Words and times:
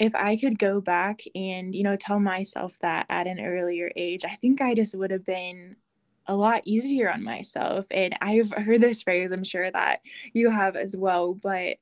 if 0.00 0.14
I 0.14 0.36
could 0.36 0.58
go 0.58 0.80
back 0.80 1.20
and, 1.34 1.74
you 1.74 1.82
know, 1.82 1.94
tell 1.94 2.18
myself 2.18 2.78
that 2.80 3.04
at 3.10 3.26
an 3.26 3.38
earlier 3.38 3.92
age, 3.96 4.24
I 4.24 4.34
think 4.36 4.62
I 4.62 4.74
just 4.74 4.96
would 4.96 5.10
have 5.10 5.26
been 5.26 5.76
a 6.26 6.34
lot 6.34 6.62
easier 6.64 7.12
on 7.12 7.22
myself. 7.22 7.84
And 7.90 8.16
I've 8.22 8.50
heard 8.50 8.80
this 8.80 9.02
phrase, 9.02 9.30
I'm 9.30 9.44
sure 9.44 9.70
that 9.70 10.00
you 10.32 10.48
have 10.50 10.74
as 10.74 10.96
well, 10.96 11.34
but 11.34 11.76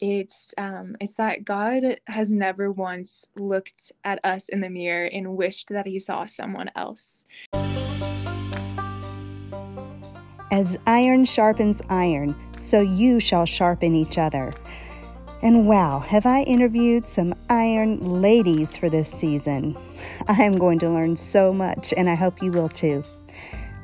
it's 0.00 0.52
um 0.58 0.96
it's 1.00 1.14
that 1.14 1.44
God 1.44 2.00
has 2.08 2.32
never 2.32 2.72
once 2.72 3.28
looked 3.36 3.92
at 4.04 4.18
us 4.24 4.48
in 4.48 4.60
the 4.60 4.68
mirror 4.68 5.06
and 5.06 5.36
wished 5.36 5.68
that 5.68 5.86
he 5.86 5.98
saw 5.98 6.26
someone 6.26 6.70
else. 6.74 7.24
As 10.50 10.78
iron 10.86 11.24
sharpens 11.24 11.80
iron, 11.88 12.34
so 12.58 12.80
you 12.80 13.20
shall 13.20 13.46
sharpen 13.46 13.94
each 13.94 14.18
other. 14.18 14.52
And 15.42 15.66
wow, 15.66 15.98
have 15.98 16.24
I 16.24 16.42
interviewed 16.42 17.04
some 17.04 17.34
iron 17.50 17.98
ladies 18.22 18.76
for 18.76 18.88
this 18.88 19.10
season? 19.10 19.76
I 20.28 20.44
am 20.44 20.56
going 20.56 20.78
to 20.78 20.88
learn 20.88 21.16
so 21.16 21.52
much, 21.52 21.92
and 21.96 22.08
I 22.08 22.14
hope 22.14 22.40
you 22.40 22.52
will 22.52 22.68
too. 22.68 23.02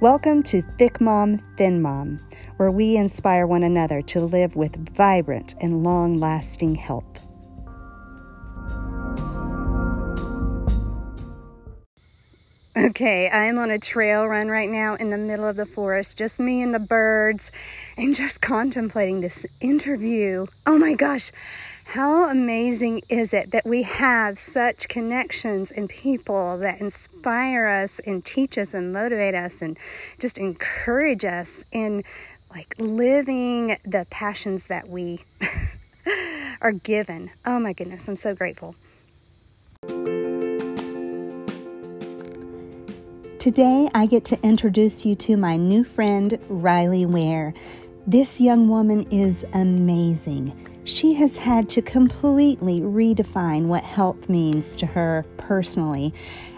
Welcome 0.00 0.44
to 0.44 0.62
Thick 0.78 1.00
Mom, 1.00 1.38
Thin 1.56 1.82
Mom, 1.82 2.20
where 2.58 2.70
we 2.70 2.96
inspire 2.96 3.44
one 3.44 3.64
another 3.64 4.02
to 4.02 4.20
live 4.20 4.54
with 4.54 4.94
vibrant 4.94 5.56
and 5.60 5.82
long 5.82 6.20
lasting 6.20 6.76
health. 6.76 7.26
Okay, 12.78 13.28
I'm 13.28 13.59
on 13.59 13.73
a 13.73 13.78
trail 13.80 14.24
run 14.28 14.46
right 14.46 14.70
now 14.70 14.95
in 14.95 15.10
the 15.10 15.19
middle 15.19 15.46
of 15.46 15.56
the 15.56 15.66
forest, 15.66 16.16
just 16.16 16.38
me 16.38 16.62
and 16.62 16.73
the 16.73 16.78
birds, 16.78 17.50
and 17.96 18.14
just 18.14 18.41
contemplating 18.41 19.20
this 19.20 19.45
interview. 19.60 20.46
Oh 20.64 20.78
my 20.78 20.95
gosh, 20.95 21.33
how 21.86 22.30
amazing 22.30 23.00
is 23.09 23.34
it 23.34 23.50
that 23.50 23.64
we 23.64 23.83
have 23.83 24.38
such 24.38 24.86
connections 24.86 25.72
and 25.72 25.88
people 25.88 26.56
that 26.59 26.80
inspire 26.80 27.66
us 27.66 27.98
and 28.00 28.25
teach 28.25 28.56
us 28.56 28.75
and 28.75 28.92
motivate 28.92 29.34
us 29.34 29.61
and 29.61 29.77
just 30.20 30.39
encourage 30.39 31.24
us 31.24 31.64
in 31.72 32.05
like 32.50 32.77
living 32.78 33.77
the 33.84 34.06
passions 34.08 34.69
that 34.69 34.89
we 34.89 35.24
are 36.61 36.72
given. 36.72 37.30
Oh 37.45 37.58
my 37.58 37.72
goodness, 37.72 38.06
I'm 38.06 38.14
so 38.14 38.36
grateful. 38.36 38.77
Today, 43.39 43.89
I 43.94 44.06
get 44.06 44.25
to 44.27 44.42
introduce 44.42 45.06
you 45.06 45.14
to 45.14 45.36
my 45.36 45.56
new 45.56 45.84
friend, 45.84 46.41
Riley 46.48 47.06
Ware. 47.06 47.55
This 48.05 48.41
young 48.41 48.69
woman 48.69 49.03
is 49.12 49.47
amazing. 49.53 50.53
She 50.83 51.14
has 51.14 51.36
had 51.36 51.69
to 51.69 51.80
completely 51.80 52.80
redefine 52.80 53.67
what 53.67 53.84
health 53.84 54.28
means 54.28 54.75
to 54.77 54.86
her 54.86 55.25
personally 55.36 56.12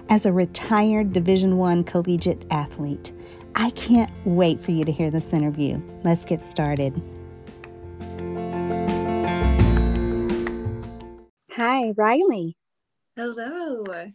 as 0.09 0.25
a 0.25 0.33
retired 0.33 1.13
Division 1.13 1.59
1 1.59 1.85
collegiate 1.85 2.47
athlete. 2.51 3.13
I 3.55 3.69
can't 3.71 4.11
wait 4.25 4.59
for 4.59 4.71
you 4.71 4.87
to 4.87 4.93
hear 4.93 5.11
this 5.11 5.35
interview. 5.35 5.83
Let's 6.03 6.25
get 6.25 6.43
started. 6.43 6.95
Hi, 11.51 11.93
Riley. 11.95 12.57
Hello. 13.17 14.13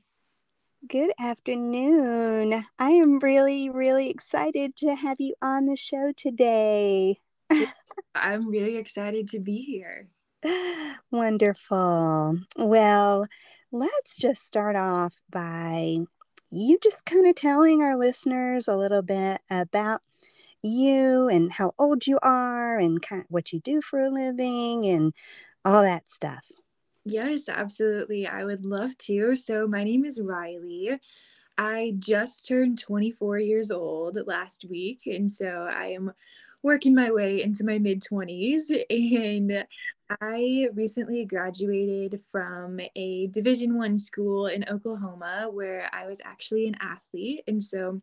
Good 0.88 1.12
afternoon. 1.18 2.54
I 2.78 2.90
am 2.90 3.20
really, 3.20 3.70
really 3.70 4.10
excited 4.10 4.76
to 4.78 4.94
have 4.94 5.18
you 5.20 5.34
on 5.42 5.68
the 5.68 5.78
show 5.78 6.12
today. 6.16 7.22
I'm 8.16 8.50
really 8.50 8.76
excited 8.76 9.30
to 9.30 9.40
be 9.40 9.62
here. 9.62 10.10
Wonderful. 11.12 12.40
Well, 12.58 13.26
let's 13.72 14.18
just 14.18 14.46
start 14.46 14.76
off 14.76 15.16
by 15.30 16.00
you 16.52 16.78
just 16.84 17.06
kind 17.06 17.26
of 17.26 17.36
telling 17.36 17.82
our 17.82 17.98
listeners 17.98 18.68
a 18.68 18.76
little 18.76 19.02
bit 19.02 19.40
about 19.50 20.02
you 20.62 21.30
and 21.30 21.54
how 21.54 21.72
old 21.80 22.06
you 22.06 22.20
are 22.22 22.78
and 22.78 23.02
kind 23.02 23.22
of 23.22 23.28
what 23.30 23.54
you 23.54 23.60
do 23.62 23.82
for 23.82 24.02
a 24.02 24.10
living 24.10 24.86
and 24.86 25.14
all 25.64 25.82
that 25.82 26.10
stuff. 26.10 26.46
Yes, 27.06 27.48
absolutely. 27.50 28.26
I 28.28 28.46
would 28.46 28.66
love 28.66 28.98
to. 29.00 29.36
So, 29.36 29.68
my 29.68 29.84
name 29.84 30.06
is 30.06 30.20
Riley. 30.22 31.00
I 31.58 31.96
just 32.00 32.48
turned 32.48 32.80
24 32.80 33.40
years 33.40 33.72
old 33.72 34.20
last 34.28 34.66
week. 34.70 35.04
And 35.08 35.32
so 35.32 35.68
I 35.72 35.88
am 35.88 36.14
working 36.64 36.96
my 36.96 37.12
way 37.12 37.42
into 37.44 37.66
my 37.66 37.80
mid 37.80 38.02
20s. 38.04 38.72
And 38.92 39.66
I 40.22 40.70
recently 40.76 41.26
graduated 41.26 42.22
from 42.22 42.80
a 42.96 43.28
Division 43.28 43.78
One 43.78 44.00
school 44.00 44.48
in 44.48 44.66
Oklahoma 44.70 45.50
where 45.52 45.90
I 45.94 46.08
was 46.08 46.22
actually 46.26 46.68
an 46.68 46.76
athlete. 46.82 47.44
And 47.48 47.62
so 47.64 48.02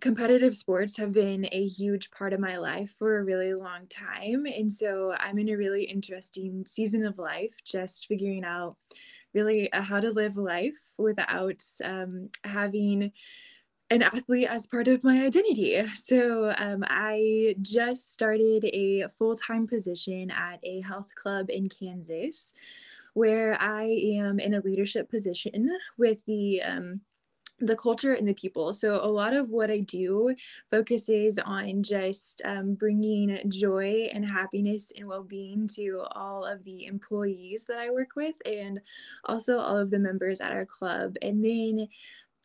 competitive 0.00 0.54
sports 0.54 0.96
have 0.96 1.12
been 1.12 1.46
a 1.52 1.66
huge 1.66 2.10
part 2.10 2.32
of 2.32 2.40
my 2.40 2.56
life 2.56 2.90
for 2.98 3.18
a 3.18 3.24
really 3.24 3.54
long 3.54 3.86
time. 3.88 4.46
And 4.46 4.72
so 4.72 5.14
I'm 5.18 5.38
in 5.38 5.48
a 5.48 5.56
really 5.56 5.84
interesting 5.84 6.64
season 6.66 7.04
of 7.04 7.18
life, 7.18 7.54
just 7.64 8.06
figuring 8.06 8.44
out 8.44 8.76
really 9.34 9.72
uh, 9.72 9.82
how 9.82 10.00
to 10.00 10.10
live 10.10 10.36
life 10.36 10.94
without 10.98 11.62
um, 11.84 12.30
having 12.44 13.12
an 13.90 14.02
athlete 14.02 14.48
as 14.48 14.66
part 14.66 14.88
of 14.88 15.04
my 15.04 15.24
identity. 15.24 15.82
So 15.94 16.54
um, 16.56 16.84
I 16.86 17.56
just 17.60 18.12
started 18.12 18.64
a 18.64 19.06
full 19.18 19.36
time 19.36 19.66
position 19.66 20.30
at 20.30 20.60
a 20.62 20.80
health 20.80 21.14
club 21.14 21.50
in 21.50 21.68
Kansas 21.68 22.54
where 23.14 23.60
I 23.60 23.84
am 24.18 24.38
in 24.38 24.54
a 24.54 24.60
leadership 24.60 25.10
position 25.10 25.68
with 25.98 26.24
the 26.26 26.62
um, 26.62 27.00
the 27.60 27.76
culture 27.76 28.14
and 28.14 28.26
the 28.26 28.34
people. 28.34 28.72
So, 28.72 28.94
a 29.04 29.06
lot 29.06 29.34
of 29.34 29.50
what 29.50 29.70
I 29.70 29.80
do 29.80 30.34
focuses 30.70 31.38
on 31.38 31.82
just 31.82 32.42
um, 32.44 32.74
bringing 32.74 33.38
joy 33.48 34.08
and 34.12 34.24
happiness 34.24 34.92
and 34.96 35.06
well 35.06 35.22
being 35.22 35.68
to 35.76 36.04
all 36.12 36.44
of 36.44 36.64
the 36.64 36.86
employees 36.86 37.66
that 37.66 37.78
I 37.78 37.90
work 37.90 38.16
with 38.16 38.36
and 38.44 38.80
also 39.24 39.58
all 39.58 39.76
of 39.76 39.90
the 39.90 39.98
members 39.98 40.40
at 40.40 40.52
our 40.52 40.66
club. 40.66 41.16
And 41.22 41.44
then 41.44 41.88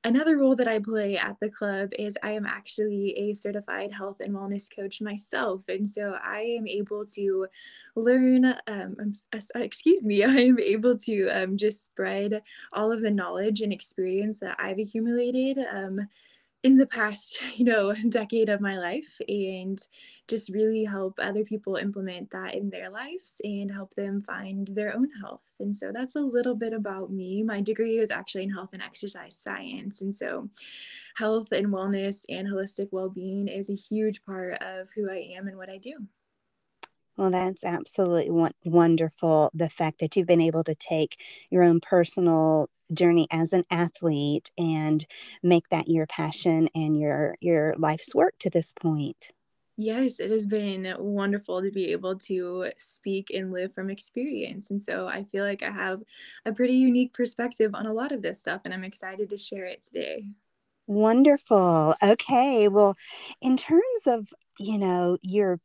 Another 0.05 0.37
role 0.37 0.55
that 0.57 0.67
I 0.67 0.77
play 0.77 1.17
at 1.17 1.35
the 1.41 1.49
club 1.49 1.89
is 1.97 2.15
I 2.21 2.33
am 2.33 2.45
actually 2.45 3.15
a 3.17 3.33
certified 3.33 3.91
health 3.91 4.17
and 4.19 4.35
wellness 4.35 4.67
coach 4.73 5.01
myself. 5.01 5.63
And 5.67 5.89
so 5.89 6.15
I 6.23 6.41
am 6.41 6.67
able 6.67 7.05
to 7.15 7.47
learn, 7.95 8.45
um, 8.67 8.95
uh, 9.33 9.39
excuse 9.55 10.05
me, 10.05 10.23
I 10.23 10.41
am 10.41 10.59
able 10.59 10.95
to 10.99 11.29
um, 11.29 11.57
just 11.57 11.83
spread 11.83 12.43
all 12.71 12.91
of 12.91 13.01
the 13.01 13.09
knowledge 13.09 13.61
and 13.61 13.73
experience 13.73 14.39
that 14.41 14.55
I've 14.59 14.77
accumulated 14.77 15.57
um, 15.73 16.07
in 16.65 16.77
the 16.77 16.87
past, 16.87 17.39
you 17.55 17.63
know, 17.63 17.93
decade 18.09 18.49
of 18.49 18.59
my 18.59 18.77
life 18.77 19.21
and 19.29 19.79
just 20.27 20.49
really 20.49 20.83
help 20.83 21.19
other 21.19 21.43
people 21.43 21.75
implement 21.75 22.31
that 22.31 22.55
in 22.55 22.71
their 22.71 22.89
lives 22.89 23.39
and 23.43 23.71
help 23.71 23.93
them 23.93 24.23
find 24.23 24.67
their 24.69 24.95
own 24.95 25.07
health. 25.21 25.53
And 25.59 25.75
so 25.75 25.91
that's 25.93 26.15
a 26.15 26.21
little 26.21 26.55
bit 26.55 26.73
about 26.73 27.11
me. 27.11 27.43
My 27.43 27.61
degree 27.61 27.99
is 27.99 28.09
actually 28.09 28.45
in 28.45 28.49
health 28.49 28.71
and 28.73 28.81
exercise 28.81 29.37
science. 29.37 30.01
And 30.01 30.17
so 30.17 30.49
health 31.15 31.51
and 31.51 31.67
wellness 31.67 32.25
and 32.27 32.47
holistic 32.47 32.87
well-being 32.91 33.47
is 33.47 33.69
a 33.69 33.75
huge 33.75 34.23
part 34.25 34.59
of 34.63 34.89
who 34.95 35.11
I 35.11 35.35
am 35.37 35.47
and 35.47 35.57
what 35.57 35.69
I 35.69 35.77
do. 35.77 35.93
Well, 37.17 37.31
that's 37.31 37.63
absolutely 37.63 38.51
wonderful. 38.65 39.49
The 39.53 39.69
fact 39.69 39.99
that 39.99 40.15
you've 40.15 40.27
been 40.27 40.41
able 40.41 40.63
to 40.65 40.75
take 40.75 41.19
your 41.49 41.63
own 41.63 41.79
personal 41.79 42.69
journey 42.93 43.27
as 43.31 43.53
an 43.53 43.63
athlete 43.71 44.51
and 44.57 45.05
make 45.41 45.69
that 45.69 45.87
your 45.87 46.07
passion 46.07 46.67
and 46.75 46.99
your 46.99 47.35
your 47.39 47.73
life's 47.77 48.13
work 48.13 48.35
to 48.39 48.49
this 48.49 48.73
point. 48.73 49.31
Yes, 49.77 50.21
it 50.21 50.31
has 50.31 50.45
been 50.45 50.95
wonderful 50.99 51.61
to 51.61 51.69
be 51.69 51.91
able 51.91 52.17
to 52.19 52.71
speak 52.77 53.29
and 53.29 53.51
live 53.51 53.73
from 53.73 53.89
experience. 53.89 54.69
And 54.71 54.81
so 54.81 55.07
I 55.07 55.25
feel 55.25 55.43
like 55.43 55.63
I 55.63 55.71
have 55.71 56.01
a 56.45 56.53
pretty 56.53 56.75
unique 56.75 57.13
perspective 57.13 57.75
on 57.75 57.85
a 57.85 57.93
lot 57.93 58.13
of 58.13 58.21
this 58.21 58.39
stuff, 58.39 58.61
and 58.63 58.73
I'm 58.73 58.85
excited 58.85 59.29
to 59.29 59.37
share 59.37 59.65
it 59.65 59.81
today. 59.81 60.27
Wonderful. 60.87 61.95
Okay. 62.03 62.67
Well, 62.67 62.95
in 63.41 63.57
terms 63.57 64.05
of, 64.07 64.27
you 64.59 64.77
know, 64.77 65.17
your 65.21 65.59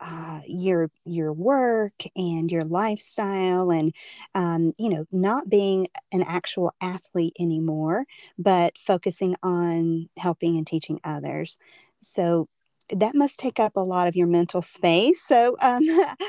uh, 0.00 0.40
your 0.46 0.90
your 1.04 1.32
work 1.32 2.02
and 2.16 2.50
your 2.50 2.64
lifestyle 2.64 3.70
and 3.70 3.94
um, 4.34 4.72
you 4.78 4.88
know 4.88 5.04
not 5.12 5.48
being 5.48 5.86
an 6.12 6.22
actual 6.22 6.72
athlete 6.80 7.36
anymore 7.38 8.04
but 8.38 8.72
focusing 8.78 9.36
on 9.42 10.08
helping 10.18 10.56
and 10.56 10.66
teaching 10.66 11.00
others. 11.04 11.58
So 12.00 12.48
that 12.90 13.14
must 13.14 13.38
take 13.38 13.60
up 13.60 13.76
a 13.76 13.80
lot 13.80 14.08
of 14.08 14.16
your 14.16 14.26
mental 14.26 14.62
space. 14.62 15.22
So 15.24 15.56
um, 15.62 15.82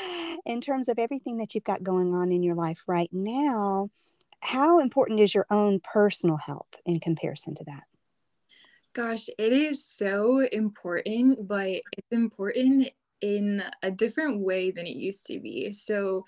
in 0.45 0.61
terms 0.61 0.87
of 0.87 0.99
everything 0.99 1.37
that 1.37 1.55
you've 1.55 1.63
got 1.63 1.83
going 1.83 2.13
on 2.13 2.31
in 2.31 2.43
your 2.43 2.55
life 2.55 2.83
right 2.87 3.09
now 3.11 3.89
how 4.41 4.79
important 4.79 5.19
is 5.19 5.33
your 5.33 5.45
own 5.49 5.79
personal 5.79 6.37
health 6.37 6.81
in 6.85 6.99
comparison 6.99 7.55
to 7.55 7.63
that? 7.65 7.83
Gosh, 8.93 9.29
it 9.37 9.53
is 9.53 9.85
so 9.85 10.39
important, 10.39 11.47
but 11.47 11.69
it's 11.69 12.11
important 12.11 12.89
in 13.21 13.63
a 13.83 13.91
different 13.91 14.41
way 14.41 14.71
than 14.71 14.85
it 14.87 14.95
used 14.95 15.25
to 15.27 15.39
be. 15.39 15.71
So, 15.71 16.25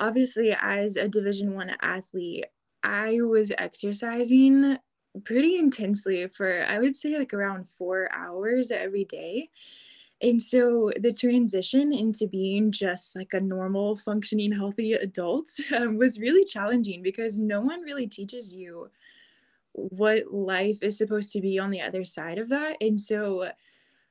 obviously 0.00 0.56
as 0.60 0.96
a 0.96 1.08
division 1.08 1.54
1 1.54 1.72
athlete, 1.82 2.46
I 2.84 3.20
was 3.22 3.52
exercising 3.58 4.78
pretty 5.24 5.56
intensely 5.58 6.26
for 6.28 6.64
I 6.68 6.78
would 6.80 6.96
say, 6.96 7.18
like, 7.18 7.34
around 7.34 7.68
4 7.68 8.10
hours 8.12 8.70
every 8.72 9.04
day, 9.04 9.50
and 10.22 10.40
so 10.42 10.90
the 11.00 11.12
transition 11.12 11.92
into 11.92 12.26
being 12.28 12.72
just, 12.72 13.16
like, 13.16 13.32
a 13.34 13.40
normal 13.40 13.96
functioning 13.96 14.52
healthy 14.52 14.92
adult, 14.94 15.50
um, 15.76 15.98
was 15.98 16.20
really 16.20 16.44
challenging 16.44 17.02
because 17.02 17.40
no 17.40 17.60
one 17.60 17.82
really 17.82 18.06
teaches 18.08 18.54
you 18.54 18.88
what 19.72 20.32
life 20.32 20.78
is 20.82 20.96
supposed 20.98 21.32
to 21.32 21.40
be 21.40 21.58
on 21.58 21.70
the 21.70 21.80
other 21.80 22.04
side 22.04 22.38
of 22.38 22.48
that, 22.50 22.76
and 22.80 23.00
so 23.00 23.50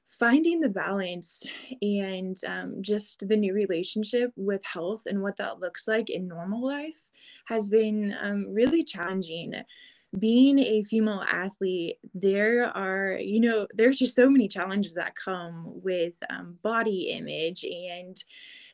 finding 0.07 0.59
the 0.59 0.69
balance 0.69 1.49
and, 1.81 2.37
um, 2.47 2.81
just 2.81 3.27
the 3.27 3.35
new 3.37 3.53
relationship 3.53 4.31
with 4.35 4.63
health 4.65 5.03
and 5.07 5.21
what 5.21 5.37
that 5.37 5.59
looks 5.59 5.87
like 5.87 6.09
in 6.09 6.27
normal 6.27 6.65
life 6.65 7.09
has 7.45 7.69
been, 7.69 8.15
um, 8.21 8.53
really 8.53 8.83
challenging. 8.83 9.53
Being 10.19 10.59
a 10.59 10.83
female 10.83 11.23
athlete, 11.27 11.97
there 12.13 12.65
are 12.77 13.17
you 13.19 13.39
know, 13.39 13.67
there's 13.73 13.97
just 13.97 14.15
so 14.15 14.29
many 14.29 14.47
challenges 14.47 14.93
that 14.93 15.15
come 15.15 15.63
with, 15.81 16.13
um, 16.29 16.59
body 16.61 17.09
image 17.09 17.63
and 17.63 18.15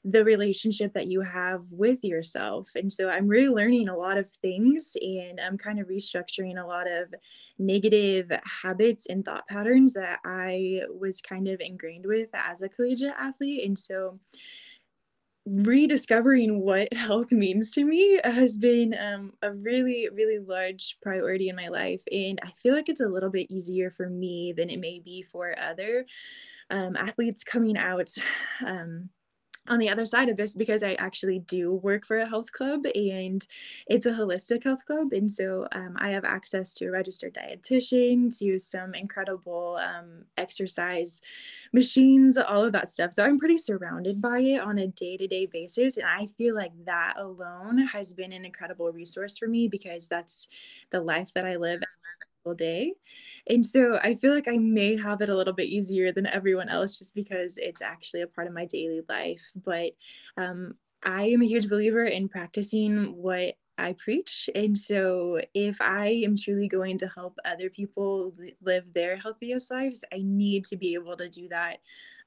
the 0.05 0.23
relationship 0.23 0.93
that 0.93 1.11
you 1.11 1.21
have 1.21 1.61
with 1.69 2.03
yourself, 2.03 2.69
and 2.75 2.91
so 2.91 3.09
I'm 3.09 3.27
really 3.27 3.49
learning 3.49 3.89
a 3.89 3.97
lot 3.97 4.17
of 4.17 4.29
things, 4.29 4.95
and 5.01 5.39
I'm 5.39 5.57
kind 5.57 5.79
of 5.79 5.87
restructuring 5.87 6.61
a 6.61 6.65
lot 6.65 6.87
of 6.89 7.13
negative 7.57 8.31
habits 8.61 9.07
and 9.07 9.25
thought 9.25 9.47
patterns 9.47 9.93
that 9.93 10.19
I 10.23 10.81
was 10.89 11.21
kind 11.21 11.47
of 11.47 11.59
ingrained 11.59 12.05
with 12.05 12.29
as 12.33 12.61
a 12.61 12.69
collegiate 12.69 13.15
athlete, 13.17 13.65
and 13.65 13.77
so 13.77 14.19
rediscovering 15.45 16.61
what 16.61 16.93
health 16.93 17.31
means 17.31 17.71
to 17.71 17.83
me 17.83 18.19
has 18.23 18.57
been, 18.57 18.95
um, 18.97 19.33
a 19.41 19.51
really, 19.53 20.07
really 20.13 20.39
large 20.39 20.97
priority 21.01 21.49
in 21.49 21.55
my 21.55 21.67
life, 21.67 22.03
and 22.11 22.39
I 22.43 22.51
feel 22.51 22.73
like 22.73 22.89
it's 22.89 23.01
a 23.01 23.07
little 23.07 23.29
bit 23.29 23.51
easier 23.51 23.91
for 23.91 24.09
me 24.09 24.53
than 24.55 24.69
it 24.69 24.79
may 24.79 24.99
be 25.03 25.23
for 25.23 25.57
other, 25.59 26.05
um, 26.69 26.95
athletes 26.95 27.43
coming 27.43 27.77
out, 27.77 28.09
um, 28.65 29.09
on 29.69 29.79
the 29.79 29.89
other 29.89 30.05
side 30.05 30.29
of 30.29 30.37
this 30.37 30.55
because 30.55 30.83
I 30.83 30.93
actually 30.95 31.39
do 31.39 31.71
work 31.73 32.05
for 32.05 32.17
a 32.17 32.27
health 32.27 32.51
club, 32.51 32.85
and 32.95 33.45
it's 33.87 34.05
a 34.05 34.11
holistic 34.11 34.63
health 34.63 34.85
club, 34.85 35.13
and 35.13 35.29
so, 35.31 35.67
um, 35.73 35.95
I 35.99 36.09
have 36.11 36.25
access 36.25 36.73
to 36.75 36.87
a 36.87 36.91
registered 36.91 37.33
dietitian, 37.35 38.37
to 38.39 38.59
some 38.59 38.93
incredible, 38.95 39.77
um, 39.81 40.25
exercise 40.37 41.21
machines, 41.73 42.37
all 42.37 42.63
of 42.65 42.73
that 42.73 42.89
stuff, 42.91 43.13
so 43.13 43.23
I'm 43.23 43.39
pretty 43.39 43.57
surrounded 43.57 44.21
by 44.21 44.39
it 44.39 44.59
on 44.61 44.77
a 44.79 44.87
day-to-day 44.87 45.47
basis, 45.47 45.97
and 45.97 46.07
I 46.07 46.25
feel 46.27 46.55
like 46.55 46.73
that 46.85 47.13
alone 47.17 47.77
has 47.79 48.13
been 48.13 48.33
an 48.33 48.45
incredible 48.45 48.91
resource 48.91 49.37
for 49.37 49.47
me 49.47 49.67
because 49.67 50.07
that's 50.07 50.47
the 50.91 51.01
life 51.01 51.33
that 51.35 51.45
I 51.45 51.55
live 51.57 51.81
day, 52.55 52.93
and 53.47 53.65
so 53.65 53.99
I 54.03 54.15
feel 54.15 54.33
like 54.33 54.47
I 54.47 54.57
may 54.57 54.95
have 54.97 55.21
it 55.21 55.29
a 55.29 55.35
little 55.35 55.53
bit 55.53 55.69
easier 55.69 56.11
than 56.11 56.25
everyone 56.27 56.69
else 56.69 56.97
just 56.99 57.13
because 57.15 57.57
it's 57.57 57.81
actually 57.81 58.21
a 58.21 58.27
part 58.27 58.47
of 58.47 58.53
my 58.53 58.65
daily 58.65 59.01
life, 59.09 59.41
but, 59.55 59.91
um, 60.37 60.75
I 61.03 61.23
am 61.29 61.41
a 61.41 61.45
huge 61.47 61.69
believer 61.69 62.03
in 62.05 62.27
practicing 62.29 63.15
what 63.15 63.55
I 63.77 63.93
preach, 63.93 64.49
and 64.55 64.77
so 64.77 65.39
if 65.53 65.79
I 65.81 66.07
am 66.25 66.35
truly 66.35 66.67
going 66.67 66.97
to 66.99 67.07
help 67.07 67.37
other 67.45 67.69
people 67.69 68.35
live 68.61 68.93
their 68.93 69.15
healthiest 69.17 69.71
lives, 69.71 70.03
I 70.13 70.19
need 70.23 70.65
to 70.65 70.75
be 70.77 70.93
able 70.95 71.15
to 71.17 71.29
do 71.29 71.47
that, 71.49 71.79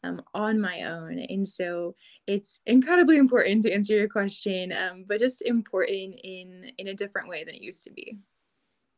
um, 0.05 0.23
on 0.35 0.61
my 0.61 0.83
own, 0.83 1.19
and 1.19 1.47
so 1.47 1.95
it's 2.27 2.61
incredibly 2.67 3.19
important 3.19 3.63
to 3.65 3.73
answer 3.73 3.95
your 3.95 4.09
question, 4.09 4.73
um, 4.73 5.05
but 5.07 5.19
just 5.21 5.43
important 5.43 6.19
in 6.25 6.73
in 6.79 6.89
a 6.89 6.95
different 6.95 7.29
way 7.29 7.45
than 7.45 7.55
it 7.57 7.63
used 7.63 7.85
to 7.85 7.93
be. 7.93 8.17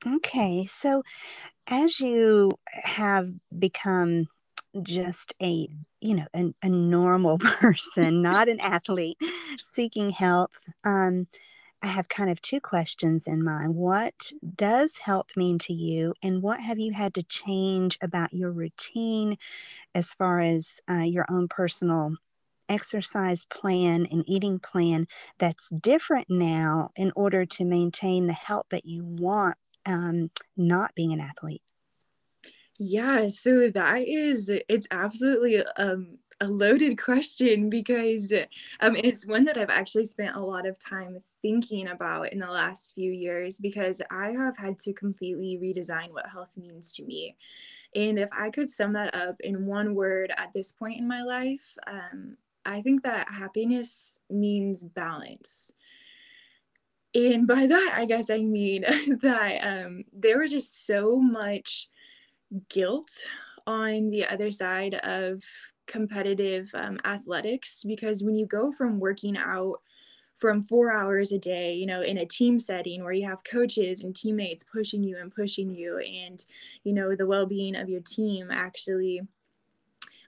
Okay, 0.06 0.66
so 0.66 1.02
as 1.68 2.00
you 2.00 2.54
have 2.68 3.30
become 3.58 4.26
just 4.82 5.34
a, 5.42 5.68
you 6.00 6.16
know, 6.16 6.26
an 6.34 6.54
a 6.62 6.68
normal 6.68 7.38
person, 7.40 8.22
not 8.22 8.48
an 8.48 8.60
athlete 8.60 9.18
seeking 9.62 10.10
help 10.10 10.52
um, 10.84 11.26
I 11.82 11.88
have 11.88 12.08
kind 12.08 12.30
of 12.30 12.42
2 12.42 12.60
questions 12.60 13.26
in 13.26 13.44
mind. 13.44 13.76
What 13.76 14.32
does 14.56 14.98
health 14.98 15.28
mean 15.36 15.58
to 15.60 15.74
you, 15.74 16.14
and 16.22 16.42
what 16.42 16.60
have 16.60 16.78
you 16.78 16.92
had 16.94 17.14
to 17.14 17.22
change 17.24 17.98
about 18.02 18.32
your 18.34 18.52
routine 18.52 19.36
as 19.94 20.12
far 20.14 20.40
as, 20.40 20.80
uh, 20.90 21.04
your 21.04 21.26
own 21.30 21.48
personal 21.48 22.16
exercise 22.68 23.44
plan 23.46 24.06
and 24.10 24.24
eating 24.26 24.58
plan 24.58 25.06
that's 25.38 25.68
different 25.70 26.26
now 26.30 26.90
in 26.96 27.12
order 27.16 27.46
to 27.46 27.64
maintain 27.64 28.26
the 28.26 28.32
health 28.34 28.66
that 28.70 28.86
you 28.86 29.04
want, 29.04 29.56
um, 29.86 30.31
not 30.56 30.94
being 30.94 31.12
an 31.12 31.20
athlete? 31.20 31.62
Yeah, 32.78 33.28
so 33.28 33.69
that 33.70 34.02
is 34.06 34.50
it's 34.69 34.86
absolutely, 34.90 35.62
um, 35.78 36.19
a 36.40 36.48
loaded 36.48 36.98
question 37.02 37.70
because, 37.70 38.32
um, 38.81 38.96
it's 38.96 39.26
one 39.26 39.44
that 39.44 39.56
I've 39.56 39.70
actually 39.70 40.06
spent 40.06 40.34
a 40.34 40.40
lot 40.40 40.66
of 40.66 40.78
time 40.78 41.19
thinking 41.42 41.86
about 41.88 42.32
in 42.32 42.40
the 42.40 42.50
last 42.50 42.94
few 42.94 43.12
years 43.12 43.58
because 43.58 44.02
I 44.10 44.32
have 44.32 44.56
had 44.56 44.78
to 44.81 44.92
completely 44.92 45.58
redesign 45.62 46.10
what 46.10 46.26
health 46.28 46.50
means 46.56 46.92
to 46.94 47.04
me, 47.04 47.36
and 47.94 48.19
if 48.19 48.28
I 48.32 48.50
could 48.50 48.70
sum 48.70 48.94
that 48.94 49.14
up 49.14 49.36
in 49.40 49.66
1 49.66 49.94
word 49.94 50.32
at 50.36 50.52
this 50.54 50.72
point 50.72 50.98
in 50.98 51.06
my 51.08 51.22
life, 51.22 51.76
um, 51.86 52.36
I 52.64 52.82
think 52.82 53.02
that 53.04 53.28
happiness 53.31 54.20
means 54.31 54.82
balance. 54.82 55.72
And 57.14 57.46
by 57.46 57.66
that, 57.66 57.94
I 57.96 58.06
guess 58.06 58.28
I 58.31 58.38
mean 58.38 58.82
that, 59.22 59.58
um, 59.62 60.05
there 60.12 60.38
was 60.38 60.50
just 60.50 60.87
so 60.87 61.20
much 61.20 61.88
guilt 62.70 63.11
on 63.66 64.08
the 64.08 64.26
other 64.26 64.50
side 64.50 64.94
of 64.96 65.43
competitive, 65.87 66.70
um, 66.75 66.99
athletics 67.05 67.84
because 67.87 68.22
when 68.22 68.37
you 68.37 68.46
go 68.46 68.72
from 68.72 69.00
working 69.00 69.37
out 69.37 69.76
from 70.37 70.62
4 70.62 70.93
hours 70.93 71.32
a 71.32 71.38
day, 71.38 71.75
you 71.75 71.87
know, 71.87 72.02
in 72.02 72.19
a 72.19 72.26
team 72.26 72.58
setting 72.58 73.05
where 73.05 73.12
you 73.12 73.28
have 73.28 73.44
coaches 73.44 74.02
and 74.02 74.17
teammates 74.17 74.64
pushing 74.64 75.05
you 75.05 75.19
and 75.19 75.34
pushing 75.34 75.70
you 75.70 75.99
and, 75.99 76.44
you 76.84 76.93
know, 76.93 77.14
the 77.17 77.26
well-being 77.26 77.76
of 77.76 77.88
your 77.88 78.00
team 78.02 78.49
actually, 78.50 79.20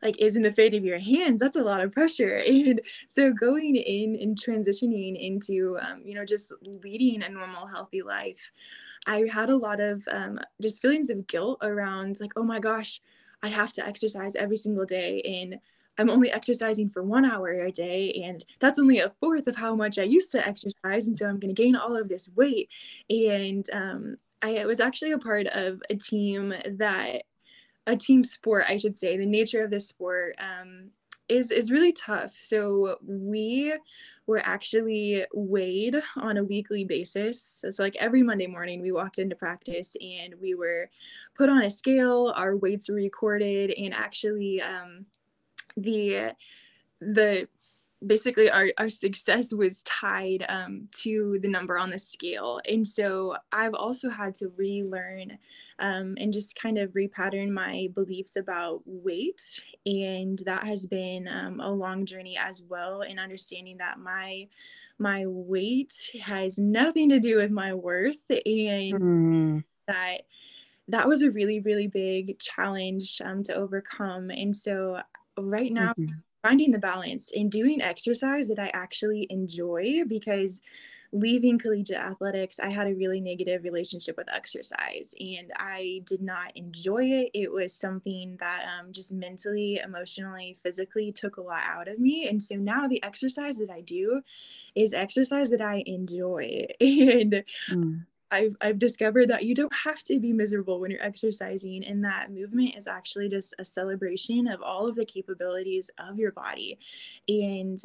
like, 0.03 0.21
is 0.21 0.37
in 0.37 0.43
the 0.43 0.53
fate 0.53 0.75
of 0.75 0.85
your 0.85 0.99
hands, 0.99 1.41
that's 1.41 1.57
a 1.57 1.63
lot 1.65 1.81
of 1.83 1.93
pressure, 1.93 2.37
and 2.47 2.81
so 3.07 3.33
going 3.33 3.77
in 3.77 4.17
and 4.21 4.37
transitioning 4.41 5.17
into, 5.21 5.79
um, 5.81 6.03
you 6.05 6.15
know, 6.15 6.25
just 6.25 6.53
leading 6.63 7.23
a 7.23 7.29
normal 7.29 7.67
healthy 7.67 8.03
life, 8.03 8.53
I 9.07 9.27
had 9.33 9.51
a 9.51 9.57
lot 9.57 9.81
of, 9.81 10.07
um, 10.11 10.41
just 10.63 10.83
feelings 10.83 11.11
of 11.11 11.27
guilt 11.27 11.59
around, 11.63 12.19
like, 12.21 12.33
"Oh 12.37 12.43
my 12.45 12.61
gosh, 12.61 13.01
I 13.43 13.49
have 13.49 13.73
to 13.75 13.87
exercise 13.87 14.35
every 14.37 14.57
single 14.57 14.85
day, 14.87 15.21
and 15.23 15.61
I'm 15.99 16.11
only 16.11 16.31
exercising 16.31 16.91
for 16.91 17.03
1 17.03 17.25
hour 17.25 17.51
a 17.53 17.73
day, 17.73 18.13
and 18.25 18.45
that's 18.61 18.79
only 18.79 18.99
a 18.99 19.11
fourth 19.11 19.47
of 19.49 19.57
how 19.57 19.75
much 19.77 19.99
I 19.99 20.03
used 20.05 20.33
to 20.33 20.47
exercise, 20.47 21.07
and 21.07 21.17
so 21.17 21.27
I'm 21.29 21.39
gonna 21.41 21.53
gain 21.55 21.77
all 21.77 21.97
of 21.97 22.09
this 22.09 22.29
weight," 22.37 22.69
and, 23.11 23.69
um, 23.73 24.19
I 24.43 24.65
was 24.67 24.81
actually 24.81 25.13
a 25.13 25.19
part 25.19 25.47
of 25.49 25.83
a 25.91 25.97
team 25.97 26.55
that 26.67 27.23
a 27.87 27.97
team 27.97 28.25
sport, 28.25 28.65
I 28.69 28.77
should 28.77 28.97
say, 28.97 29.17
the 29.17 29.27
nature 29.27 29.63
of 29.65 29.71
this 29.71 29.89
sport, 29.89 30.37
um, 30.39 30.91
is 31.29 31.51
is 31.51 31.73
really 31.73 31.93
tough, 31.93 32.35
so 32.37 32.99
we 33.05 33.75
were 34.27 34.41
actually 34.45 35.25
weighed 35.35 35.97
on 36.17 36.37
a 36.37 36.45
weekly 36.45 36.85
basis, 36.85 37.43
so 37.43 37.69
it's 37.69 37.79
like 37.79 37.97
every 37.97 38.23
Monday 38.23 38.47
morning, 38.47 38.81
we 38.81 38.93
walked 38.93 39.19
into 39.19 39.35
practice, 39.37 39.97
and 40.01 40.35
we 40.41 40.55
were 40.55 40.89
put 41.37 41.49
on 41.49 41.63
a 41.65 41.71
scale, 41.71 42.33
our 42.37 42.57
weights 42.57 42.89
were 42.89 42.97
recorded, 42.97 43.71
and 43.73 43.93
actually, 43.95 44.63
um, 44.63 45.07
the 45.77 46.33
the 47.01 47.49
basically, 48.07 48.49
our 48.51 48.69
our 48.79 48.89
success 48.89 49.53
was 49.53 49.83
tied, 49.83 50.45
um, 50.49 50.89
to 50.93 51.39
the 51.43 51.49
number 51.49 51.77
on 51.77 51.91
the 51.91 51.99
scale, 51.99 52.61
and 52.69 52.87
so 52.87 53.37
I've 53.53 53.75
also 53.75 54.11
had 54.11 54.35
to 54.37 54.53
relearn, 54.57 55.39
um, 55.79 56.17
and 56.19 56.33
just 56.33 56.61
kind 56.61 56.79
of 56.79 56.93
repattern 56.93 57.51
my 57.53 57.89
beliefs 57.95 58.37
about 58.37 58.83
weight, 58.87 59.63
and 59.87 60.39
that 60.47 60.65
has 60.65 60.87
been, 60.87 61.29
um, 61.29 61.61
a 61.61 61.71
long 61.71 62.07
journey 62.07 62.37
as 62.39 62.63
well 62.63 63.03
in 63.03 63.19
understanding 63.19 63.79
that 63.79 63.99
my 64.01 64.49
my 64.99 65.27
weight 65.27 65.95
has 66.23 66.59
nothing 66.59 67.09
to 67.11 67.21
do 67.21 67.37
with 67.37 67.51
my 67.51 67.75
worth, 67.75 68.19
and 68.47 68.99
Mm. 69.01 69.65
that 69.89 70.23
that 70.89 71.09
was 71.09 71.23
a 71.23 71.31
really, 71.33 71.61
really 71.61 71.89
big 71.89 72.39
challenge, 72.41 73.21
um, 73.25 73.43
to 73.45 73.55
overcome, 73.55 74.31
and 74.31 74.55
so 74.57 75.01
right 75.39 75.73
now, 75.73 75.95
Mhm. 75.97 76.23
finding 76.43 76.71
the 76.73 76.79
balance 76.79 77.33
in 77.33 77.49
doing 77.51 77.83
exercise 77.83 78.49
that 78.49 78.59
I 78.61 78.69
actually 78.75 79.27
enjoy 79.31 80.05
because 80.09 80.63
leaving 81.17 81.59
collegiate 81.59 81.99
athletics, 81.99 82.61
I 82.61 82.71
had 82.71 82.87
a 82.87 82.95
really 82.95 83.21
negative 83.21 83.65
relationship 83.65 84.17
with 84.17 84.33
exercise 84.33 85.15
and 85.19 85.51
I 85.57 86.03
did 86.05 86.23
not 86.23 86.57
enjoy 86.57 87.05
it. 87.05 87.31
It 87.35 87.51
was 87.51 87.75
something 87.75 88.37
that 88.41 88.65
um, 88.79 88.93
just 88.93 89.13
mentally, 89.13 89.81
emotionally, 89.83 90.59
physically 90.63 91.13
took 91.13 91.37
a 91.37 91.43
lot 91.43 91.63
out 91.65 91.89
of 91.89 91.99
me. 91.99 92.29
And 92.29 92.43
so 92.43 92.57
now 92.57 92.87
the 92.87 93.03
exercise 93.03 93.57
that 93.59 93.71
I 93.71 93.81
do 93.81 94.23
is 94.75 94.93
exercise 94.93 95.51
that 95.51 95.63
I 95.63 95.83
enjoy. 95.87 96.67
And 97.17 97.45
mm. 97.71 98.01
I've, 98.31 98.57
I've 98.61 98.79
discovered 98.79 99.29
that 99.29 99.45
you 99.45 99.55
don't 99.55 99.73
have 99.75 100.03
to 100.05 100.19
be 100.19 100.33
miserable 100.33 100.81
when 100.81 100.91
you're 100.91 101.03
exercising, 101.03 101.85
and 101.85 102.05
that 102.05 102.33
movement 102.33 102.75
is 102.77 102.89
actually 102.89 103.29
just 103.29 103.55
a 103.59 103.65
celebration 103.65 104.49
of 104.49 104.63
all 104.63 104.87
of 104.87 104.97
the 104.97 105.05
capabilities 105.05 105.91
of 105.99 106.19
your 106.19 106.33
body. 106.33 106.79
And 107.29 107.81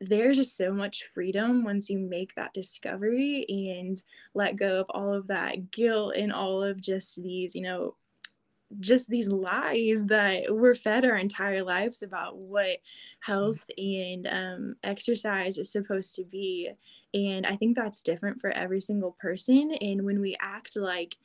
there's 0.00 0.36
just 0.36 0.56
so 0.56 0.72
much 0.72 1.08
freedom 1.12 1.64
once 1.64 1.90
you 1.90 1.98
make 1.98 2.34
that 2.34 2.54
discovery 2.54 3.44
and 3.48 4.02
let 4.34 4.56
go 4.56 4.80
of 4.80 4.86
all 4.90 5.12
of 5.12 5.26
that 5.26 5.70
guilt 5.70 6.14
and 6.16 6.32
all 6.32 6.62
of 6.62 6.80
just 6.80 7.20
these, 7.20 7.54
you 7.54 7.62
know, 7.62 7.96
just 8.80 9.08
these 9.08 9.28
lies 9.28 10.04
that 10.06 10.44
we're 10.50 10.74
fed 10.74 11.04
our 11.04 11.16
entire 11.16 11.62
lives 11.62 12.02
about 12.02 12.36
what 12.36 12.78
health 13.20 13.64
and 13.78 14.28
um, 14.28 14.76
exercise 14.84 15.58
is 15.58 15.72
supposed 15.72 16.14
to 16.14 16.24
be. 16.24 16.70
And 17.14 17.46
I 17.46 17.56
think 17.56 17.76
that's 17.76 18.02
different 18.02 18.40
for 18.40 18.50
every 18.50 18.80
single 18.80 19.16
person. 19.18 19.72
And 19.80 20.04
when 20.04 20.20
we 20.20 20.36
act 20.40 20.76
like 20.76 21.16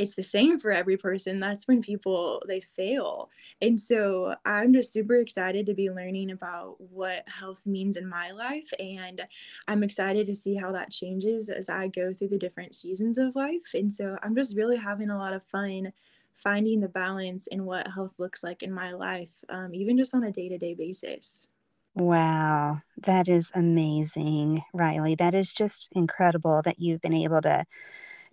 it's 0.00 0.14
the 0.14 0.22
same 0.22 0.58
for 0.58 0.72
every 0.72 0.96
person 0.96 1.40
that's 1.40 1.68
when 1.68 1.82
people 1.82 2.42
they 2.48 2.60
fail. 2.60 3.28
And 3.60 3.78
so 3.78 4.34
i'm 4.46 4.72
just 4.72 4.92
super 4.92 5.16
excited 5.16 5.66
to 5.66 5.74
be 5.74 5.90
learning 5.90 6.30
about 6.30 6.80
what 6.80 7.28
health 7.28 7.66
means 7.66 7.98
in 7.98 8.08
my 8.08 8.30
life 8.30 8.72
and 8.78 9.20
i'm 9.68 9.82
excited 9.82 10.26
to 10.26 10.34
see 10.34 10.54
how 10.54 10.72
that 10.72 10.90
changes 10.90 11.50
as 11.50 11.68
i 11.68 11.88
go 11.88 12.14
through 12.14 12.28
the 12.28 12.38
different 12.38 12.74
seasons 12.74 13.18
of 13.18 13.36
life. 13.36 13.74
And 13.74 13.92
so 13.92 14.16
i'm 14.22 14.34
just 14.34 14.56
really 14.56 14.78
having 14.78 15.10
a 15.10 15.18
lot 15.18 15.34
of 15.34 15.44
fun 15.44 15.92
finding 16.34 16.80
the 16.80 16.88
balance 16.88 17.46
in 17.48 17.66
what 17.66 17.86
health 17.86 18.14
looks 18.16 18.42
like 18.42 18.62
in 18.62 18.72
my 18.72 18.92
life 18.92 19.44
um, 19.50 19.74
even 19.74 19.98
just 19.98 20.14
on 20.14 20.24
a 20.24 20.32
day-to-day 20.32 20.72
basis. 20.72 21.46
Wow, 21.94 22.78
that 23.02 23.28
is 23.28 23.52
amazing, 23.54 24.62
Riley. 24.72 25.16
That 25.16 25.34
is 25.34 25.52
just 25.52 25.90
incredible 25.92 26.62
that 26.64 26.78
you've 26.78 27.02
been 27.02 27.12
able 27.12 27.42
to 27.42 27.66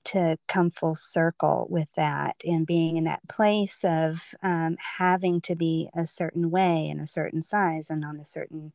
to 0.07 0.37
come 0.47 0.71
full 0.71 0.95
circle 0.95 1.67
with 1.69 1.87
that 1.95 2.35
and 2.45 2.65
being 2.65 2.97
in 2.97 3.03
that 3.05 3.27
place 3.27 3.83
of 3.83 4.33
um, 4.43 4.77
having 4.97 5.41
to 5.41 5.55
be 5.55 5.89
a 5.95 6.07
certain 6.07 6.49
way 6.49 6.87
and 6.89 7.01
a 7.01 7.07
certain 7.07 7.41
size 7.41 7.89
and 7.89 8.05
on 8.05 8.17
a 8.17 8.25
certain, 8.25 8.73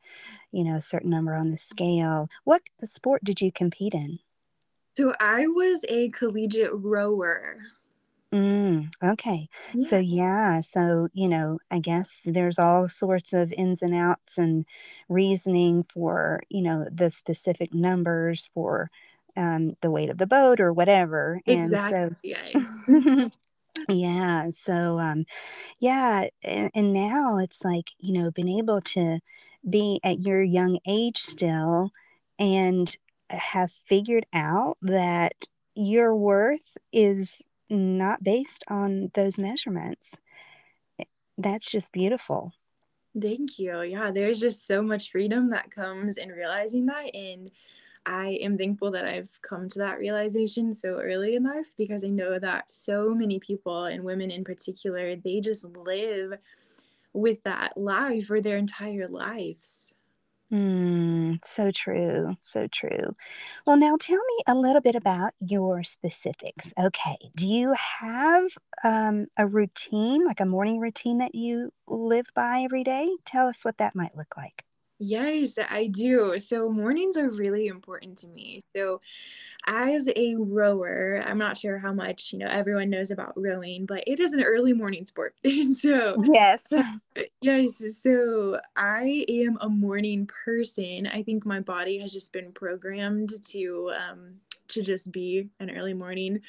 you 0.53 0.65
know, 0.65 0.77
a 0.77 0.83
certain 0.83 1.11
number 1.11 1.35
on 1.35 1.51
the 1.51 1.59
scale. 1.59 2.29
What 2.45 2.63
sport 2.81 3.25
did 3.25 3.41
you 3.41 3.53
compete 3.53 3.95
in? 3.95 4.19
So 4.97 5.15
I 5.21 5.47
was 5.47 5.85
a 5.89 6.11
collegiate 6.11 6.73
rower. 6.73 7.59
Mm, 8.33 8.91
okay. 9.05 9.49
Yeah. 9.75 9.83
So, 9.83 9.99
yeah. 9.99 10.61
So, 10.63 11.09
you 11.13 11.29
know, 11.29 11.59
I 11.71 11.81
guess 11.81 12.23
there's 12.25 12.59
all 12.59 12.89
sorts 12.89 13.35
of 13.35 13.53
ins 13.53 13.83
and 13.83 13.95
outs 13.95 14.39
and 14.39 14.65
reasoning 15.09 15.85
for, 15.93 16.43
you 16.49 16.63
know, 16.63 16.87
the 16.91 17.11
specific 17.11 17.75
numbers 17.75 18.49
for 18.55 18.91
um, 19.37 19.75
the 19.81 19.91
weight 19.91 20.11
of 20.11 20.19
the 20.19 20.27
boat 20.27 20.61
or 20.61 20.73
whatever. 20.73 21.41
Exactly. 21.47 22.35
And 22.35 22.67
so, 22.93 23.31
yeah. 23.89 24.49
So, 24.51 24.99
um, 24.99 25.25
yeah. 25.81 26.27
And, 26.45 26.71
and 26.75 26.93
now 26.93 27.39
it's 27.39 27.65
like, 27.65 27.91
you 27.99 28.13
know, 28.13 28.31
being 28.31 28.59
able 28.59 28.81
to 28.81 29.21
be 29.69 30.01
at 30.05 30.21
your 30.21 30.43
young 30.43 30.79
age 30.87 31.19
still 31.19 31.91
and 32.39 32.95
have 33.31 33.71
figured 33.71 34.27
out 34.33 34.77
that 34.83 35.33
your 35.75 36.15
worth 36.15 36.77
is 36.93 37.43
not 37.71 38.23
based 38.23 38.65
on 38.69 39.11
those 39.15 39.39
measurements. 39.39 40.17
Eh, 40.99 41.05
that's 41.39 41.71
just 41.71 41.93
beautiful. 41.93 42.53
Thank 43.19 43.59
you. 43.59 43.83
Yeah, 43.83 44.11
there's 44.11 44.41
just 44.41 44.67
so 44.67 44.83
much 44.83 45.11
freedom 45.11 45.51
that 45.51 45.71
comes 45.71 46.17
in 46.17 46.31
realizing 46.31 46.87
that. 46.87 47.15
And 47.15 47.51
I 48.07 48.39
am 48.43 48.59
thankful 48.59 48.91
that 48.93 49.05
I've 49.05 49.29
come 49.43 49.69
to 49.71 49.79
that 49.81 49.99
realization 49.99 50.75
so 50.75 51.01
early 51.01 51.37
in 51.37 51.45
life 51.45 51.75
because 51.77 52.05
I 52.05 52.09
know 52.09 52.39
that 52.39 52.71
so 52.71 53.15
many 53.15 53.39
people 53.39 53.85
and 53.85 54.05
women 54.05 54.31
in 54.31 54.45
particular, 54.45 55.17
they 55.17 55.41
just 55.41 55.65
live 55.65 56.35
with 57.13 57.43
that 57.45 57.77
lie 57.77 58.21
for 58.23 58.41
their 58.41 58.57
entire 58.57 59.09
lives. 59.09 59.95
Mm, 60.53 61.43
so 61.45 61.71
true. 61.71 62.37
So 62.41 62.67
true. 62.67 63.17
Well, 63.67 63.79
now 63.79 63.97
tell 63.99 64.19
me 64.19 64.43
a 64.47 64.55
little 64.55 64.83
bit 64.83 64.95
about 64.95 65.33
your 65.41 65.83
specifics. 65.83 66.75
Okay. 66.79 67.17
Do 67.37 67.47
you 67.47 67.75
have 68.01 68.45
um, 68.85 69.29
a 69.39 69.47
routine, 69.47 70.27
like 70.27 70.41
a 70.41 70.47
morning 70.47 70.79
routine 70.79 71.19
that 71.19 71.35
you 71.35 71.73
live 71.89 72.27
by 72.35 72.61
every 72.65 72.85
day? 72.85 73.17
Tell 73.25 73.47
us 73.49 73.65
what 73.65 73.79
that 73.79 73.95
might 73.95 74.17
look 74.17 74.37
like. 74.37 74.65
Yes, 75.05 75.59
I 75.59 75.89
do. 75.89 76.39
So 76.39 76.69
mornings 76.69 77.17
are 77.17 77.29
really 77.29 77.67
important 77.67 78.19
to 78.19 78.29
me. 78.29 78.61
So 78.77 79.01
as 79.67 80.09
a 80.15 80.37
rower, 80.37 81.23
I'm 81.27 81.39
not 81.39 81.57
sure 81.57 81.79
how 81.79 81.93
much, 81.93 82.33
you 82.33 82.39
know, 82.39 82.47
everyone 82.47 82.89
knows 82.89 83.11
about 83.11 83.33
rowing, 83.37 83.85
but 83.85 84.05
it 84.07 84.21
is 84.21 84.33
an 84.33 84.45
early 84.45 84.73
morning 84.73 85.05
sport. 85.05 85.35
And 85.45 85.75
so 85.77 86.23
Yes. 86.33 86.73
yes, 87.43 87.83
so 88.01 88.61
I 88.77 89.25
am 89.29 89.59
a 89.61 89.69
morning 89.69 90.27
person. 90.45 91.09
I 91.09 91.25
think 91.25 91.45
my 91.45 91.59
body 91.59 91.99
has 91.99 92.13
just 92.13 92.33
been 92.33 92.53
programmed 92.53 93.31
to 93.49 93.93
um 93.99 94.35
to 94.73 94.83
just 94.83 95.11
be 95.13 95.49
an 95.61 95.71
early 95.71 95.95
morning 95.95 96.41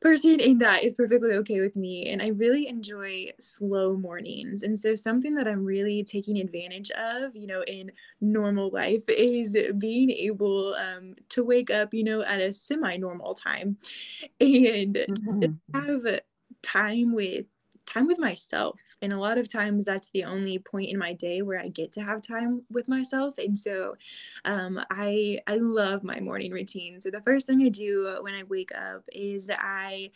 person 0.00 0.38
and 0.40 0.60
that 0.60 0.84
is 0.84 0.94
perfectly 0.94 1.32
okay 1.32 1.60
with 1.60 1.74
me 1.74 2.10
and 2.10 2.20
i 2.20 2.28
really 2.28 2.68
enjoy 2.68 3.26
slow 3.40 3.96
mornings 3.96 4.62
and 4.62 4.78
so 4.78 4.94
something 4.94 5.34
that 5.34 5.48
i'm 5.48 5.64
really 5.64 6.04
taking 6.04 6.38
advantage 6.38 6.90
of 6.92 7.30
you 7.34 7.46
know 7.46 7.62
in 7.66 7.90
normal 8.20 8.70
life 8.70 9.02
is 9.08 9.56
being 9.78 10.10
able 10.10 10.74
um, 10.74 11.14
to 11.28 11.42
wake 11.42 11.70
up 11.70 11.94
you 11.94 12.04
know 12.04 12.22
at 12.22 12.40
a 12.40 12.52
semi-normal 12.52 13.34
time 13.34 13.76
and 14.40 14.96
mm-hmm. 14.96 15.52
have 15.74 16.20
time 16.62 17.14
with 17.14 17.46
time 17.86 18.06
with 18.06 18.18
myself. 18.18 18.80
And 19.02 19.12
a 19.12 19.18
lot 19.18 19.38
of 19.38 19.50
times 19.50 19.84
that's 19.84 20.08
the 20.10 20.24
only 20.24 20.58
point 20.58 20.90
in 20.90 20.98
my 20.98 21.12
day 21.12 21.42
where 21.42 21.60
I 21.60 21.68
get 21.68 21.92
to 21.92 22.02
have 22.02 22.22
time 22.22 22.62
with 22.70 22.88
myself. 22.88 23.38
And 23.38 23.56
so 23.56 23.96
um, 24.44 24.80
I 24.90 25.40
I 25.46 25.56
love 25.56 26.04
my 26.04 26.20
morning 26.20 26.52
routine. 26.52 27.00
So 27.00 27.10
the 27.10 27.22
first 27.22 27.46
thing 27.46 27.62
I 27.62 27.68
do 27.68 28.18
when 28.20 28.34
I 28.34 28.42
wake 28.44 28.74
up 28.74 29.04
is 29.12 29.50
I 29.50 30.10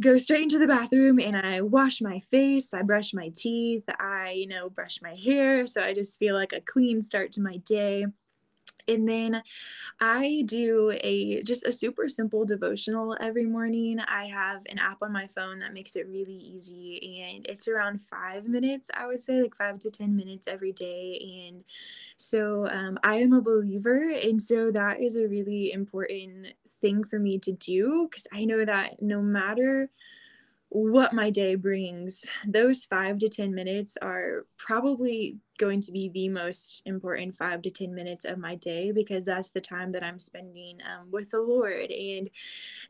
go 0.00 0.16
straight 0.16 0.44
into 0.44 0.58
the 0.58 0.66
bathroom 0.66 1.18
and 1.20 1.36
I 1.36 1.60
wash 1.60 2.00
my 2.00 2.20
face, 2.30 2.72
I 2.72 2.82
brush 2.82 3.12
my 3.12 3.30
teeth, 3.34 3.84
I, 3.98 4.30
you 4.30 4.46
know, 4.46 4.70
brush 4.70 5.00
my 5.02 5.14
hair. 5.14 5.66
So 5.66 5.82
I 5.82 5.92
just 5.92 6.18
feel 6.18 6.34
like 6.34 6.52
a 6.52 6.60
clean 6.62 7.02
start 7.02 7.32
to 7.32 7.42
my 7.42 7.58
day 7.58 8.06
and 8.88 9.08
then 9.08 9.42
i 10.00 10.42
do 10.46 10.96
a 11.02 11.42
just 11.42 11.66
a 11.66 11.72
super 11.72 12.08
simple 12.08 12.44
devotional 12.44 13.16
every 13.20 13.44
morning. 13.44 14.00
I 14.00 14.24
have 14.26 14.62
an 14.70 14.78
app 14.78 14.98
on 15.02 15.12
my 15.12 15.26
phone 15.26 15.58
that 15.60 15.74
makes 15.74 15.96
it 15.96 16.08
really 16.08 16.34
easy 16.34 17.22
and 17.22 17.46
it's 17.48 17.68
around 17.68 18.00
five 18.00 18.46
minutes 18.46 18.90
i 18.94 19.06
would 19.06 19.20
say 19.20 19.42
like 19.42 19.56
five 19.56 19.78
to 19.80 19.90
ten 19.90 20.16
minutes 20.16 20.48
every 20.48 20.72
day. 20.72 21.48
And 21.48 21.64
so 22.16 22.68
um, 22.68 22.98
i 23.02 23.16
am 23.16 23.32
a 23.32 23.40
believer 23.40 24.10
and 24.10 24.40
so 24.40 24.70
that 24.70 25.00
is 25.00 25.16
a 25.16 25.28
really 25.28 25.72
important 25.72 26.48
thing 26.80 27.04
for 27.04 27.18
me 27.18 27.38
to 27.38 27.52
do 27.52 28.08
because 28.10 28.26
i 28.32 28.44
know 28.44 28.64
that 28.64 29.02
no 29.02 29.20
matter 29.20 29.90
what 30.70 31.12
my 31.12 31.30
day 31.30 31.56
brings, 31.56 32.24
those 32.46 32.84
five 32.84 33.18
to 33.18 33.28
10 33.28 33.52
minutes 33.52 33.98
are 34.00 34.46
probably 34.56 35.36
going 35.58 35.80
to 35.80 35.92
be 35.92 36.08
the 36.08 36.28
most 36.28 36.82
important 36.86 37.34
five 37.34 37.60
to 37.62 37.70
10 37.70 37.92
minutes 37.92 38.24
of 38.24 38.38
my 38.38 38.54
day 38.54 38.92
because 38.92 39.24
that's 39.24 39.50
the 39.50 39.60
time 39.60 39.90
that 39.92 40.04
I'm 40.04 40.20
spending 40.20 40.78
um, 40.88 41.10
with 41.10 41.28
the 41.30 41.40
Lord. 41.40 41.90
And 41.90 42.30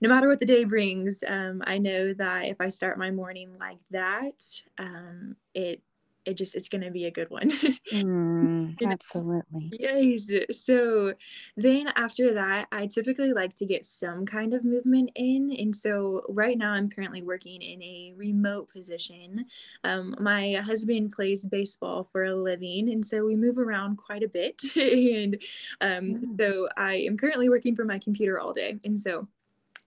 no 0.02 0.10
matter 0.10 0.28
what 0.28 0.38
the 0.38 0.46
day 0.46 0.64
brings, 0.64 1.24
um, 1.26 1.62
I 1.66 1.78
know 1.78 2.12
that 2.12 2.44
if 2.44 2.60
I 2.60 2.68
start 2.68 2.98
my 2.98 3.10
morning 3.10 3.56
like 3.58 3.80
that, 3.90 4.62
um, 4.78 5.36
it 5.54 5.82
it 6.30 6.36
just 6.36 6.54
it's 6.54 6.68
going 6.68 6.82
to 6.82 6.90
be 6.90 7.04
a 7.04 7.10
good 7.10 7.30
one. 7.30 7.50
Mm, 7.92 8.76
absolutely. 8.86 9.72
yes 9.78 10.30
so 10.52 11.14
then 11.56 11.88
after 11.96 12.34
that 12.34 12.68
i 12.72 12.86
typically 12.86 13.32
like 13.32 13.54
to 13.54 13.66
get 13.66 13.84
some 13.84 14.24
kind 14.24 14.54
of 14.54 14.64
movement 14.64 15.10
in 15.16 15.54
and 15.58 15.74
so 15.74 16.22
right 16.28 16.56
now 16.56 16.72
i'm 16.72 16.88
currently 16.88 17.22
working 17.22 17.60
in 17.60 17.82
a 17.82 18.14
remote 18.16 18.68
position. 18.72 19.46
Um, 19.84 20.14
my 20.20 20.54
husband 20.54 21.12
plays 21.12 21.44
baseball 21.44 22.08
for 22.12 22.24
a 22.24 22.34
living 22.34 22.90
and 22.90 23.04
so 23.04 23.24
we 23.24 23.36
move 23.36 23.58
around 23.58 23.96
quite 23.96 24.22
a 24.22 24.28
bit. 24.28 24.60
And 25.20 25.34
um, 25.80 26.20
mm. 26.20 26.36
so 26.38 26.68
i 26.76 26.94
am 26.94 27.16
currently 27.16 27.48
working 27.48 27.74
from 27.74 27.88
my 27.88 27.98
computer 27.98 28.38
all 28.38 28.52
day 28.52 28.78
and 28.84 28.98
so 28.98 29.26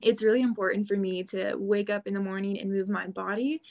it's 0.03 0.23
really 0.23 0.41
important 0.41 0.87
for 0.87 0.97
me 0.97 1.23
to 1.23 1.55
wake 1.55 1.89
up 1.89 2.07
in 2.07 2.13
the 2.13 2.19
morning 2.19 2.59
and 2.59 2.69
move 2.71 2.89
my 2.89 3.07
body 3.07 3.61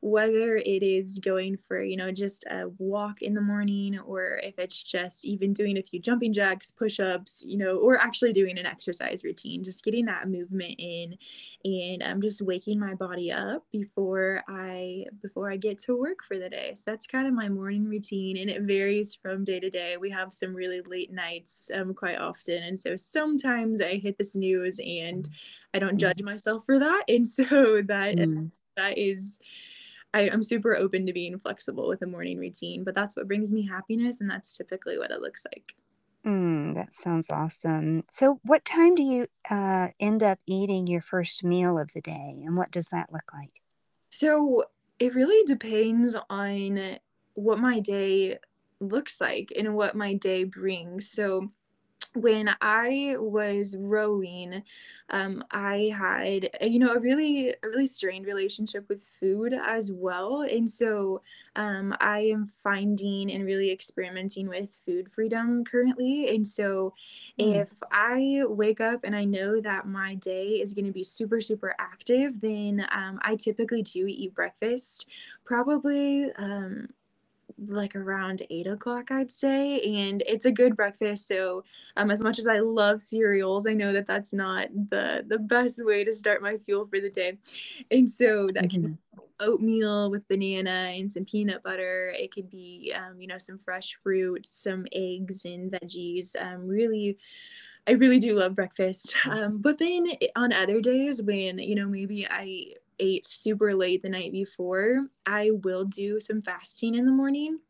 whether 0.00 0.56
it 0.56 0.82
is 0.82 1.18
going 1.18 1.56
for, 1.56 1.82
you 1.82 1.96
know, 1.96 2.12
just 2.12 2.44
a 2.44 2.68
walk 2.78 3.20
in 3.20 3.34
the 3.34 3.40
morning 3.40 3.98
or 3.98 4.38
if 4.44 4.56
it's 4.56 4.84
just 4.84 5.24
even 5.24 5.52
doing 5.52 5.76
a 5.76 5.82
few 5.82 5.98
jumping 5.98 6.32
jacks, 6.32 6.70
push 6.70 7.00
ups, 7.00 7.42
you 7.44 7.58
know, 7.58 7.76
or 7.78 7.98
actually 7.98 8.32
doing 8.32 8.58
an 8.58 8.66
exercise 8.66 9.24
routine, 9.24 9.64
just 9.64 9.84
getting 9.84 10.04
that 10.04 10.28
movement 10.28 10.76
in 10.78 11.16
and 11.64 12.04
I'm 12.04 12.20
just 12.20 12.40
waking 12.40 12.78
my 12.78 12.94
body 12.94 13.32
up 13.32 13.64
before 13.72 14.44
I 14.46 15.06
before 15.20 15.50
I 15.50 15.56
get 15.56 15.78
to 15.78 15.96
work 15.98 16.22
for 16.22 16.38
the 16.38 16.48
day. 16.48 16.74
So 16.76 16.84
that's 16.86 17.06
kind 17.06 17.26
of 17.26 17.34
my 17.34 17.48
morning 17.48 17.84
routine 17.84 18.36
and 18.36 18.48
it 18.48 18.62
varies 18.62 19.16
from 19.20 19.42
day 19.42 19.58
to 19.58 19.68
day. 19.68 19.96
We 19.96 20.10
have 20.10 20.32
some 20.32 20.54
really 20.54 20.80
late 20.82 21.12
nights 21.12 21.72
um, 21.74 21.92
quite 21.92 22.18
often 22.18 22.62
and 22.62 22.78
so 22.78 22.94
sometimes 22.94 23.80
I 23.80 23.96
hit 23.96 24.16
the 24.16 24.24
snooze 24.24 24.78
and 24.78 25.28
I 25.74 25.80
don't 25.80 25.98
judge 25.98 26.22
myself 26.22 26.62
for 26.66 26.78
that 26.78 27.04
and 27.08 27.26
so 27.26 27.82
that 27.82 28.16
mm. 28.16 28.52
that 28.76 28.96
is 28.96 29.40
I, 30.14 30.22
am 30.22 30.42
super 30.42 30.76
open 30.76 31.06
to 31.06 31.12
being 31.12 31.38
flexible 31.38 31.88
with 31.88 32.02
a 32.02 32.06
morning 32.06 32.38
routine, 32.38 32.84
but 32.84 32.94
that's 32.94 33.16
what 33.16 33.28
brings 33.28 33.52
me 33.52 33.66
happiness, 33.66 34.20
and 34.20 34.30
that's 34.30 34.56
typically 34.56 34.98
what 34.98 35.10
it 35.10 35.20
looks 35.20 35.44
like. 35.52 35.74
Mm, 36.26 36.74
that 36.74 36.94
sounds 36.94 37.30
awesome. 37.30 38.04
So, 38.10 38.40
what 38.42 38.64
time 38.64 38.94
do 38.94 39.02
you 39.02 39.26
uh, 39.50 39.88
end 40.00 40.22
up 40.22 40.38
eating 40.46 40.86
your 40.86 41.00
first 41.00 41.44
meal 41.44 41.78
of 41.78 41.90
the 41.94 42.00
day, 42.00 42.42
and 42.44 42.56
what 42.56 42.70
does 42.70 42.88
that 42.88 43.12
look 43.12 43.30
like? 43.32 43.62
So, 44.10 44.64
it 44.98 45.14
really 45.14 45.44
depends 45.44 46.16
on 46.28 46.98
what 47.34 47.58
my 47.58 47.80
day 47.80 48.38
looks 48.80 49.20
like 49.20 49.52
and 49.56 49.74
what 49.74 49.94
my 49.94 50.14
day 50.14 50.44
brings. 50.44 51.10
So, 51.10 51.52
when 52.20 52.54
I 52.60 53.16
was 53.18 53.76
rowing, 53.78 54.62
um, 55.10 55.42
I 55.50 55.92
had 55.96 56.50
you 56.60 56.78
know 56.78 56.92
a 56.92 56.98
really 56.98 57.50
a 57.50 57.54
really 57.68 57.86
strained 57.86 58.26
relationship 58.26 58.88
with 58.88 59.02
food 59.02 59.54
as 59.54 59.90
well, 59.92 60.42
and 60.42 60.68
so 60.68 61.22
um, 61.56 61.94
I 62.00 62.20
am 62.20 62.50
finding 62.62 63.30
and 63.32 63.44
really 63.44 63.70
experimenting 63.70 64.48
with 64.48 64.70
food 64.70 65.10
freedom 65.10 65.64
currently. 65.64 66.34
And 66.34 66.46
so, 66.46 66.94
mm. 67.38 67.54
if 67.54 67.72
I 67.90 68.42
wake 68.46 68.80
up 68.80 69.00
and 69.04 69.16
I 69.16 69.24
know 69.24 69.60
that 69.60 69.86
my 69.86 70.14
day 70.16 70.60
is 70.60 70.74
going 70.74 70.86
to 70.86 70.92
be 70.92 71.04
super 71.04 71.40
super 71.40 71.74
active, 71.78 72.40
then 72.40 72.86
um, 72.92 73.18
I 73.22 73.36
typically 73.36 73.82
do 73.82 74.06
eat 74.06 74.34
breakfast, 74.34 75.06
probably 75.44 76.30
um, 76.38 76.88
like 77.56 77.96
around 77.96 78.42
eight 78.50 78.66
o'clock, 78.66 79.10
I'd 79.10 79.30
say, 79.30 79.80
and 79.80 80.22
it's 80.26 80.46
a 80.46 80.52
good 80.52 80.76
breakfast. 80.76 81.26
So, 81.26 81.64
um, 81.96 82.10
as 82.10 82.22
much 82.22 82.38
as 82.38 82.46
I 82.46 82.60
love 82.60 83.02
cereals, 83.02 83.66
I 83.66 83.74
know 83.74 83.92
that 83.92 84.06
that's 84.06 84.32
not 84.32 84.68
the 84.90 85.24
the 85.26 85.38
best 85.38 85.84
way 85.84 86.04
to 86.04 86.14
start 86.14 86.42
my 86.42 86.58
fuel 86.64 86.86
for 86.86 87.00
the 87.00 87.10
day, 87.10 87.38
and 87.90 88.08
so 88.08 88.48
that 88.54 88.64
mm-hmm. 88.64 88.84
can 88.84 88.98
oatmeal 89.40 90.10
with 90.10 90.26
banana 90.28 90.92
and 90.96 91.10
some 91.10 91.24
peanut 91.24 91.62
butter. 91.62 92.12
It 92.16 92.32
could 92.32 92.50
be, 92.50 92.92
um, 92.96 93.20
you 93.20 93.26
know, 93.26 93.38
some 93.38 93.58
fresh 93.58 93.98
fruit, 94.02 94.46
some 94.46 94.86
eggs 94.92 95.44
and 95.44 95.70
veggies. 95.70 96.34
Um, 96.40 96.66
really. 96.66 97.18
I 97.86 97.92
really 97.92 98.18
do 98.18 98.34
love 98.34 98.54
breakfast. 98.54 99.16
Um, 99.24 99.62
but 99.62 99.78
then 99.78 100.10
on 100.36 100.52
other 100.52 100.78
days 100.78 101.22
when, 101.22 101.58
you 101.58 101.74
know, 101.74 101.88
maybe 101.88 102.26
I 102.28 102.74
ate 102.98 103.26
super 103.26 103.74
late 103.74 104.02
the 104.02 104.08
night 104.08 104.32
before, 104.32 105.08
I 105.26 105.50
will 105.52 105.84
do 105.84 106.20
some 106.20 106.42
fasting 106.42 106.94
in 106.94 107.04
the 107.06 107.12
morning 107.12 107.60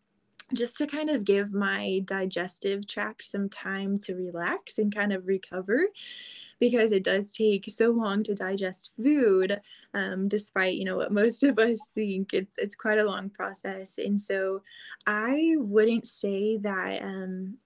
just 0.54 0.78
to 0.78 0.86
kind 0.86 1.10
of 1.10 1.24
give 1.24 1.52
my 1.52 2.00
digestive 2.04 2.86
tract 2.86 3.22
some 3.22 3.48
time 3.50 3.98
to 3.98 4.14
relax 4.14 4.78
and 4.78 4.94
kind 4.94 5.12
of 5.12 5.26
recover 5.26 5.86
because 6.58 6.90
it 6.90 7.04
does 7.04 7.32
take 7.32 7.66
so 7.68 7.90
long 7.90 8.22
to 8.22 8.34
digest 8.34 8.92
food 8.96 9.60
um, 9.94 10.28
despite 10.28 10.76
you 10.76 10.84
know 10.84 10.96
what 10.96 11.12
most 11.12 11.42
of 11.42 11.58
us 11.58 11.88
think. 11.94 12.32
It's 12.32 12.56
it's 12.58 12.74
quite 12.74 12.98
a 12.98 13.04
long 13.04 13.30
process. 13.30 13.98
And 13.98 14.20
so 14.20 14.62
i 15.06 15.54
wouldn't 15.56 16.06
say 16.06 16.58
that 16.58 17.02
um, 17.02 17.56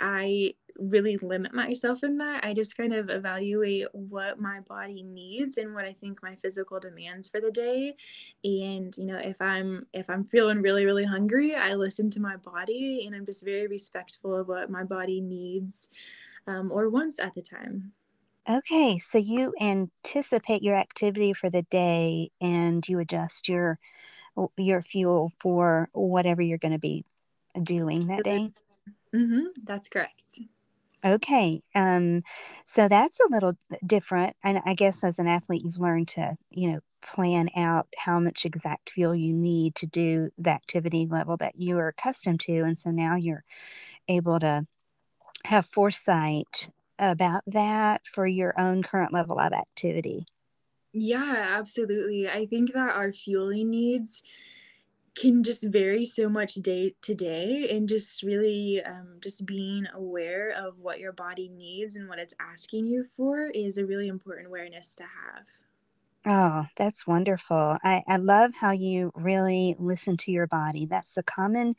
i 0.00 0.54
really 0.80 1.16
limit 1.18 1.52
myself 1.52 2.02
in 2.02 2.18
that. 2.18 2.44
I 2.44 2.54
just 2.54 2.76
kind 2.76 2.92
of 2.92 3.10
evaluate 3.10 3.86
what 3.92 4.40
my 4.40 4.60
body 4.60 5.02
needs 5.02 5.58
and 5.58 5.74
what 5.74 5.84
I 5.84 5.92
think 5.92 6.22
my 6.22 6.34
physical 6.34 6.80
demands 6.80 7.28
for 7.28 7.40
the 7.40 7.50
day. 7.50 7.94
And 8.42 8.96
you 8.96 9.04
know, 9.04 9.18
if 9.18 9.40
I'm 9.40 9.86
if 9.92 10.08
I'm 10.08 10.24
feeling 10.24 10.62
really 10.62 10.86
really 10.86 11.04
hungry, 11.04 11.54
I 11.54 11.74
listen 11.74 12.10
to 12.12 12.20
my 12.20 12.36
body 12.36 13.04
and 13.06 13.14
I'm 13.14 13.26
just 13.26 13.44
very 13.44 13.66
respectful 13.66 14.34
of 14.34 14.48
what 14.48 14.70
my 14.70 14.84
body 14.84 15.20
needs 15.20 15.90
um, 16.46 16.72
or 16.72 16.88
wants 16.88 17.18
at 17.18 17.34
the 17.34 17.42
time. 17.42 17.92
Okay, 18.48 18.98
so 18.98 19.18
you 19.18 19.52
anticipate 19.60 20.62
your 20.62 20.74
activity 20.74 21.32
for 21.32 21.50
the 21.50 21.62
day 21.62 22.30
and 22.40 22.86
you 22.88 22.98
adjust 22.98 23.48
your 23.48 23.78
your 24.56 24.80
fuel 24.80 25.32
for 25.38 25.88
whatever 25.92 26.40
you're 26.40 26.58
going 26.58 26.72
to 26.72 26.78
be 26.78 27.04
doing 27.62 28.06
that 28.06 28.24
day. 28.24 28.50
Mm-hmm, 29.14 29.46
that's 29.64 29.88
correct. 29.88 30.40
Okay. 31.04 31.62
Um, 31.74 32.22
so 32.66 32.88
that's 32.88 33.20
a 33.20 33.28
little 33.30 33.54
different. 33.86 34.36
And 34.44 34.60
I 34.64 34.74
guess 34.74 35.02
as 35.02 35.18
an 35.18 35.26
athlete, 35.26 35.62
you've 35.64 35.78
learned 35.78 36.08
to, 36.08 36.36
you 36.50 36.70
know, 36.70 36.80
plan 37.02 37.48
out 37.56 37.88
how 37.96 38.20
much 38.20 38.44
exact 38.44 38.90
fuel 38.90 39.14
you 39.14 39.32
need 39.32 39.74
to 39.76 39.86
do 39.86 40.30
the 40.36 40.50
activity 40.50 41.06
level 41.06 41.38
that 41.38 41.56
you 41.56 41.78
are 41.78 41.88
accustomed 41.88 42.40
to. 42.40 42.52
And 42.58 42.76
so 42.76 42.90
now 42.90 43.16
you're 43.16 43.44
able 44.08 44.38
to 44.40 44.66
have 45.46 45.66
foresight 45.66 46.70
about 46.98 47.42
that 47.46 48.06
for 48.06 48.26
your 48.26 48.54
own 48.60 48.82
current 48.82 49.12
level 49.12 49.38
of 49.38 49.52
activity. 49.52 50.26
Yeah, 50.92 51.54
absolutely. 51.58 52.28
I 52.28 52.46
think 52.46 52.72
that 52.72 52.96
our 52.96 53.12
fueling 53.12 53.70
needs 53.70 54.22
can 55.20 55.42
just 55.42 55.64
vary 55.64 56.04
so 56.04 56.28
much 56.28 56.54
day 56.54 56.94
to 57.02 57.14
day 57.14 57.68
and 57.70 57.88
just 57.88 58.22
really 58.22 58.82
um, 58.84 59.18
just 59.20 59.44
being 59.46 59.86
aware 59.94 60.50
of 60.50 60.78
what 60.78 61.00
your 61.00 61.12
body 61.12 61.48
needs 61.48 61.96
and 61.96 62.08
what 62.08 62.18
it's 62.18 62.34
asking 62.40 62.86
you 62.86 63.04
for 63.16 63.48
is 63.48 63.78
a 63.78 63.86
really 63.86 64.08
important 64.08 64.48
awareness 64.48 64.94
to 64.94 65.02
have 65.02 65.46
Oh, 66.26 66.66
that's 66.76 67.06
wonderful. 67.06 67.78
I, 67.82 68.02
I 68.06 68.18
love 68.18 68.52
how 68.60 68.72
you 68.72 69.10
really 69.14 69.74
listen 69.78 70.16
to 70.18 70.30
your 70.30 70.46
body. 70.46 70.84
That's 70.84 71.14
the 71.14 71.22
common 71.22 71.76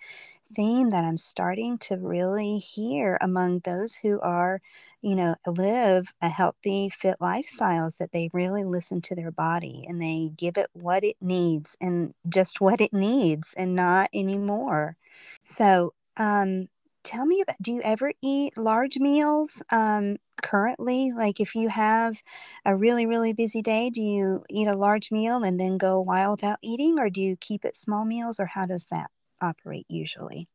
theme 0.56 0.90
that 0.90 1.04
I'm 1.04 1.18
starting 1.18 1.78
to 1.80 1.98
really 1.98 2.58
hear 2.58 3.18
among 3.22 3.60
those 3.60 3.96
who 3.98 4.20
are, 4.22 4.62
you 5.02 5.16
know, 5.16 5.36
live 5.48 6.14
a 6.22 6.30
healthy, 6.30 6.90
fit 6.90 7.18
lifestyles 7.22 7.98
that 7.98 8.12
they 8.12 8.30
really 8.34 8.64
listen 8.64 9.02
to 9.02 9.16
their 9.16 9.32
body 9.32 9.86
and 9.88 10.02
they 10.02 10.32
give 10.36 10.58
it 10.58 10.70
what 10.74 11.04
it 11.04 11.16
needs 11.22 11.76
and 11.82 12.14
just 12.28 12.62
what 12.62 12.82
it 12.82 12.94
needs 12.94 13.54
and 13.58 13.76
not 13.76 14.10
anymore. 14.14 14.98
So, 15.44 15.94
um, 16.18 16.68
tell 17.04 17.26
me 17.26 17.42
about 17.42 17.56
do 17.62 17.72
you 17.72 17.82
ever 17.84 18.12
eat 18.22 18.58
large 18.58 18.98
meals 19.00 19.64
um, 19.72 20.18
currently? 20.42 21.12
Like 21.16 21.40
if 21.40 21.56
you 21.56 21.70
have 21.70 22.22
a 22.66 22.76
really, 22.76 23.06
really 23.06 23.34
busy 23.34 23.62
day, 23.62 23.90
do 23.90 24.02
you 24.02 24.44
eat 24.50 24.68
a 24.68 24.76
large 24.76 25.12
meal 25.12 25.44
and 25.44 25.60
then 25.60 25.78
go 25.78 25.98
a 25.98 26.02
while 26.02 26.32
without 26.32 26.60
eating, 26.62 27.00
or 27.00 27.10
do 27.10 27.22
you 27.22 27.36
keep 27.38 27.66
it 27.66 27.76
small 27.76 28.06
meals, 28.06 28.40
or 28.40 28.46
how 28.48 28.66
does 28.66 28.88
that 28.92 29.10
operate 29.42 29.86
usually? 29.90 30.48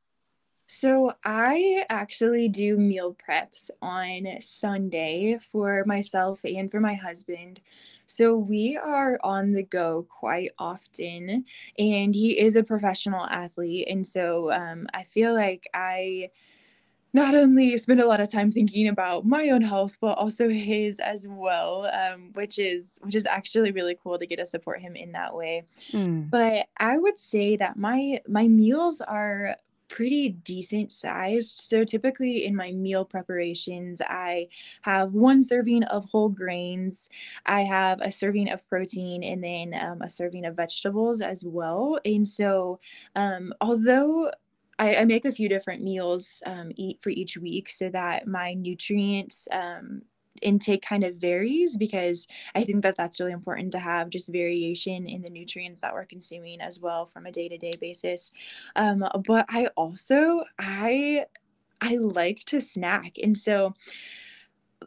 So, 0.68 1.12
I 1.24 1.84
actually 1.88 2.48
do 2.48 2.76
meal 2.76 3.14
preps 3.14 3.70
on 3.80 4.26
Sunday 4.40 5.38
for 5.38 5.84
myself 5.86 6.44
and 6.44 6.68
for 6.70 6.80
my 6.80 6.94
husband. 6.94 7.60
So, 8.06 8.36
we 8.36 8.76
are 8.76 9.18
on 9.22 9.52
the 9.52 9.62
go 9.62 10.06
quite 10.10 10.50
often, 10.58 11.44
and 11.78 12.14
he 12.14 12.38
is 12.38 12.56
a 12.56 12.64
professional 12.64 13.26
athlete. 13.26 13.86
And 13.88 14.04
so, 14.04 14.50
um, 14.50 14.88
I 14.92 15.04
feel 15.04 15.34
like 15.34 15.68
I 15.72 16.30
not 17.16 17.34
only 17.34 17.76
spend 17.78 17.98
a 17.98 18.06
lot 18.06 18.20
of 18.20 18.30
time 18.30 18.52
thinking 18.52 18.86
about 18.86 19.24
my 19.24 19.48
own 19.48 19.62
health 19.62 19.96
but 20.00 20.18
also 20.18 20.50
his 20.50 21.00
as 21.00 21.26
well 21.28 21.90
um, 21.92 22.30
which 22.34 22.58
is 22.58 22.98
which 23.02 23.14
is 23.14 23.26
actually 23.26 23.72
really 23.72 23.96
cool 24.02 24.18
to 24.18 24.26
get 24.26 24.36
to 24.36 24.46
support 24.46 24.80
him 24.80 24.94
in 24.94 25.12
that 25.12 25.34
way 25.34 25.64
mm. 25.92 26.28
but 26.30 26.66
i 26.78 26.98
would 26.98 27.18
say 27.18 27.56
that 27.56 27.76
my 27.76 28.20
my 28.28 28.46
meals 28.46 29.00
are 29.00 29.56
pretty 29.88 30.30
decent 30.30 30.90
sized. 30.92 31.58
So 31.58 31.84
typically 31.84 32.44
in 32.44 32.56
my 32.56 32.72
meal 32.72 33.04
preparations, 33.04 34.02
I 34.04 34.48
have 34.82 35.12
one 35.12 35.42
serving 35.42 35.84
of 35.84 36.06
whole 36.06 36.28
grains, 36.28 37.08
I 37.46 37.60
have 37.62 38.00
a 38.00 38.10
serving 38.10 38.50
of 38.50 38.66
protein, 38.68 39.22
and 39.22 39.42
then 39.42 39.74
um, 39.80 40.02
a 40.02 40.10
serving 40.10 40.44
of 40.44 40.56
vegetables 40.56 41.20
as 41.20 41.44
well. 41.44 41.98
And 42.04 42.26
so, 42.26 42.80
um, 43.14 43.52
although 43.60 44.32
I, 44.78 44.96
I, 44.96 45.04
make 45.04 45.24
a 45.24 45.32
few 45.32 45.48
different 45.48 45.82
meals 45.82 46.42
um, 46.44 46.70
eat 46.76 47.00
for 47.00 47.10
each 47.10 47.36
week 47.36 47.70
so 47.70 47.88
that 47.90 48.26
my 48.26 48.54
nutrients 48.54 49.48
um, 49.50 50.02
intake 50.42 50.82
kind 50.82 51.04
of 51.04 51.16
varies 51.16 51.76
because 51.76 52.26
I 52.54 52.64
think 52.64 52.82
that 52.82 52.96
that's 52.96 53.20
really 53.20 53.32
important 53.32 53.72
to 53.72 53.78
have 53.78 54.10
just 54.10 54.32
variation 54.32 55.06
in 55.06 55.22
the 55.22 55.30
nutrients 55.30 55.80
that 55.80 55.94
we're 55.94 56.04
consuming 56.04 56.60
as 56.60 56.80
well 56.80 57.06
from 57.06 57.26
a 57.26 57.32
day-to-day 57.32 57.72
basis. 57.80 58.32
Um, 58.74 59.04
but 59.26 59.46
I 59.48 59.68
also 59.76 60.44
I 60.58 61.26
I 61.80 61.96
like 61.96 62.40
to 62.46 62.60
snack. 62.60 63.16
And 63.22 63.36
so 63.36 63.74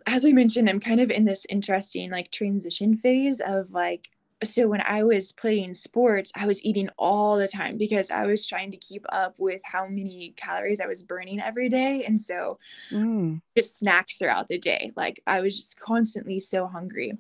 as 0.06 0.26
I 0.26 0.32
mentioned, 0.32 0.70
I'm 0.70 0.80
kind 0.80 1.00
of 1.00 1.12
in 1.12 1.26
this 1.26 1.46
interesting 1.50 2.12
like 2.12 2.32
transition 2.32 2.98
phase 2.98 3.42
of 3.46 3.72
like 3.72 4.10
so 4.44 4.68
when 4.68 4.82
I 4.86 5.04
was 5.04 5.32
playing 5.32 5.74
sports, 5.74 6.32
I 6.36 6.46
was 6.46 6.64
eating 6.64 6.90
all 6.98 7.38
the 7.38 7.48
time 7.48 7.78
because 7.78 8.10
I 8.10 8.26
was 8.26 8.46
trying 8.46 8.72
to 8.72 8.78
keep 8.78 9.06
up 9.10 9.36
with 9.38 9.62
how 9.66 9.86
many 9.88 10.34
calories 10.38 10.80
I 10.80 10.88
was 10.88 11.04
burning 11.04 11.42
every 11.42 11.68
day. 11.68 12.06
And 12.06 12.20
so 12.20 12.58
mm. 12.90 13.42
just 13.58 13.78
snacks 13.78 14.18
throughout 14.18 14.48
the 14.48 14.58
day. 14.58 14.92
Like 14.96 15.22
I 15.28 15.42
was 15.42 15.56
just 15.56 15.80
constantly 15.80 16.40
so 16.40 16.68
hungry. 16.68 17.18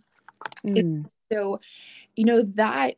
Mm. 0.66 1.10
So, 1.32 1.60
you 2.16 2.26
know, 2.26 2.42
that 2.42 2.96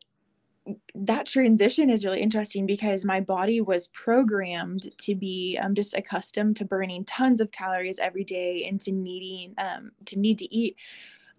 that 0.94 1.26
transition 1.26 1.90
is 1.90 2.06
really 2.06 2.22
interesting 2.22 2.68
because 2.68 3.04
my 3.04 3.20
body 3.20 3.62
was 3.62 3.88
programmed 3.88 4.92
to 5.00 5.16
be 5.16 5.58
um, 5.60 5.74
just 5.74 5.96
accustomed 5.96 6.56
to 6.58 6.66
burning 6.66 7.04
tons 7.04 7.42
of 7.42 7.52
calories 7.52 7.98
every 7.98 8.24
day 8.24 8.66
and 8.66 8.80
to 8.82 8.92
needing 8.92 9.56
um, 9.58 9.92
to 10.06 10.20
need 10.20 10.38
to 10.38 10.56
eat 10.56 10.78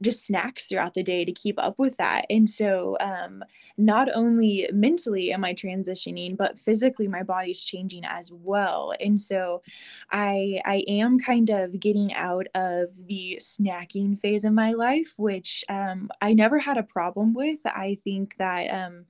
just 0.02 0.26
snacks 0.26 0.66
throughout 0.68 0.94
the 0.94 1.02
day 1.02 1.24
to 1.24 1.32
keep 1.32 1.62
up 1.62 1.78
with 1.78 1.96
that. 1.96 2.26
And 2.30 2.48
so, 2.48 2.96
um, 3.00 3.44
not 3.78 4.08
only 4.14 4.68
mentally 4.72 5.32
am 5.32 5.44
I 5.44 5.54
transitioning, 5.54 6.36
but 6.36 6.58
physically 6.58 7.08
my 7.08 7.22
body's 7.22 7.64
changing 7.64 8.04
as 8.04 8.30
well. 8.32 8.92
And 9.00 9.20
so, 9.20 9.62
I 10.10 10.60
I 10.64 10.84
am 10.88 11.18
kind 11.18 11.50
of 11.50 11.78
getting 11.80 12.14
out 12.14 12.46
of 12.54 12.88
the 13.06 13.38
snacking 13.40 14.20
phase 14.20 14.44
of 14.44 14.52
my 14.52 14.72
life, 14.72 15.14
which 15.16 15.64
um, 15.68 16.10
I 16.20 16.34
never 16.34 16.58
had 16.58 16.76
a 16.76 16.82
problem 16.82 17.32
with. 17.32 17.58
I 17.64 17.98
think 18.04 18.36
that 18.38 18.66
um, 18.72 19.06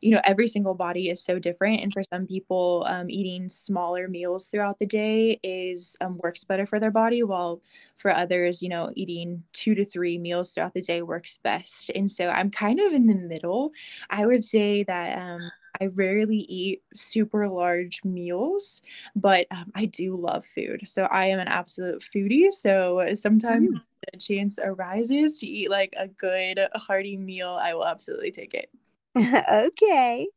you 0.00 0.10
know 0.10 0.20
every 0.24 0.46
single 0.46 0.74
body 0.74 1.10
is 1.10 1.22
so 1.22 1.38
different 1.38 1.80
and 1.80 1.92
for 1.92 2.02
some 2.02 2.26
people 2.26 2.84
um, 2.88 3.10
eating 3.10 3.48
smaller 3.48 4.08
meals 4.08 4.46
throughout 4.46 4.78
the 4.78 4.86
day 4.86 5.38
is 5.42 5.96
um, 6.00 6.18
works 6.22 6.44
better 6.44 6.66
for 6.66 6.80
their 6.80 6.90
body 6.90 7.22
while 7.22 7.60
for 7.96 8.14
others 8.14 8.62
you 8.62 8.68
know 8.68 8.90
eating 8.96 9.42
two 9.52 9.74
to 9.74 9.84
three 9.84 10.18
meals 10.18 10.52
throughout 10.52 10.74
the 10.74 10.80
day 10.80 11.02
works 11.02 11.38
best 11.42 11.90
and 11.94 12.10
so 12.10 12.28
i'm 12.28 12.50
kind 12.50 12.80
of 12.80 12.92
in 12.92 13.06
the 13.06 13.14
middle 13.14 13.72
i 14.08 14.24
would 14.26 14.44
say 14.44 14.82
that 14.84 15.18
um, 15.18 15.50
I 15.80 15.86
rarely 15.86 16.36
eat 16.36 16.82
super 16.94 17.48
large 17.48 18.04
meals, 18.04 18.82
but 19.16 19.46
um, 19.50 19.70
I 19.74 19.86
do 19.86 20.14
love 20.14 20.44
food. 20.44 20.82
So 20.86 21.04
I 21.04 21.26
am 21.26 21.38
an 21.38 21.48
absolute 21.48 22.02
foodie. 22.02 22.50
So 22.50 23.14
sometimes 23.14 23.74
mm. 23.74 23.80
the 24.12 24.18
chance 24.18 24.58
arises 24.62 25.38
to 25.40 25.46
eat 25.46 25.70
like 25.70 25.94
a 25.96 26.08
good 26.08 26.60
hearty 26.74 27.16
meal, 27.16 27.58
I 27.60 27.72
will 27.72 27.86
absolutely 27.86 28.30
take 28.30 28.52
it. 28.52 28.68
okay. 29.52 30.28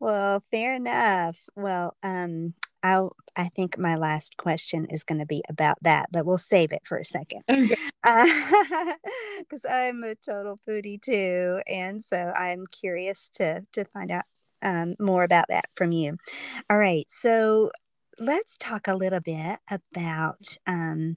Well, 0.00 0.42
fair 0.50 0.74
enough. 0.74 1.38
Well, 1.56 1.96
um, 2.02 2.54
I'll, 2.82 3.16
I 3.36 3.48
think 3.48 3.78
my 3.78 3.96
last 3.96 4.36
question 4.36 4.86
is 4.90 5.04
going 5.04 5.18
to 5.18 5.26
be 5.26 5.42
about 5.48 5.78
that, 5.82 6.08
but 6.12 6.26
we'll 6.26 6.38
save 6.38 6.72
it 6.72 6.82
for 6.84 6.98
a 6.98 7.04
second. 7.04 7.42
Okay. 7.50 7.76
Because 8.02 9.64
uh, 9.68 9.72
I'm 9.72 10.04
a 10.04 10.14
total 10.14 10.60
foodie 10.68 11.00
too. 11.00 11.60
And 11.66 12.02
so 12.02 12.32
I'm 12.36 12.66
curious 12.66 13.28
to, 13.34 13.64
to 13.72 13.84
find 13.86 14.10
out 14.10 14.24
um, 14.62 14.94
more 14.98 15.24
about 15.24 15.46
that 15.48 15.66
from 15.74 15.92
you. 15.92 16.16
All 16.70 16.78
right. 16.78 17.04
So 17.08 17.70
let's 18.18 18.56
talk 18.56 18.86
a 18.86 18.96
little 18.96 19.20
bit 19.20 19.58
about, 19.70 20.56
um, 20.66 21.16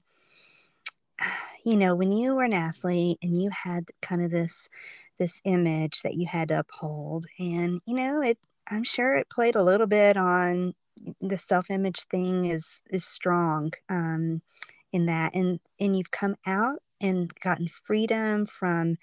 you 1.65 1.77
know, 1.77 1.95
when 1.95 2.11
you 2.11 2.35
were 2.35 2.43
an 2.43 2.53
athlete 2.53 3.17
and 3.21 3.39
you 3.41 3.49
had 3.63 3.85
kind 4.01 4.23
of 4.23 4.31
this 4.31 4.69
this 5.19 5.41
image 5.45 6.01
that 6.01 6.15
you 6.15 6.27
had 6.27 6.49
to 6.49 6.59
uphold 6.59 7.25
and 7.39 7.81
you 7.85 7.95
know 7.95 8.21
it 8.21 8.37
i'm 8.69 8.83
sure 8.83 9.15
it 9.15 9.29
played 9.29 9.55
a 9.55 9.63
little 9.63 9.87
bit 9.87 10.17
on 10.17 10.73
the 11.21 11.37
self-image 11.37 12.01
thing 12.11 12.45
is 12.45 12.81
is 12.89 13.05
strong 13.05 13.71
um 13.89 14.41
in 14.91 15.05
that 15.05 15.33
and 15.35 15.59
and 15.79 15.95
you've 15.95 16.11
come 16.11 16.35
out 16.45 16.79
and 17.01 17.33
gotten 17.39 17.67
freedom 17.67 18.45
from 18.45 18.97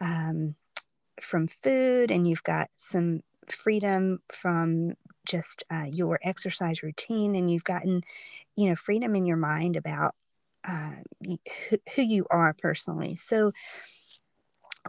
um 0.00 0.54
from 1.20 1.46
food 1.46 2.10
and 2.10 2.26
you've 2.26 2.42
got 2.42 2.68
some 2.76 3.20
freedom 3.48 4.20
from 4.32 4.94
just 5.26 5.64
uh, 5.70 5.86
your 5.90 6.18
exercise 6.22 6.82
routine 6.82 7.36
and 7.36 7.50
you've 7.50 7.64
gotten 7.64 8.02
you 8.56 8.68
know 8.68 8.76
freedom 8.76 9.14
in 9.14 9.26
your 9.26 9.36
mind 9.36 9.76
about 9.76 10.14
uh, 10.66 10.96
who, 11.24 11.38
who 11.94 12.02
you 12.02 12.26
are 12.30 12.54
personally. 12.54 13.16
So 13.16 13.52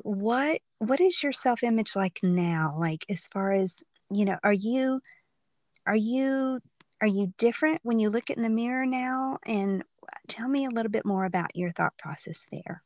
what 0.04 0.60
what 0.80 1.00
is 1.00 1.22
your 1.22 1.32
self-image 1.32 1.96
like 1.96 2.20
now? 2.24 2.74
Like 2.78 3.06
as 3.10 3.28
far 3.28 3.52
as 3.52 3.84
you 4.12 4.26
know 4.26 4.38
are 4.44 4.54
you 4.54 5.02
are 5.86 5.96
you 5.96 6.60
are 7.02 7.08
you 7.08 7.34
different 7.38 7.80
when 7.84 8.00
you 8.00 8.10
look 8.10 8.30
in 8.30 8.42
the 8.42 8.50
mirror 8.50 8.86
now? 8.86 9.38
And 9.46 9.84
tell 10.28 10.48
me 10.48 10.66
a 10.66 10.70
little 10.70 10.92
bit 10.92 11.06
more 11.06 11.26
about 11.26 11.56
your 11.56 11.72
thought 11.72 11.98
process 11.98 12.46
there. 12.52 12.84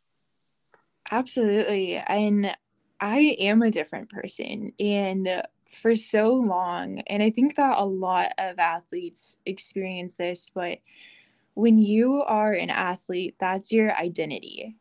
Absolutely 1.12 1.98
and 1.98 2.56
i 3.00 3.36
am 3.40 3.62
a 3.62 3.70
different 3.70 4.10
person 4.10 4.72
and 4.80 5.44
for 5.70 5.96
so 5.96 6.34
long 6.34 7.00
and 7.08 7.22
i 7.22 7.30
think 7.30 7.56
that 7.56 7.78
a 7.78 7.86
lot 7.86 8.32
of 8.38 8.58
athletes 8.58 9.38
experience 9.46 10.16
this 10.16 10.50
but 10.54 10.80
when 11.54 11.78
you 11.78 12.24
are 12.26 12.54
an 12.54 12.70
athlete 12.70 13.36
that's 13.40 13.72
your 13.72 13.96
identity 13.98 14.78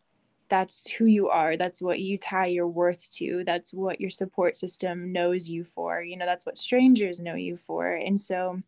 that's 0.48 0.90
who 0.90 1.06
you 1.06 1.28
are 1.28 1.56
that's 1.56 1.80
what 1.80 2.00
you 2.00 2.18
tie 2.18 2.46
your 2.46 2.68
worth 2.68 3.10
to 3.12 3.42
that's 3.44 3.72
what 3.72 4.00
your 4.00 4.10
support 4.10 4.56
system 4.56 5.12
knows 5.12 5.48
you 5.48 5.64
for 5.64 6.02
you 6.02 6.16
know 6.16 6.26
that's 6.26 6.46
what 6.46 6.58
strangers 6.58 7.20
know 7.20 7.34
you 7.34 7.56
for 7.56 7.92
and 7.92 8.18
so 8.18 8.60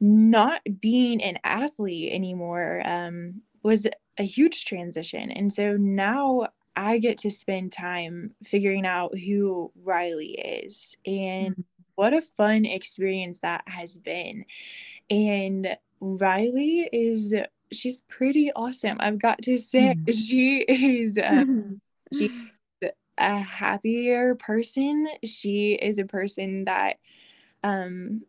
not 0.00 0.60
being 0.80 1.22
an 1.22 1.38
athlete 1.44 2.12
anymore 2.12 2.82
um, 2.84 3.42
was 3.62 3.86
a 4.18 4.22
huge 4.22 4.64
transition 4.64 5.30
and 5.30 5.52
so 5.52 5.76
now 5.76 6.46
i 6.76 6.98
get 6.98 7.18
to 7.18 7.30
spend 7.30 7.72
time 7.72 8.34
figuring 8.44 8.86
out 8.86 9.16
who 9.18 9.70
riley 9.82 10.32
is 10.32 10.96
and 11.06 11.52
mm-hmm. 11.52 11.62
what 11.94 12.12
a 12.12 12.22
fun 12.22 12.64
experience 12.64 13.40
that 13.40 13.62
has 13.66 13.98
been 13.98 14.44
and 15.10 15.76
riley 16.00 16.88
is 16.92 17.34
she's 17.72 18.02
pretty 18.02 18.50
awesome. 18.54 18.96
I've 19.00 19.18
got 19.18 19.42
to 19.42 19.56
say, 19.56 19.96
mm. 20.06 20.12
she 20.28 20.58
is 20.58 21.18
um, 21.22 21.80
she's 22.12 22.30
a 23.18 23.38
happier 23.38 24.34
person. 24.34 25.08
She 25.24 25.74
is 25.74 25.98
a 25.98 26.04
person 26.04 26.64
that 26.64 26.96
um 27.62 28.22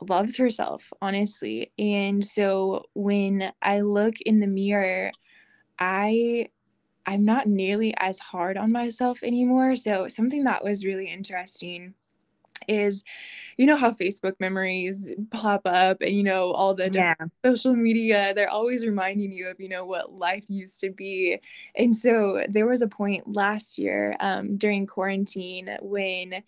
loves 0.00 0.36
herself, 0.36 0.92
honestly. 1.00 1.72
And 1.78 2.24
so 2.24 2.84
when 2.94 3.52
I 3.62 3.80
look 3.80 4.20
in 4.20 4.38
the 4.40 4.46
mirror, 4.46 5.12
I 5.78 6.48
I'm 7.06 7.24
not 7.24 7.46
nearly 7.46 7.94
as 7.98 8.18
hard 8.18 8.56
on 8.56 8.72
myself 8.72 9.22
anymore. 9.22 9.76
So 9.76 10.08
something 10.08 10.44
that 10.44 10.64
was 10.64 10.84
really 10.84 11.06
interesting 11.06 11.94
is 12.68 13.04
you 13.56 13.66
know 13.66 13.76
how 13.76 13.90
Facebook 13.90 14.34
memories 14.40 15.12
pop 15.30 15.62
up 15.64 16.00
and 16.00 16.14
you 16.16 16.22
know 16.22 16.52
all 16.52 16.74
the 16.74 16.90
yeah. 16.90 17.14
social 17.44 17.74
media 17.74 18.32
they're 18.34 18.50
always 18.50 18.84
reminding 18.84 19.32
you 19.32 19.48
of 19.48 19.60
you 19.60 19.68
know 19.68 19.84
what 19.84 20.12
life 20.12 20.44
used 20.48 20.80
to 20.80 20.90
be 20.90 21.38
and 21.76 21.96
so 21.96 22.42
there 22.48 22.66
was 22.66 22.82
a 22.82 22.88
point 22.88 23.34
last 23.34 23.78
year 23.78 24.16
um, 24.20 24.56
during 24.56 24.86
quarantine 24.86 25.76
when 25.80 26.42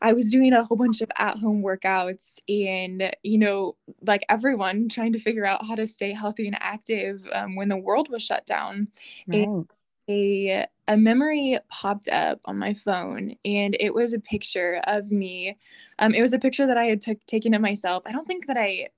I 0.00 0.12
was 0.12 0.30
doing 0.30 0.52
a 0.52 0.64
whole 0.64 0.76
bunch 0.76 1.00
of 1.00 1.10
at 1.18 1.36
home 1.36 1.62
workouts 1.62 2.38
and 2.48 3.14
you 3.22 3.38
know 3.38 3.76
like 4.06 4.22
everyone 4.28 4.88
trying 4.88 5.12
to 5.12 5.18
figure 5.18 5.44
out 5.44 5.66
how 5.66 5.74
to 5.74 5.86
stay 5.86 6.12
healthy 6.12 6.46
and 6.46 6.56
active 6.60 7.26
um, 7.32 7.56
when 7.56 7.68
the 7.68 7.76
world 7.76 8.08
was 8.10 8.22
shut 8.22 8.46
down 8.46 8.88
right. 9.26 9.42
and 9.42 9.68
a 10.08 10.66
a 10.88 10.96
memory 10.96 11.58
popped 11.68 12.08
up 12.08 12.40
on 12.44 12.58
my 12.58 12.74
phone 12.74 13.36
and 13.44 13.76
it 13.78 13.94
was 13.94 14.12
a 14.12 14.18
picture 14.20 14.80
of 14.84 15.12
me. 15.12 15.56
Um, 15.98 16.14
it 16.14 16.22
was 16.22 16.32
a 16.32 16.38
picture 16.38 16.66
that 16.66 16.76
i 16.76 16.84
had 16.84 17.00
t- 17.00 17.18
taken 17.26 17.54
of 17.54 17.60
myself. 17.60 18.02
I 18.06 18.12
don't 18.12 18.26
think 18.26 18.46
that 18.46 18.56
i 18.56 18.88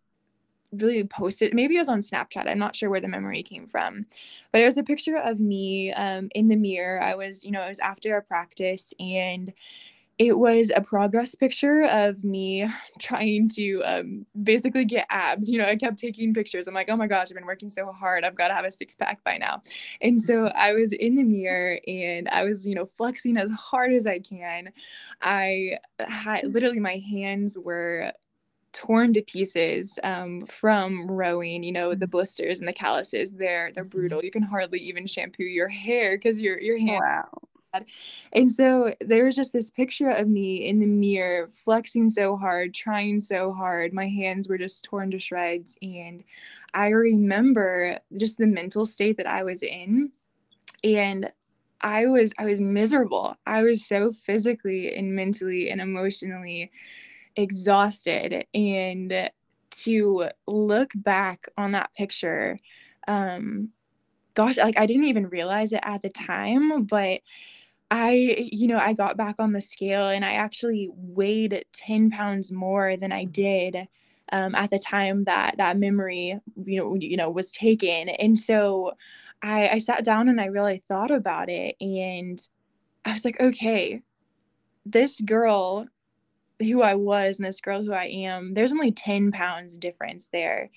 really 0.73 1.05
posted 1.05 1.55
maybe 1.55 1.77
it 1.77 1.79
was 1.79 1.89
on 1.89 2.01
snapchat 2.01 2.49
i'm 2.49 2.59
not 2.59 2.75
sure 2.75 2.91
where 2.91 3.01
the 3.01 3.07
memory 3.07 3.45
came 3.45 3.67
from 3.67 4.07
but 4.51 4.61
it 4.61 4.65
was 4.65 4.77
a 4.77 4.83
picture 4.83 5.17
of 5.17 5.39
me 5.39 5.93
um, 5.93 6.29
in 6.35 6.49
the 6.49 6.57
mirror. 6.57 7.01
I 7.03 7.15
was 7.15 7.45
you 7.45 7.51
know 7.51 7.61
it 7.61 7.69
was 7.69 7.79
after 7.79 8.17
a 8.17 8.23
practice 8.23 8.93
and 8.99 9.53
it 10.19 10.39
was 10.39 10.71
a 10.75 10.81
progress 10.81 11.35
picture 11.35 11.83
of 11.83 12.23
me 12.23 12.69
trying 13.01 13.49
to 13.49 13.83
um, 13.85 14.27
basically 14.43 14.85
get 14.85 15.07
abs. 15.11 15.49
You 15.49 15.59
know, 15.59 15.67
I 15.67 15.77
kept 15.77 15.99
taking 15.99 16.33
pictures. 16.33 16.67
I'm 16.67 16.75
like, 16.75 16.89
oh 16.89 16.97
my 16.97 17.07
gosh, 17.07 17.29
I've 17.31 17.37
been 17.37 17.47
working 17.47 17.71
so 17.71 17.91
hard. 17.93 18.25
I've 18.25 18.37
got 18.37 18.49
to 18.49 18.55
have 18.55 18.65
a 18.65 18.71
six 18.71 18.95
pack 18.95 19.23
by 19.25 19.39
now. 19.39 19.63
And 20.01 20.21
so 20.21 20.47
I 20.49 20.73
was 20.73 20.93
in 20.93 21.17
the 21.17 21.25
mirror 21.25 21.81
and 21.87 22.29
I 22.29 22.45
was, 22.45 22.67
you 22.67 22.75
know, 22.75 22.87
flexing 22.87 23.37
as 23.37 23.51
hard 23.51 23.93
as 23.93 24.07
I 24.07 24.21
can. 24.21 24.71
I 25.21 25.79
had 25.99 26.53
literally 26.53 26.81
my 26.81 27.03
hands 27.11 27.59
were 27.59 28.13
torn 28.73 29.13
to 29.13 29.23
pieces 29.23 29.99
um, 30.03 30.45
from 30.47 31.09
rowing 31.09 31.63
you 31.63 31.71
know 31.71 31.95
the 31.95 32.09
blisters 32.09 32.59
and 32.59 32.67
the 32.67 32.73
calluses 32.73 33.31
they're 33.31 33.71
they're 33.73 33.85
mm-hmm. 33.85 33.97
brutal 33.97 34.21
you 34.25 34.33
can 34.33 34.43
hardly 34.43 34.81
even 34.81 35.07
shampoo 35.07 35.45
your 35.45 35.69
hair 35.69 36.19
because 36.19 36.41
your 36.41 36.61
your 36.61 36.77
hands 36.77 37.01
wow 37.01 37.41
and 38.33 38.51
so 38.51 38.95
there 39.01 39.25
was 39.25 39.37
just 39.37 39.53
this 39.53 39.71
picture 39.71 40.11
of 40.11 40.29
me 40.29 40.57
in 40.67 40.81
the 40.81 40.87
mirror, 40.87 41.49
flexing 41.49 42.11
so 42.11 42.37
hard, 42.37 42.75
trying 42.75 43.21
so 43.21 43.53
hard. 43.53 43.93
My 43.93 44.09
hands 44.09 44.49
were 44.49 44.59
just 44.59 44.85
torn 44.85 45.11
to 45.13 45.19
shreds. 45.19 45.77
And 45.83 46.25
I 46.73 46.89
remember 46.89 47.99
just 48.17 48.39
the 48.39 48.47
mental 48.47 48.87
state 48.87 49.17
that 49.19 49.27
I 49.27 49.43
was 49.45 49.63
in. 49.63 50.13
And 50.83 51.31
I 51.81 52.07
was 52.07 52.33
I 52.39 52.47
was 52.47 52.61
miserable. 52.61 53.37
I 53.47 53.63
was 53.63 53.87
so 53.87 54.13
physically 54.13 54.95
and 54.95 55.15
mentally 55.15 55.71
and 55.71 55.81
emotionally 55.81 56.71
exhausted 57.37 58.47
and 58.55 59.31
to 59.71 60.29
look 60.47 60.91
back 60.95 61.47
on 61.59 61.73
that 61.73 61.93
picture 61.97 62.59
um 63.09 63.71
gosh 64.35 64.57
like 64.59 64.79
I 64.79 64.87
didn't 64.87 65.05
even 65.05 65.29
realize 65.29 65.73
it 65.73 65.81
at 65.83 66.03
the 66.03 66.11
time 66.11 66.85
but 66.85 67.21
I 67.91 68.49
you 68.53 68.67
know 68.67 68.79
I 68.79 68.93
got 68.93 69.17
back 69.17 69.37
on 69.39 69.53
the 69.53 69.61
scale 69.61 70.09
and 70.09 70.25
I 70.25 70.33
actually 70.33 70.91
weighed 70.93 71.65
10 71.73 72.11
pounds 72.11 72.51
more 72.51 72.97
than 72.97 73.13
I 73.13 73.25
did 73.25 73.89
um, 74.33 74.55
at 74.55 74.71
the 74.71 74.79
time 74.79 75.25
that 75.25 75.57
that 75.59 75.79
memory 75.79 76.39
you 76.65 76.79
know 76.81 76.95
you 76.95 77.17
know 77.17 77.31
was 77.31 77.53
taken 77.53 78.09
and 78.09 78.39
so 78.39 78.95
I, 79.45 79.69
I 79.69 79.79
sat 79.79 80.05
down 80.05 80.29
and 80.29 80.41
I 80.41 80.47
really 80.47 80.83
thought 80.89 81.11
about 81.11 81.51
it 81.51 81.77
and 81.79 82.41
I 83.05 83.13
was 83.13 83.27
like, 83.27 83.39
okay, 83.39 84.01
this 84.87 85.21
girl 85.21 85.87
who 86.61 86.83
I 86.83 86.95
was 86.95 87.39
and 87.39 87.47
this 87.47 87.61
girl 87.61 87.85
who 87.85 87.93
I 87.93 88.07
am, 88.07 88.55
there's 88.55 88.73
only 88.73 88.91
10 88.91 89.33
pounds 89.33 89.77
difference 89.77 90.29
there. 90.33 90.71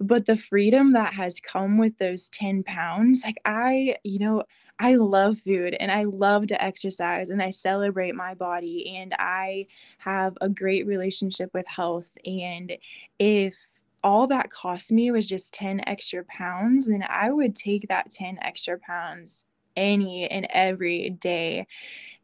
But 0.00 0.26
the 0.26 0.36
freedom 0.36 0.94
that 0.94 1.14
has 1.14 1.38
come 1.38 1.78
with 1.78 1.98
those 1.98 2.28
10 2.28 2.64
pounds, 2.64 3.22
like 3.24 3.40
I, 3.44 3.96
you 4.02 4.18
know, 4.18 4.42
I 4.82 4.96
love 4.96 5.38
food 5.38 5.76
and 5.78 5.92
I 5.92 6.02
love 6.02 6.48
to 6.48 6.60
exercise 6.60 7.30
and 7.30 7.40
I 7.40 7.50
celebrate 7.50 8.16
my 8.16 8.34
body 8.34 8.96
and 8.96 9.14
I 9.16 9.68
have 9.98 10.36
a 10.40 10.48
great 10.48 10.88
relationship 10.88 11.54
with 11.54 11.68
health. 11.68 12.18
And 12.26 12.76
if 13.20 13.54
all 14.02 14.26
that 14.26 14.50
cost 14.50 14.90
me 14.90 15.12
was 15.12 15.24
just 15.26 15.54
10 15.54 15.82
extra 15.86 16.24
pounds, 16.24 16.88
then 16.88 17.04
I 17.08 17.30
would 17.30 17.54
take 17.54 17.86
that 17.88 18.10
10 18.10 18.38
extra 18.42 18.76
pounds 18.76 19.46
any 19.76 20.28
and 20.28 20.48
every 20.50 21.10
day 21.10 21.68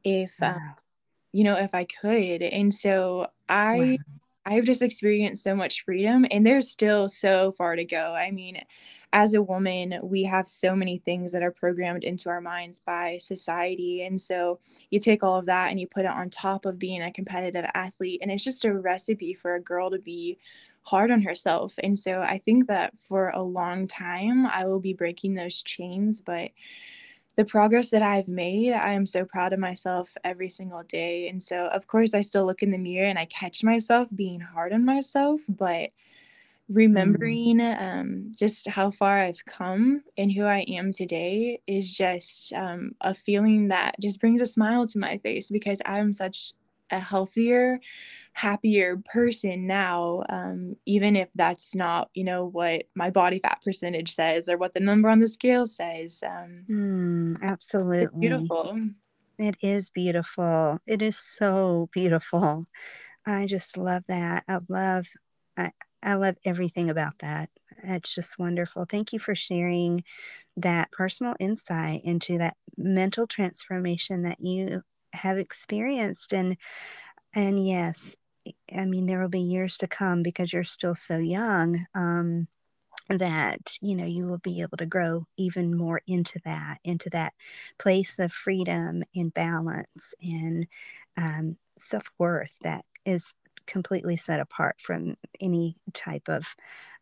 if 0.03 0.43
um, 0.43 0.75
you 1.33 1.45
know 1.45 1.57
if 1.57 1.75
I 1.75 1.85
could. 1.85 2.43
And 2.43 2.75
so 2.75 3.29
I 3.49 3.99
wow. 4.01 4.19
I've 4.49 4.65
just 4.65 4.81
experienced 4.81 5.43
so 5.43 5.55
much 5.55 5.85
freedom 5.85 6.25
and 6.31 6.47
there's 6.47 6.71
still 6.71 7.11
so 7.11 7.53
far 7.53 7.77
to 7.77 7.85
go. 7.85 8.15
I 8.15 8.31
mean, 8.31 8.63
as 9.13 9.35
a 9.35 9.43
woman, 9.43 10.01
we 10.03 10.25
have 10.25 10.49
so 10.49 10.75
many 10.75 10.97
things 10.97 11.33
that 11.33 11.43
are 11.43 11.51
programmed 11.51 12.03
into 12.03 12.31
our 12.31 12.41
minds 12.41 12.81
by 12.81 13.19
society. 13.19 14.03
And 14.03 14.19
so 14.19 14.59
you 14.91 15.01
take 15.01 15.23
all 15.23 15.37
of 15.39 15.47
that 15.47 15.71
and 15.71 15.79
you 15.79 15.87
put 15.87 16.07
it 16.07 16.11
on 16.11 16.31
top 16.31 16.65
of 16.65 16.79
being 16.79 17.03
a 17.03 17.13
competitive 17.13 17.67
athlete 17.75 18.21
and 18.23 18.31
it's 18.31 18.43
just 18.43 18.65
a 18.65 18.73
recipe 18.73 19.35
for 19.35 19.55
a 19.55 19.63
girl 19.63 19.91
to 19.91 19.99
be 19.99 20.39
hard 20.83 21.11
on 21.11 21.21
herself. 21.21 21.75
And 21.83 21.99
so 21.99 22.23
I 22.23 22.39
think 22.39 22.69
that 22.69 22.95
for 22.99 23.29
a 23.29 23.43
long 23.43 23.87
time, 23.87 24.47
I 24.47 24.65
will 24.65 24.81
be 24.81 24.95
breaking 24.95 25.35
those 25.35 25.61
chains. 25.63 26.23
But 26.23 26.53
the 27.39 27.45
progress 27.45 27.91
that 27.91 28.03
I've 28.03 28.27
made, 28.27 28.73
I 28.73 28.95
am 28.95 29.07
so 29.07 29.25
proud 29.25 29.53
of 29.53 29.61
myself 29.61 30.17
every 30.25 30.51
single 30.51 30.83
day. 30.83 31.29
And 31.29 31.41
so, 31.41 31.67
of 31.67 31.87
course, 31.87 32.13
I 32.13 32.21
still 32.21 32.45
look 32.45 32.65
in 32.65 32.73
the 32.73 32.79
mirror 32.79 33.07
and 33.07 33.17
I 33.17 33.27
catch 33.27 33.63
myself 33.63 34.09
being 34.13 34.41
hard 34.41 34.73
on 34.73 34.85
myself, 34.85 35.43
but 35.49 35.91
remembering 36.69 37.59
mm. 37.59 37.81
um, 37.81 38.33
just 38.37 38.67
how 38.67 38.91
far 38.91 39.19
I've 39.19 39.45
come 39.45 40.03
and 40.17 40.33
who 40.33 40.47
I 40.47 40.65
am 40.69 40.91
today 40.91 41.61
is 41.69 41.93
just 41.93 42.53
um, 42.55 42.97
a 43.03 43.15
feeling 43.15 43.69
that 43.69 43.95
just 44.01 44.19
brings 44.19 44.41
a 44.41 44.47
smile 44.47 44.89
to 44.89 44.99
my 44.99 45.19
face 45.19 45.49
because 45.49 45.81
I'm 45.87 46.13
such 46.13 46.55
a 46.91 46.99
healthier, 46.99 47.79
happier 48.39 48.97
person 49.05 49.67
now 49.67 50.23
um, 50.29 50.77
even 50.87 51.17
if 51.17 51.29
that's 51.35 51.75
not 51.75 52.09
you 52.15 52.23
know 52.23 52.45
what 52.45 52.85
my 52.95 53.11
body 53.11 53.41
fat 53.41 53.61
percentage 53.65 54.13
says 54.13 54.49
or 54.49 54.57
what 54.57 54.73
the 54.75 54.81
number 54.81 55.09
on 55.09 55.19
the 55.19 55.27
scale 55.27 55.67
says 55.67 56.23
um, 56.25 56.65
mm, 56.71 57.37
absolutely. 57.43 58.17
beautiful. 58.21 58.79
It 59.41 59.57
is 59.61 59.91
beautiful. 59.91 60.79
It 60.87 61.03
is 61.03 61.19
so 61.19 61.89
beautiful. 61.93 62.65
I 63.27 63.47
just 63.47 63.77
love 63.77 64.05
that. 64.07 64.45
I 64.49 64.59
love 64.69 65.09
i, 65.57 65.73
I 66.01 66.15
love 66.15 66.37
everything 66.45 66.91
about 66.91 67.19
that. 67.19 67.51
It's 67.83 68.15
just 68.15 68.39
wonderful. 68.39 68.87
Thank 68.89 69.13
you 69.13 69.19
for 69.19 69.35
sharing 69.35 70.05
that 70.57 70.93
personal 70.93 71.35
insight 71.41 72.03
into 72.05 72.39
that 72.39 72.57
mental 72.77 73.27
transformation 73.27 74.23
that 74.23 74.39
you 74.41 74.83
have 75.13 75.39
experienced 75.39 76.33
and 76.33 76.57
and 77.35 77.65
yes 77.65 78.15
I 78.77 78.85
mean, 78.85 79.07
there 79.07 79.21
will 79.21 79.29
be 79.29 79.41
years 79.41 79.77
to 79.79 79.87
come 79.89 80.23
because 80.23 80.53
you're 80.53 80.65
still 80.65 80.95
so 80.95 81.19
young. 81.19 81.87
Um, 81.95 82.49
that 83.09 83.79
you 83.81 83.95
know 83.95 84.05
you 84.05 84.27
will 84.27 84.39
be 84.39 84.61
able 84.61 84.77
to 84.77 84.87
grow 84.87 85.25
even 85.39 85.75
more 85.77 86.03
into 86.07 86.39
that 86.45 86.79
into 86.85 87.09
that 87.09 87.33
place 87.79 88.19
of 88.19 88.33
freedom 88.33 89.03
and 89.15 89.33
balance 89.33 90.13
and 90.21 90.67
um, 91.17 91.57
self-worth 91.77 92.59
that 92.63 92.85
is 93.07 93.35
completely 93.67 94.17
set 94.17 94.41
apart 94.41 94.77
from 94.79 95.15
any 95.41 95.77
type 95.95 96.29
of 96.29 96.55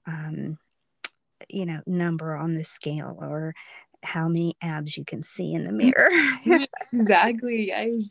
um, 0.07 0.59
you 1.49 1.67
know 1.67 1.81
number 1.87 2.37
on 2.37 2.55
the 2.55 2.65
scale 2.65 3.17
or 3.21 3.53
how 4.05 4.29
many 4.29 4.55
abs 4.63 4.97
you 4.97 5.05
can 5.05 5.23
see 5.23 5.53
in 5.53 5.65
the 5.65 5.73
mirror. 5.73 6.09
Exactly 6.93 7.67
yes. 7.67 8.09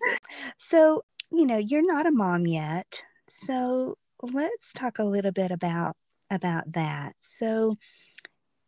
So 0.57 1.03
you 1.31 1.45
know 1.45 1.57
you're 1.57 1.85
not 1.85 2.05
a 2.05 2.11
mom 2.11 2.45
yet 2.45 3.01
so 3.35 3.97
let's 4.21 4.71
talk 4.71 4.97
a 4.97 5.03
little 5.03 5.33
bit 5.33 5.51
about 5.51 5.97
about 6.31 6.71
that. 6.71 7.15
So 7.19 7.75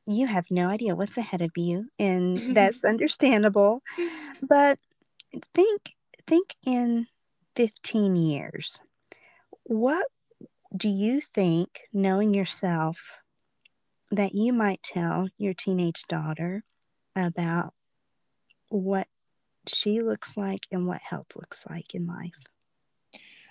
you 0.05 0.27
have 0.27 0.45
no 0.51 0.67
idea 0.67 0.95
what's 0.95 1.17
ahead 1.17 1.41
of 1.41 1.51
you, 1.55 1.89
and 1.97 2.37
that's 2.55 2.83
understandable. 2.83 3.81
But 4.41 4.77
think 5.55 5.95
think 6.27 6.55
in 6.65 7.07
15 7.55 8.17
years. 8.17 8.81
What 9.63 10.07
do 10.75 10.89
you 10.89 11.21
think, 11.33 11.81
knowing 11.93 12.33
yourself, 12.33 13.19
that 14.11 14.35
you 14.35 14.51
might 14.51 14.83
tell 14.83 15.29
your 15.37 15.53
teenage 15.53 16.03
daughter 16.09 16.63
about 17.15 17.73
what 18.67 19.07
she 19.65 20.01
looks 20.01 20.35
like 20.35 20.67
and 20.71 20.87
what 20.87 21.01
health 21.01 21.37
looks 21.37 21.65
like 21.69 21.95
in 21.95 22.05
life? 22.05 22.31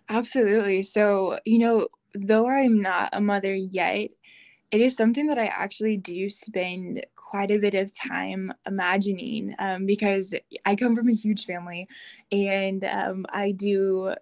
Absolutely. 0.09 0.83
So, 0.83 1.39
you 1.45 1.59
know, 1.59 1.89
though 2.15 2.49
I'm 2.49 2.81
not 2.81 3.11
a 3.13 3.21
mother 3.21 3.55
yet, 3.55 4.11
it 4.71 4.81
is 4.81 4.97
something 4.97 5.27
that 5.29 5.39
I 5.39 5.47
actually 5.47 5.97
do 5.97 6.29
spend 6.31 7.05
quite 7.17 7.51
a 7.51 7.59
bit 7.59 7.75
of 7.75 7.93
time 7.97 8.53
imagining 8.67 9.55
um, 9.59 9.87
because 9.87 10.35
I 10.65 10.77
come 10.77 10.95
from 10.95 11.09
a 11.09 11.15
huge 11.15 11.45
family 11.45 11.89
and 12.33 12.85
um, 12.85 13.27
I 13.31 13.53
do. 13.53 14.15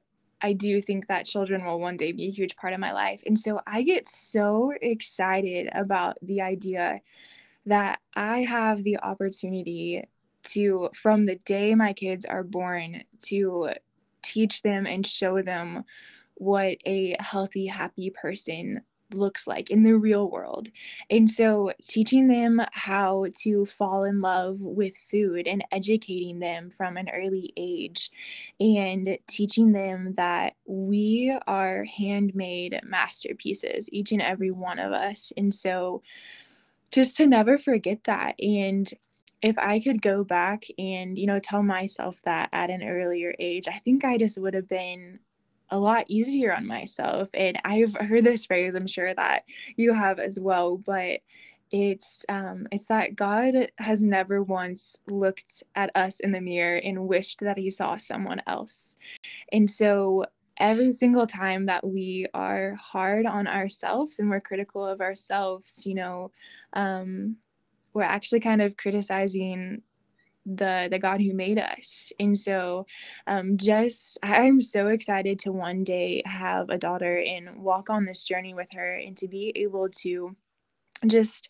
I 0.42 0.52
do 0.52 0.82
think 0.82 1.08
that 1.08 1.24
children 1.24 1.64
will 1.64 1.80
one 1.80 1.96
day 1.96 2.12
be 2.12 2.26
a 2.26 2.30
huge 2.30 2.56
part 2.56 2.74
of 2.74 2.80
my 2.80 2.92
life. 2.92 3.22
And 3.24 3.38
so 3.38 3.60
I 3.66 3.82
get 3.82 4.06
so 4.06 4.72
excited 4.82 5.70
about 5.72 6.18
the 6.20 6.42
idea 6.42 7.00
that 7.66 8.00
I 8.14 8.40
have 8.40 8.82
the 8.84 8.98
opportunity 9.00 10.04
to, 10.44 10.90
from 10.94 11.26
the 11.26 11.36
day 11.36 11.74
my 11.74 11.92
kids 11.92 12.24
are 12.24 12.44
born, 12.44 13.04
to 13.26 13.70
teach 14.24 14.62
them 14.62 14.87
and 14.87 15.06
show 15.06 15.42
them 15.42 15.84
what 16.34 16.78
a 16.84 17.16
healthy, 17.20 17.66
happy 17.66 18.10
person 18.10 18.82
looks 19.12 19.46
like 19.46 19.70
in 19.70 19.82
the 19.82 19.96
real 19.96 20.30
world. 20.30 20.68
And 21.10 21.28
so, 21.28 21.72
teaching 21.82 22.28
them 22.28 22.60
how 22.72 23.26
to 23.42 23.66
fall 23.66 24.04
in 24.04 24.20
love 24.20 24.60
with 24.60 24.96
food 24.96 25.46
and 25.46 25.64
educating 25.70 26.40
them 26.40 26.70
from 26.70 26.96
an 26.96 27.08
early 27.08 27.52
age, 27.56 28.10
and 28.58 29.18
teaching 29.28 29.72
them 29.72 30.14
that 30.14 30.54
we 30.66 31.37
are 31.46 31.84
handmade 31.84 32.80
masterpieces, 32.84 33.88
each 33.92 34.12
and 34.12 34.22
every 34.22 34.50
one 34.50 34.78
of 34.78 34.92
us. 34.92 35.32
And 35.37 35.52
so, 35.52 36.02
just 36.90 37.16
to 37.16 37.26
never 37.26 37.58
forget 37.58 38.04
that. 38.04 38.34
And 38.40 38.90
if 39.42 39.58
I 39.58 39.80
could 39.80 40.02
go 40.02 40.24
back 40.24 40.64
and, 40.78 41.18
you 41.18 41.26
know, 41.26 41.38
tell 41.38 41.62
myself 41.62 42.20
that 42.22 42.48
at 42.52 42.70
an 42.70 42.82
earlier 42.82 43.34
age, 43.38 43.68
I 43.68 43.78
think 43.78 44.04
I 44.04 44.16
just 44.18 44.40
would 44.40 44.54
have 44.54 44.68
been 44.68 45.20
a 45.70 45.78
lot 45.78 46.06
easier 46.08 46.54
on 46.54 46.66
myself. 46.66 47.28
And 47.34 47.58
I've 47.64 47.94
heard 47.94 48.24
this 48.24 48.46
phrase, 48.46 48.74
I'm 48.74 48.86
sure 48.86 49.14
that 49.14 49.44
you 49.76 49.92
have 49.92 50.18
as 50.18 50.38
well, 50.40 50.76
but 50.78 51.20
it's 51.70 52.24
um 52.28 52.68
it's 52.70 52.86
that 52.88 53.16
God 53.16 53.70
has 53.78 54.02
never 54.02 54.42
once 54.42 54.96
looked 55.08 55.62
at 55.74 55.90
us 55.96 56.20
in 56.20 56.32
the 56.32 56.40
mirror 56.40 56.76
and 56.76 57.08
wished 57.08 57.40
that 57.40 57.58
he 57.58 57.70
saw 57.70 57.96
someone 57.96 58.42
else. 58.46 58.96
And 59.52 59.70
so 59.70 60.26
every 60.58 60.92
single 60.92 61.26
time 61.26 61.66
that 61.66 61.86
we 61.86 62.26
are 62.34 62.74
hard 62.76 63.26
on 63.26 63.46
ourselves 63.46 64.18
and 64.18 64.30
we're 64.30 64.40
critical 64.40 64.86
of 64.86 65.00
ourselves, 65.00 65.86
you 65.86 65.94
know, 65.94 66.30
um 66.74 67.36
we're 67.94 68.02
actually 68.02 68.40
kind 68.40 68.61
of 68.61 68.76
criticizing 68.76 69.83
the 70.46 70.88
the 70.90 70.98
God 70.98 71.22
who 71.22 71.33
made 71.33 71.59
us. 71.59 72.12
And 72.20 72.37
so 72.37 72.87
um 73.26 73.57
just 73.57 74.18
I'm 74.22 74.61
so 74.61 74.88
excited 74.88 75.38
to 75.40 75.52
one 75.52 75.85
day 75.85 76.22
have 76.26 76.68
a 76.68 76.78
daughter 76.78 77.18
and 77.18 77.62
walk 77.62 77.88
on 77.88 78.04
this 78.04 78.24
journey 78.24 78.52
with 78.54 78.68
her 78.74 78.94
and 78.94 79.16
to 79.18 79.28
be 79.28 79.52
able 79.57 79.88
to 80.02 80.37
just 81.07 81.48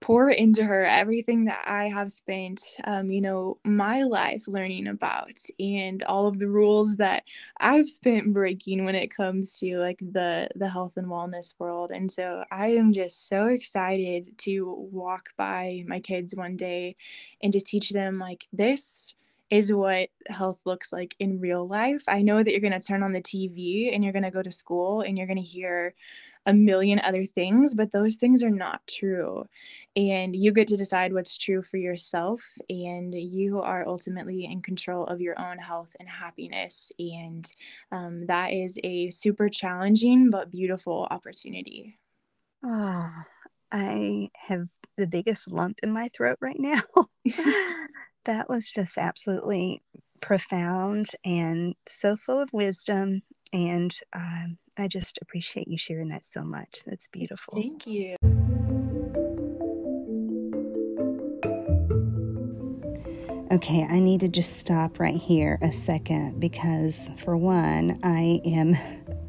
pour 0.00 0.30
into 0.30 0.64
her 0.64 0.84
everything 0.84 1.46
that 1.46 1.64
I 1.66 1.88
have 1.88 2.10
spent, 2.12 2.60
um, 2.84 3.10
you 3.10 3.20
know, 3.20 3.58
my 3.64 4.02
life 4.02 4.46
learning 4.46 4.86
about 4.86 5.30
and 5.58 6.02
all 6.04 6.26
of 6.26 6.38
the 6.38 6.48
rules 6.48 6.96
that 6.96 7.24
I've 7.58 7.88
spent 7.88 8.32
breaking 8.34 8.84
when 8.84 8.94
it 8.94 9.14
comes 9.14 9.58
to 9.60 9.78
like 9.78 9.98
the 10.00 10.48
the 10.54 10.68
health 10.68 10.96
and 10.96 11.06
wellness 11.06 11.54
world. 11.58 11.90
And 11.90 12.10
so 12.12 12.44
I 12.50 12.68
am 12.68 12.92
just 12.92 13.28
so 13.28 13.46
excited 13.46 14.36
to 14.38 14.70
walk 14.90 15.30
by 15.36 15.84
my 15.86 16.00
kids 16.00 16.34
one 16.34 16.56
day 16.56 16.96
and 17.42 17.52
to 17.52 17.60
teach 17.60 17.90
them 17.90 18.18
like 18.18 18.44
this 18.52 19.16
is 19.54 19.72
what 19.72 20.08
health 20.26 20.58
looks 20.64 20.92
like 20.92 21.14
in 21.20 21.40
real 21.40 21.64
life. 21.64 22.02
I 22.08 22.22
know 22.22 22.42
that 22.42 22.50
you're 22.50 22.58
going 22.58 22.72
to 22.72 22.84
turn 22.84 23.04
on 23.04 23.12
the 23.12 23.22
TV 23.22 23.94
and 23.94 24.02
you're 24.02 24.12
going 24.12 24.24
to 24.24 24.32
go 24.32 24.42
to 24.42 24.50
school 24.50 25.00
and 25.00 25.16
you're 25.16 25.28
going 25.28 25.36
to 25.36 25.44
hear 25.44 25.94
a 26.44 26.52
million 26.52 26.98
other 26.98 27.24
things, 27.24 27.72
but 27.72 27.92
those 27.92 28.16
things 28.16 28.42
are 28.42 28.50
not 28.50 28.84
true. 28.88 29.46
And 29.94 30.34
you 30.34 30.50
get 30.50 30.66
to 30.68 30.76
decide 30.76 31.12
what's 31.12 31.38
true 31.38 31.62
for 31.62 31.76
yourself, 31.76 32.42
and 32.68 33.14
you 33.14 33.60
are 33.60 33.86
ultimately 33.86 34.44
in 34.44 34.60
control 34.60 35.04
of 35.04 35.20
your 35.20 35.40
own 35.40 35.58
health 35.58 35.94
and 36.00 36.08
happiness. 36.08 36.90
And 36.98 37.48
um, 37.92 38.26
that 38.26 38.52
is 38.52 38.76
a 38.82 39.12
super 39.12 39.48
challenging 39.48 40.30
but 40.30 40.50
beautiful 40.50 41.06
opportunity. 41.12 42.00
Oh, 42.64 43.08
I 43.70 44.30
have 44.34 44.66
the 44.96 45.06
biggest 45.06 45.48
lump 45.48 45.78
in 45.84 45.92
my 45.92 46.08
throat 46.08 46.38
right 46.40 46.58
now. 46.58 46.80
that 48.24 48.48
was 48.48 48.70
just 48.70 48.98
absolutely 48.98 49.82
profound 50.20 51.08
and 51.24 51.74
so 51.86 52.16
full 52.16 52.40
of 52.40 52.52
wisdom. 52.52 53.20
And 53.52 53.96
um, 54.12 54.58
I 54.78 54.88
just 54.88 55.18
appreciate 55.22 55.68
you 55.68 55.78
sharing 55.78 56.08
that 56.08 56.24
so 56.24 56.42
much. 56.42 56.80
That's 56.86 57.08
beautiful. 57.08 57.54
Thank 57.54 57.86
you. 57.86 58.16
Okay, 63.52 63.86
I 63.88 64.00
need 64.00 64.20
to 64.20 64.28
just 64.28 64.56
stop 64.56 64.98
right 64.98 65.14
here 65.14 65.58
a 65.62 65.72
second 65.72 66.40
because, 66.40 67.10
for 67.22 67.36
one, 67.36 68.00
I 68.02 68.40
am 68.44 68.76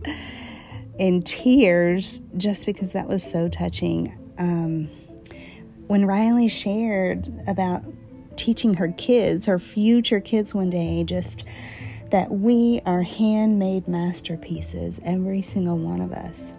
in 0.99 1.21
tears 1.21 2.21
just 2.37 2.65
because 2.65 2.93
that 2.93 3.07
was 3.07 3.23
so 3.23 3.47
touching. 3.49 4.17
Um, 4.39 4.89
when 5.87 6.05
Riley 6.05 6.49
shared 6.49 7.31
about 7.45 7.83
teaching 8.37 8.75
her 8.75 8.89
kids, 8.89 9.45
her 9.45 9.59
future 9.59 10.19
kids 10.19 10.53
one 10.53 10.69
day, 10.69 11.03
just 11.03 11.43
that 12.11 12.31
we 12.31 12.81
are 12.85 13.01
handmade 13.01 13.87
masterpieces, 13.87 14.99
every 15.03 15.41
single 15.41 15.77
one 15.77 16.01
of 16.01 16.11
us. 16.11 16.53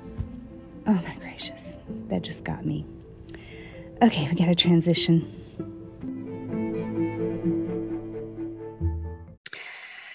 Oh 0.87 0.95
my 0.95 1.17
gracious, 1.21 1.75
that 2.09 2.23
just 2.23 2.45
got 2.45 2.65
me. 2.65 2.85
Okay, 4.03 4.29
we 4.29 4.37
got 4.37 4.47
to 4.47 4.55
transition. 4.55 5.27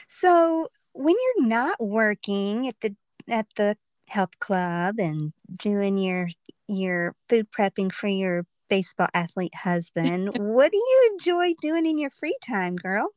So, 0.08 0.68
when 0.94 1.16
you're 1.16 1.48
not 1.48 1.78
working 1.80 2.68
at 2.68 2.76
the 2.82 2.96
at 3.30 3.48
the 3.56 3.76
health 4.08 4.38
club 4.40 4.96
and 5.00 5.34
doing 5.56 5.98
your 5.98 6.30
your 6.68 7.16
food 7.28 7.48
prepping 7.52 7.92
for 7.92 8.08
your 8.08 8.46
baseball 8.72 9.10
athlete 9.14 9.54
husband, 9.64 10.30
what 10.36 10.72
do 10.72 10.78
you 10.78 11.10
enjoy 11.12 11.54
doing 11.62 11.86
in 11.86 12.00
your 12.00 12.10
free 12.10 12.36
time, 12.44 12.76
girl? 12.76 13.10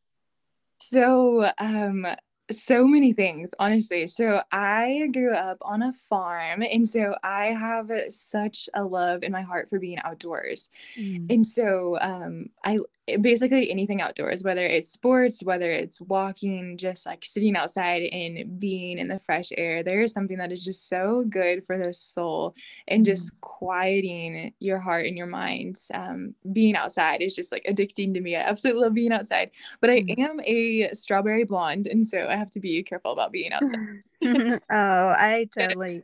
So, 0.81 1.51
um, 1.59 2.07
so 2.51 2.87
many 2.87 3.15
things, 3.15 3.55
honestly. 3.59 4.07
So, 4.09 4.43
I 4.53 5.09
grew 5.13 5.33
up 5.33 5.59
on 5.63 5.81
a 5.81 5.93
farm, 5.95 6.63
and 6.63 6.87
so 6.87 7.15
I 7.23 7.47
have 7.47 7.91
such 8.09 8.69
a 8.75 8.85
love 8.85 9.23
in 9.23 9.33
my 9.33 9.43
heart 9.43 9.71
for 9.71 9.79
being 9.79 9.99
outdoors. 10.01 10.69
Mm. 10.99 11.33
And 11.33 11.47
so, 11.47 11.97
um, 12.03 12.51
I 12.65 12.81
basically 13.21 13.71
anything 13.71 14.01
outdoors, 14.01 14.43
whether 14.43 14.65
it's 14.65 14.91
sports, 14.91 15.43
whether 15.43 15.71
it's 15.71 16.01
walking, 16.01 16.79
just 16.79 17.05
like 17.05 17.25
sitting 17.25 17.57
outside 17.57 18.03
and 18.05 18.59
being 18.59 18.99
in 18.99 19.09
the 19.09 19.19
fresh 19.19 19.51
air, 19.59 19.83
there 19.83 20.01
is 20.01 20.13
something 20.13 20.39
that 20.39 20.53
is 20.53 20.65
just 20.65 20.89
so 20.89 21.25
good 21.29 21.67
for 21.67 21.77
the 21.77 21.93
soul 21.93 22.55
and 22.89 23.05
just 23.05 23.35
mm. 23.35 23.41
quieting 23.41 24.55
your 24.59 24.79
heart 24.79 25.07
and 25.07 25.19
your 25.19 25.27
mind. 25.27 25.77
Um, 25.93 26.35
being 26.53 26.77
outside 26.77 27.21
is 27.21 27.37
just 27.37 27.53
like 27.53 27.65
addicting 27.69 28.15
to 28.15 28.21
me. 28.21 28.37
I 28.37 28.41
absolutely 28.41 28.83
love 28.83 28.95
being 28.95 29.13
outside, 29.13 29.51
but 29.81 29.91
I 29.91 30.01
mm. 30.01 30.19
am 30.19 30.41
a 30.41 30.91
strawberry 30.95 31.45
blonde, 31.45 31.87
and 31.87 32.07
so 32.07 32.27
I 32.29 32.37
have 32.37 32.51
to 32.53 32.61
be 32.61 32.83
careful 32.83 33.13
about 33.13 33.33
being 33.33 33.53
outside. 33.53 34.03
oh, 34.71 35.15
I 35.19 35.49
totally, 35.57 36.03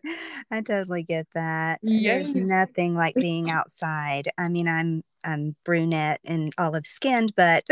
I 0.50 0.60
totally 0.62 1.02
get 1.02 1.26
that. 1.34 1.80
Yes. 1.82 2.32
There's 2.32 2.48
nothing 2.48 2.94
like 2.94 3.14
being 3.14 3.50
outside. 3.50 4.28
I 4.38 4.48
mean, 4.48 4.68
I'm 4.68 5.02
I'm 5.24 5.56
brunette 5.64 6.20
and 6.24 6.52
olive 6.56 6.86
skinned, 6.86 7.34
but 7.36 7.64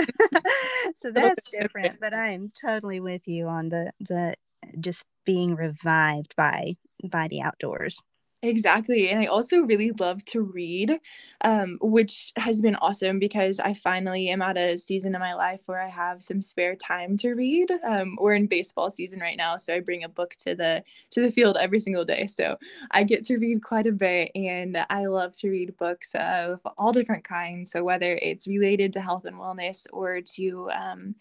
so 0.95 1.11
that's 1.11 1.49
different. 1.51 2.01
But 2.01 2.13
I 2.15 2.29
am 2.29 2.53
totally 2.61 3.01
with 3.01 3.27
you 3.27 3.47
on 3.49 3.69
the 3.71 3.93
the 4.01 4.35
just 4.81 5.05
being 5.25 5.55
revived 5.55 6.35
by 6.37 6.75
by 7.05 7.29
the 7.29 7.43
outdoors. 7.43 8.03
Exactly. 8.41 9.09
And 9.11 9.19
I 9.21 9.25
also 9.27 9.59
really 9.63 9.91
love 9.99 10.25
to 10.27 10.43
read, 10.43 11.01
um, 11.41 11.77
which 11.81 12.33
has 12.37 12.63
been 12.63 12.77
awesome 12.77 13.19
because 13.19 13.59
I 13.59 13.75
finally 13.75 14.29
am 14.29 14.43
at 14.43 14.57
a 14.57 14.79
season 14.79 15.13
in 15.17 15.21
my 15.21 15.35
life 15.35 15.63
where 15.67 15.81
I 15.83 15.89
have 15.89 16.23
some 16.23 16.41
spare 16.41 16.77
time 16.77 17.17
to 17.17 17.33
read. 17.35 17.69
Um, 17.85 18.17
we're 18.21 18.35
in 18.35 18.47
baseball 18.47 18.91
season 18.91 19.19
right 19.19 19.37
now, 19.37 19.57
so 19.57 19.75
I 19.75 19.81
bring 19.81 20.05
a 20.05 20.09
book 20.09 20.37
to 20.47 20.55
the 20.55 20.85
to 21.11 21.21
the 21.21 21.33
field 21.33 21.57
every 21.61 21.81
single 21.81 22.05
day. 22.05 22.27
So 22.27 22.59
I 22.93 23.03
get 23.03 23.25
to 23.27 23.39
read 23.39 23.61
quite 23.65 23.89
a 23.89 23.93
bit 23.93 24.31
and 24.37 24.85
I 24.89 25.07
love 25.07 25.33
to 25.39 25.51
read 25.51 25.77
books 25.77 26.15
of 26.15 26.61
all 26.77 26.93
different 26.93 27.25
kinds. 27.25 27.73
So 27.73 27.83
whether 27.83 28.21
it's 28.23 28.47
related 28.47 28.93
to 28.93 29.01
health 29.01 29.25
and 29.25 29.37
wellness 29.37 29.89
or 29.93 30.21
to 30.37 30.71
um, 30.71 31.17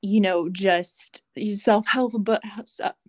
you 0.00 0.20
know 0.20 0.48
just 0.48 1.24
self-help 1.52 2.12
book 2.24 2.40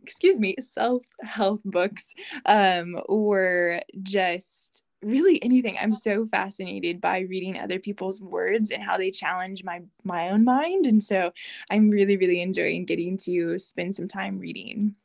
excuse 0.02 0.39
me 0.39 0.56
self-help 0.60 1.62
books 1.63 2.13
um 2.45 2.95
or 3.08 3.82
just 4.02 4.84
really 5.02 5.41
anything. 5.41 5.78
I'm 5.80 5.93
so 5.93 6.28
fascinated 6.28 6.99
by 6.99 7.19
reading 7.19 7.58
other 7.58 7.80
people's 7.80 8.21
words 8.21 8.69
and 8.71 8.84
how 8.84 8.97
they 8.97 9.12
challenge 9.12 9.63
my 9.63 9.82
my 10.04 10.30
own 10.30 10.43
mind 10.43 10.86
and 10.86 11.02
so 11.02 11.32
i'm 11.69 11.89
really 11.89 12.17
really 12.17 12.41
enjoying 12.41 12.86
getting 12.86 13.17
to 13.19 13.58
spend 13.60 13.95
some 13.95 14.08
time 14.08 14.39
reading. 14.39 14.95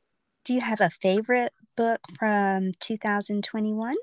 Do 0.44 0.52
you 0.52 0.60
have 0.60 0.80
a 0.80 0.90
favorite 0.90 1.52
book 1.76 2.00
from 2.18 2.72
2021 2.80 3.94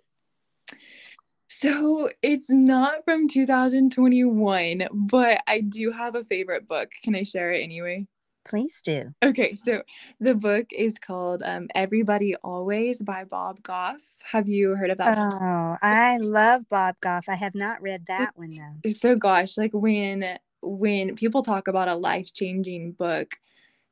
so 1.54 2.10
it's 2.22 2.50
not 2.50 3.04
from 3.04 3.28
2021, 3.28 4.88
but 4.94 5.42
I 5.48 5.60
do 5.60 5.92
have 5.92 6.16
a 6.16 6.24
favorite 6.24 6.66
book. 6.66 6.92
Can 7.04 7.14
I 7.14 7.24
share 7.24 7.52
it 7.52 7.62
anyway? 7.62 8.08
Please 8.46 8.82
do. 8.82 9.14
Okay, 9.22 9.54
so 9.56 9.84
the 10.20 10.34
book 10.34 10.68
is 10.72 10.98
called 10.98 11.44
um, 11.46 11.68
Everybody 11.76 12.36
Always 12.38 13.02
by 13.02 13.26
Bob 13.26 13.62
Goff. 13.64 14.02
Have 14.32 14.48
you 14.48 14.76
heard 14.76 14.92
of 14.92 14.98
that? 15.00 15.18
Oh, 15.18 15.78
I 15.82 16.18
love 16.18 16.70
Bob 16.70 16.96
Goff. 17.02 17.26
I 17.28 17.36
have 17.36 17.54
not 17.54 17.82
read 17.82 18.06
that 18.08 18.32
one 18.36 18.56
though. 18.84 18.90
So 18.90 19.16
gosh, 19.16 19.58
like 19.58 19.72
when 19.74 20.40
when 20.62 21.16
people 21.16 21.44
talk 21.44 21.68
about 21.68 21.90
a 21.90 21.96
life-changing 21.96 22.94
book, 22.94 23.36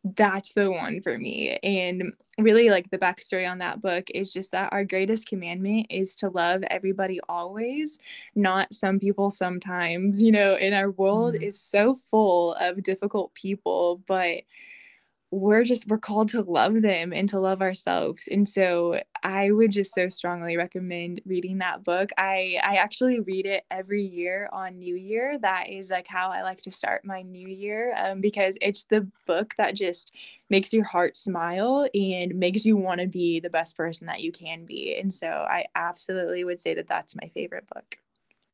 that's 0.04 0.54
the 0.54 0.72
one 0.72 1.02
for 1.02 1.18
me. 1.18 1.58
And 1.64 2.14
really, 2.38 2.70
like 2.70 2.90
the 2.90 2.98
backstory 2.98 3.50
on 3.50 3.58
that 3.60 3.82
book 3.82 4.10
is 4.14 4.32
just 4.32 4.52
that 4.52 4.72
our 4.72 4.86
greatest 4.86 5.28
commandment 5.28 5.88
is 5.90 6.16
to 6.16 6.30
love 6.30 6.64
everybody 6.70 7.20
always, 7.28 8.00
not 8.36 8.74
some 8.74 9.00
people 9.00 9.30
sometimes. 9.30 10.24
You 10.24 10.32
know, 10.32 10.56
in 10.56 10.74
our 10.74 10.92
world 10.92 11.36
mm-hmm. 11.36 11.44
is 11.44 11.60
so 11.60 11.96
full 11.96 12.54
of 12.56 12.84
difficult 12.84 13.34
people, 13.34 14.02
but 14.08 14.44
we're 15.32 15.64
just 15.64 15.88
we're 15.88 15.98
called 16.00 16.30
to 16.30 16.42
love 16.42 16.82
them 16.82 17.14
and 17.14 17.30
to 17.30 17.40
love 17.40 17.62
ourselves 17.62 18.28
and 18.32 18.50
so 18.50 19.00
i 19.24 19.52
would 19.52 19.72
just 19.72 19.94
so 19.94 20.10
strongly 20.10 20.58
recommend 20.58 21.22
reading 21.26 21.60
that 21.60 21.84
book. 21.84 22.10
I 22.18 22.60
i 22.64 22.76
actually 22.78 23.20
read 23.20 23.46
it 23.46 23.64
every 23.70 24.04
year 24.04 24.50
on 24.52 24.80
new 24.80 24.96
year. 24.96 25.38
That 25.38 25.70
is 25.70 25.92
like 25.92 26.08
how 26.08 26.32
i 26.32 26.42
like 26.42 26.62
to 26.62 26.72
start 26.72 27.06
my 27.06 27.22
new 27.22 27.48
year 27.48 27.94
um, 27.98 28.22
because 28.22 28.58
it's 28.62 28.84
the 28.84 29.08
book 29.28 29.54
that 29.58 29.76
just 29.76 30.12
makes 30.50 30.74
your 30.74 30.86
heart 30.86 31.16
smile 31.16 31.88
and 31.94 32.36
makes 32.36 32.66
you 32.66 32.76
want 32.76 33.02
to 33.02 33.08
be 33.08 33.40
the 33.40 33.50
best 33.52 33.78
person 33.78 34.08
that 34.08 34.22
you 34.22 34.32
can 34.32 34.66
be 34.66 34.98
and 34.98 35.14
so 35.14 35.28
i 35.28 35.66
absolutely 35.76 36.44
would 36.44 36.60
say 36.60 36.74
that 36.74 36.88
that's 36.88 37.16
my 37.16 37.30
favorite 37.34 37.68
book. 37.68 37.98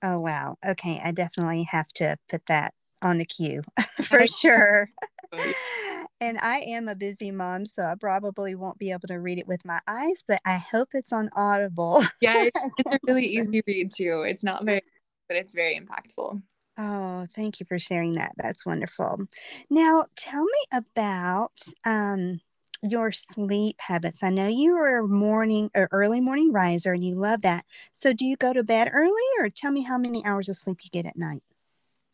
Oh 0.02 0.20
wow. 0.20 0.58
Okay 0.66 1.00
i 1.04 1.12
definitely 1.12 1.68
have 1.72 1.88
to 1.94 2.18
put 2.30 2.48
that 2.48 2.74
on 3.02 3.18
the 3.18 3.26
queue 3.26 3.62
for 4.04 4.26
sure 4.28 4.90
and 6.22 6.38
I 6.40 6.60
am 6.68 6.88
a 6.88 6.96
busy 6.96 7.32
mom, 7.32 7.66
so 7.66 7.84
I 7.84 7.96
probably 8.00 8.56
won't 8.56 8.78
be 8.78 8.92
able 8.92 9.08
to 9.08 9.20
read 9.20 9.40
it 9.40 9.48
with 9.48 9.66
my 9.66 9.80
eyes, 9.88 10.24
but 10.28 10.40
I 10.46 10.58
hope 10.58 10.90
it's 10.94 11.14
on 11.14 11.30
Audible. 11.36 12.04
yeah, 12.22 12.50
it's 12.78 12.92
a 12.92 13.00
really 13.08 13.26
easy 13.26 13.62
read 13.66 13.92
too. 13.94 14.24
It's 14.28 14.44
not 14.44 14.66
very, 14.66 14.82
but 15.28 15.38
it's 15.38 15.54
very 15.54 15.80
impactful. 15.80 16.42
Oh, 16.78 17.28
thank 17.34 17.60
you 17.60 17.66
for 17.66 17.80
sharing 17.80 18.14
that. 18.14 18.34
That's 18.38 18.66
wonderful. 18.66 19.22
Now, 19.70 20.06
tell 20.18 20.44
me 20.44 20.66
about 20.74 21.62
um, 21.86 22.42
your 22.82 23.14
sleep 23.14 23.78
habits. 23.80 24.24
I 24.24 24.30
know 24.30 24.48
you 24.48 24.76
are 24.76 24.98
a 25.00 25.08
morning 25.08 25.72
or 25.74 25.88
early 25.92 26.20
morning 26.20 26.52
riser 26.52 26.92
and 26.92 27.04
you 27.04 27.16
love 27.16 27.44
that. 27.44 27.66
So 27.94 28.12
do 28.12 28.26
you 28.26 28.36
go 28.36 28.52
to 28.52 28.64
bed 28.64 28.90
early 28.94 29.24
or 29.40 29.50
tell 29.50 29.72
me 29.72 29.84
how 29.84 29.98
many 29.98 30.26
hours 30.26 30.50
of 30.50 30.58
sleep 30.58 30.80
you 30.84 30.90
get 30.90 31.06
at 31.06 31.18
night? 31.18 31.44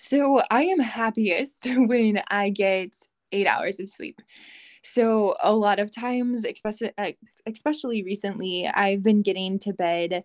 So 0.01 0.41
I 0.49 0.63
am 0.63 0.79
happiest 0.79 1.67
when 1.75 2.23
I 2.31 2.49
get 2.49 2.89
eight 3.31 3.45
hours 3.45 3.79
of 3.79 3.87
sleep. 3.87 4.19
So 4.83 5.35
a 5.43 5.53
lot 5.53 5.79
of 5.79 5.93
times, 5.95 6.43
especially 6.43 6.91
uh, 6.97 7.11
especially 7.45 8.03
recently, 8.03 8.67
I've 8.73 9.03
been 9.03 9.21
getting 9.21 9.59
to 9.59 9.73
bed 9.73 10.23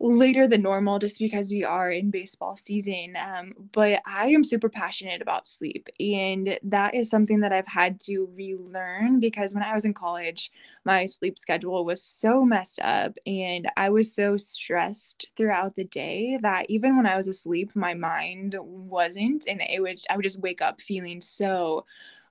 later 0.00 0.46
than 0.46 0.62
normal 0.62 0.98
just 0.98 1.18
because 1.18 1.50
we 1.50 1.64
are 1.64 1.90
in 1.90 2.10
baseball 2.10 2.56
season. 2.56 3.16
Um, 3.16 3.54
but 3.72 4.00
I 4.06 4.26
am 4.26 4.44
super 4.44 4.68
passionate 4.68 5.22
about 5.22 5.48
sleep. 5.48 5.88
And 6.00 6.58
that 6.64 6.94
is 6.94 7.08
something 7.08 7.40
that 7.40 7.52
I've 7.52 7.66
had 7.66 8.00
to 8.00 8.28
relearn 8.34 9.20
because 9.20 9.54
when 9.54 9.62
I 9.62 9.72
was 9.72 9.84
in 9.84 9.94
college, 9.94 10.50
my 10.84 11.06
sleep 11.06 11.38
schedule 11.38 11.84
was 11.84 12.02
so 12.02 12.44
messed 12.44 12.80
up 12.82 13.16
and 13.26 13.70
I 13.76 13.90
was 13.90 14.14
so 14.14 14.36
stressed 14.36 15.28
throughout 15.36 15.76
the 15.76 15.84
day 15.84 16.38
that 16.42 16.68
even 16.68 16.96
when 16.96 17.06
I 17.06 17.16
was 17.16 17.28
asleep, 17.28 17.70
my 17.74 17.94
mind 17.94 18.56
wasn't. 18.60 19.46
And 19.48 19.62
it 19.62 19.80
would, 19.80 20.00
I 20.10 20.16
would 20.16 20.24
just 20.24 20.40
wake 20.40 20.60
up 20.60 20.80
feeling 20.80 21.20
so 21.20 21.86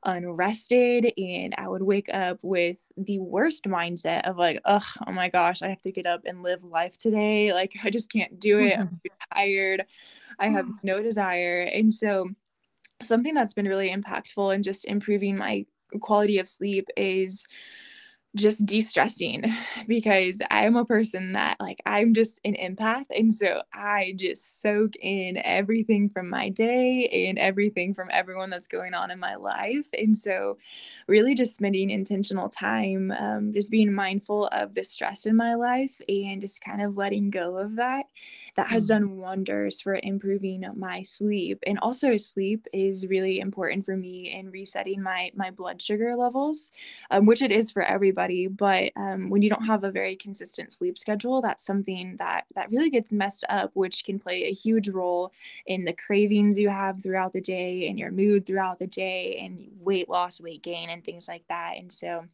unrested 0.06 1.12
and 1.18 1.56
I 1.58 1.68
would 1.68 1.82
wake 1.82 2.14
up 2.14 2.40
with 2.44 2.80
the 2.98 3.20
worst 3.20 3.66
mindset 3.66 4.30
of 4.30 4.38
like, 4.38 4.60
oh, 4.66 4.86
oh 5.08 5.12
my 5.12 5.30
gosh, 5.30 5.62
I 5.62 5.70
have 5.70 5.82
to 5.84 5.92
get 5.92 6.06
up 6.06 6.22
and 6.26 6.44
live 6.44 6.64
life 6.64 6.98
today. 6.98 7.54
Like 7.54 7.74
I 7.84 7.90
just 7.90 8.12
can't 8.12 8.40
do 8.40 8.60
it. 8.60 8.78
I'm 8.78 8.88
mm-hmm. 8.88 9.38
tired. 9.38 9.86
I 10.40 10.50
have 10.50 10.66
mm. 10.66 10.76
no 10.84 11.02
desire. 11.02 11.62
And 11.62 11.94
so 11.94 12.30
something 13.02 13.34
that's 13.34 13.54
been 13.54 13.68
really 13.68 13.90
impactful 13.90 14.54
and 14.54 14.64
just 14.64 14.86
improving 14.86 15.38
my 15.38 15.66
quality 16.02 16.40
of 16.40 16.48
sleep 16.48 16.88
is 16.98 17.46
just 18.36 18.66
de-stressing 18.66 19.44
because 19.88 20.42
I'm 20.50 20.76
a 20.76 20.86
person 20.86 21.34
that 21.34 21.58
like 21.60 21.82
I'm 21.86 22.14
just 22.14 22.40
an 22.44 22.56
empath 22.56 23.06
and 23.12 23.34
so 23.34 23.62
I 23.74 24.14
just 24.18 24.62
soak 24.62 24.96
in 25.00 25.38
everything 25.38 26.10
from 26.10 26.30
my 26.30 26.50
day 26.50 27.28
and 27.28 27.38
everything 27.38 27.94
from 27.94 28.10
everyone 28.12 28.50
that's 28.50 28.68
going 28.68 28.94
on 28.94 29.12
in 29.12 29.20
my 29.20 29.36
life 29.36 29.88
and 29.98 30.18
so 30.18 30.58
really 31.08 31.36
just 31.36 31.54
spending 31.54 31.90
intentional 31.90 32.50
time 32.50 33.12
um, 33.12 33.54
just 33.54 33.70
being 33.70 33.94
mindful 33.94 34.48
of 34.48 34.74
the 34.74 34.84
stress 34.84 35.26
in 35.26 35.36
my 35.36 35.54
life 35.54 36.02
and 36.10 36.42
just 36.42 36.64
kind 36.64 36.82
of 36.82 36.98
letting 36.98 37.30
go 37.30 37.58
of 37.58 37.76
that 37.76 38.06
that 38.56 38.68
has 38.68 38.90
mm-hmm. 38.90 39.06
done 39.06 39.18
wonders 39.18 39.80
for 39.80 40.00
improving 40.02 40.66
my 40.76 41.04
sleep 41.04 41.60
and 41.68 41.78
also 41.80 42.18
sleep 42.18 42.66
is 42.74 43.08
really 43.08 43.40
important 43.40 43.86
for 43.86 43.96
me 43.96 44.34
in 44.34 44.50
resetting 44.50 45.02
my 45.02 45.32
my 45.36 45.52
blood 45.52 45.82
sugar 45.82 46.16
levels 46.16 46.72
um, 47.12 47.26
which 47.26 47.42
it 47.42 47.52
is 47.52 47.70
for 47.70 47.84
everybody 47.84 48.23
everybody 48.24 48.48
but 48.48 48.92
um, 48.96 49.30
when 49.30 49.42
you 49.42 49.50
don't 49.50 49.66
have 49.66 49.84
a 49.84 49.92
very 49.92 50.16
consistent 50.16 50.72
sleep 50.72 50.98
schedule 50.98 51.42
that's 51.42 51.66
something 51.66 52.16
that 52.18 52.46
that 52.56 52.70
really 52.72 52.90
gets 52.90 53.12
messed 53.12 53.46
up 53.50 53.72
which 53.74 54.06
can 54.06 54.20
play 54.20 54.46
a 54.46 54.54
huge 54.54 54.90
role 54.90 55.32
in 55.66 55.86
the 55.86 55.94
cravings 55.94 56.58
you 56.58 56.70
have 56.70 57.02
throughout 57.02 57.34
the 57.34 57.42
day 57.42 57.88
and 57.88 58.00
your 58.00 58.12
mood 58.12 58.46
throughout 58.46 58.80
the 58.80 58.88
day 58.88 59.38
and 59.38 59.70
weight 59.80 60.10
loss 60.10 60.40
weight 60.40 60.62
gain 60.64 60.90
and 60.90 61.04
things 61.04 61.28
like 61.28 61.44
that. 61.50 61.74
And 61.78 61.92
so 61.92 62.26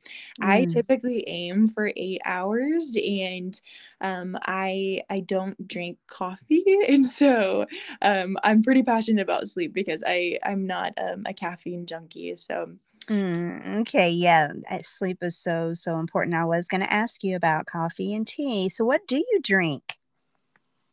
mm. 0.42 0.46
i 0.46 0.66
typically 0.66 1.24
aim 1.28 1.68
for 1.68 1.92
eight 1.96 2.22
hours 2.26 2.96
and 2.96 3.60
um, 4.02 4.38
i 4.44 5.02
i 5.10 5.20
don't 5.20 5.68
drink 5.68 5.98
coffee. 6.08 6.64
And 6.90 7.06
so 7.06 7.66
um, 8.02 8.38
i'm 8.44 8.64
pretty 8.64 8.84
passionate 8.84 9.22
about 9.22 9.48
sleep 9.48 9.74
because 9.74 10.04
i 10.06 10.40
i'm 10.44 10.66
not 10.66 10.94
um, 10.98 11.24
a 11.26 11.34
caffeine 11.34 11.86
junkie. 11.86 12.36
So 12.36 12.72
Mm, 13.10 13.82
okay, 13.82 14.10
yeah, 14.12 14.52
sleep 14.84 15.18
is 15.24 15.38
so, 15.38 15.74
so 15.74 16.00
important. 16.00 16.36
I 16.36 16.46
was 16.46 16.68
going 16.68 16.82
to 16.82 16.94
ask 16.94 17.24
you 17.24 17.36
about 17.36 17.66
coffee 17.66 18.14
and 18.14 18.28
tea. 18.28 18.70
So, 18.70 18.86
what 18.86 19.08
do 19.08 19.18
you 19.18 19.40
drink? 19.42 19.98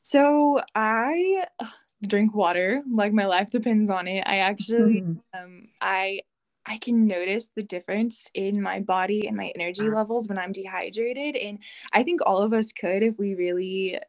So, 0.01 0.61
I 0.75 1.45
drink 2.07 2.35
water. 2.35 2.83
Like 2.91 3.13
my 3.13 3.27
life 3.27 3.51
depends 3.51 3.91
on 3.91 4.09
it. 4.09 4.23
I 4.27 4.39
actually, 4.39 5.03
mm. 5.03 5.21
um, 5.35 5.69
I 5.81 6.21
I 6.67 6.79
can 6.79 7.07
notice 7.07 7.51
the 7.55 7.63
difference 7.63 8.29
in 8.35 8.61
my 8.61 8.81
body 8.81 9.29
and 9.29 9.37
my 9.37 9.53
energy 9.55 9.89
levels 9.89 10.29
when 10.29 10.39
I'm 10.39 10.53
dehydrated. 10.53 11.37
And 11.37 11.61
I 11.93 12.03
think 12.03 12.21
all 12.27 12.39
of 12.39 12.53
us 12.53 12.73
could 12.73 13.05
if 13.05 13.19
we 13.19 13.35
really 13.35 14.01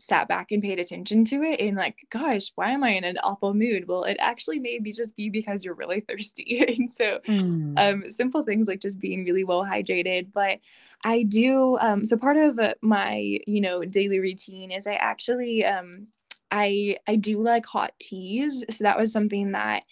sat 0.00 0.28
back 0.28 0.50
and 0.50 0.62
paid 0.62 0.78
attention 0.78 1.24
to 1.24 1.42
it 1.42 1.60
and 1.60 1.76
like 1.76 2.06
gosh 2.10 2.52
why 2.54 2.70
am 2.70 2.82
i 2.82 2.90
in 2.90 3.04
an 3.04 3.18
awful 3.22 3.54
mood? 3.54 3.86
Well 3.86 4.04
it 4.04 4.16
actually 4.20 4.58
may 4.58 4.78
be 4.78 4.92
just 4.92 5.16
be 5.16 5.28
because 5.28 5.64
you're 5.64 5.74
really 5.74 6.00
thirsty. 6.08 6.64
And 6.66 6.90
so 6.90 7.20
mm. 7.26 7.78
um, 7.78 8.10
simple 8.10 8.42
things 8.42 8.68
like 8.68 8.80
just 8.80 9.00
being 9.00 9.24
really 9.24 9.44
well 9.44 9.64
hydrated 9.64 10.28
but 10.32 10.58
i 11.04 11.22
do 11.22 11.78
um, 11.80 12.04
so 12.04 12.16
part 12.16 12.36
of 12.36 12.58
my 12.82 13.38
you 13.46 13.60
know 13.60 13.84
daily 13.84 14.18
routine 14.18 14.70
is 14.70 14.86
i 14.86 14.94
actually 14.94 15.64
um, 15.64 16.06
i 16.50 16.96
i 17.06 17.16
do 17.16 17.40
like 17.40 17.66
hot 17.66 17.92
teas. 18.00 18.64
So 18.70 18.84
that 18.84 18.98
was 18.98 19.12
something 19.12 19.52
that 19.52 19.84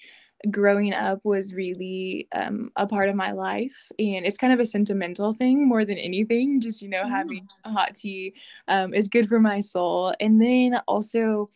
growing 0.50 0.94
up 0.94 1.20
was 1.24 1.52
really 1.52 2.28
um, 2.32 2.70
a 2.76 2.86
part 2.86 3.08
of 3.08 3.16
my 3.16 3.32
life 3.32 3.90
and 3.98 4.24
it's 4.24 4.36
kind 4.36 4.52
of 4.52 4.60
a 4.60 4.66
sentimental 4.66 5.34
thing 5.34 5.68
more 5.68 5.84
than 5.84 5.98
anything 5.98 6.60
just 6.60 6.80
you 6.80 6.88
know 6.88 7.02
mm. 7.02 7.10
having 7.10 7.48
a 7.64 7.70
hot 7.70 7.94
tea 7.94 8.32
um, 8.68 8.94
is 8.94 9.08
good 9.08 9.28
for 9.28 9.40
my 9.40 9.58
soul 9.58 10.14
and 10.20 10.40
then 10.40 10.80
also 10.86 11.50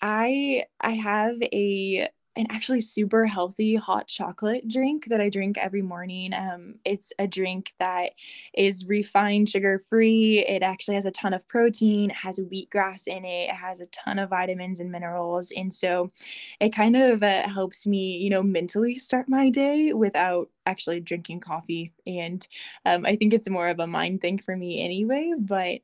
i 0.00 0.64
i 0.80 0.90
have 0.90 1.36
a 1.52 2.08
an 2.36 2.46
actually 2.50 2.80
super 2.80 3.26
healthy 3.26 3.74
hot 3.74 4.08
chocolate 4.08 4.66
drink 4.66 5.06
that 5.08 5.20
I 5.20 5.28
drink 5.28 5.58
every 5.58 5.82
morning. 5.82 6.32
Um, 6.32 6.76
it's 6.84 7.12
a 7.18 7.26
drink 7.26 7.74
that 7.78 8.12
is 8.54 8.86
refined 8.86 9.50
sugar 9.50 9.78
free. 9.78 10.44
It 10.46 10.62
actually 10.62 10.94
has 10.94 11.04
a 11.04 11.10
ton 11.10 11.34
of 11.34 11.46
protein, 11.46 12.10
it 12.10 12.16
has 12.16 12.40
wheatgrass 12.40 13.06
in 13.06 13.24
it, 13.24 13.50
it 13.50 13.54
has 13.54 13.80
a 13.80 13.86
ton 13.86 14.18
of 14.18 14.30
vitamins 14.30 14.80
and 14.80 14.90
minerals. 14.90 15.52
And 15.54 15.72
so 15.72 16.10
it 16.58 16.70
kind 16.70 16.96
of 16.96 17.22
uh, 17.22 17.48
helps 17.48 17.86
me, 17.86 18.16
you 18.16 18.30
know, 18.30 18.42
mentally 18.42 18.96
start 18.96 19.28
my 19.28 19.50
day 19.50 19.92
without 19.92 20.48
actually 20.64 21.00
drinking 21.00 21.40
coffee. 21.40 21.92
And 22.06 22.46
um, 22.86 23.04
I 23.04 23.16
think 23.16 23.34
it's 23.34 23.48
more 23.48 23.68
of 23.68 23.78
a 23.78 23.86
mind 23.86 24.20
thing 24.20 24.38
for 24.38 24.56
me 24.56 24.82
anyway. 24.82 25.32
But 25.38 25.80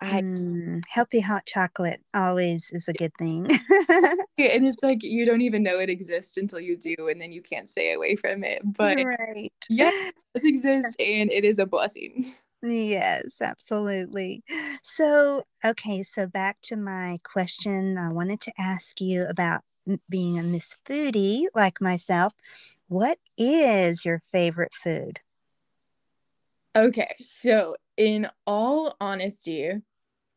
I, 0.00 0.22
mm, 0.22 0.82
healthy 0.88 1.20
hot 1.20 1.46
chocolate 1.46 2.00
always 2.14 2.70
is 2.72 2.88
a 2.88 2.92
good 2.92 3.12
thing. 3.18 3.46
and 4.38 4.66
it's 4.66 4.82
like 4.82 5.02
you 5.02 5.26
don't 5.26 5.42
even 5.42 5.62
know 5.62 5.78
it 5.78 5.90
exists 5.90 6.36
until 6.36 6.60
you 6.60 6.76
do, 6.76 7.08
and 7.08 7.20
then 7.20 7.32
you 7.32 7.42
can't 7.42 7.68
stay 7.68 7.92
away 7.92 8.16
from 8.16 8.44
it. 8.44 8.62
But 8.64 8.96
right. 8.96 9.52
yeah, 9.68 9.90
it 9.94 10.14
does 10.34 10.44
exist 10.44 10.96
and 10.98 11.30
it 11.30 11.44
is 11.44 11.58
a 11.58 11.66
blessing. 11.66 12.24
Yes, 12.62 13.40
absolutely. 13.40 14.42
So, 14.82 15.44
okay, 15.64 16.02
so 16.02 16.26
back 16.26 16.58
to 16.62 16.76
my 16.76 17.18
question. 17.24 17.96
I 17.96 18.10
wanted 18.10 18.40
to 18.42 18.52
ask 18.58 19.00
you 19.00 19.26
about 19.26 19.62
being 20.08 20.38
a 20.38 20.42
Miss 20.42 20.76
Foodie 20.84 21.46
like 21.54 21.80
myself. 21.80 22.34
What 22.88 23.18
is 23.38 24.04
your 24.04 24.20
favorite 24.30 24.74
food? 24.74 25.20
Okay, 26.76 27.16
so 27.20 27.76
in 27.96 28.28
all 28.46 28.94
honesty, 29.00 29.72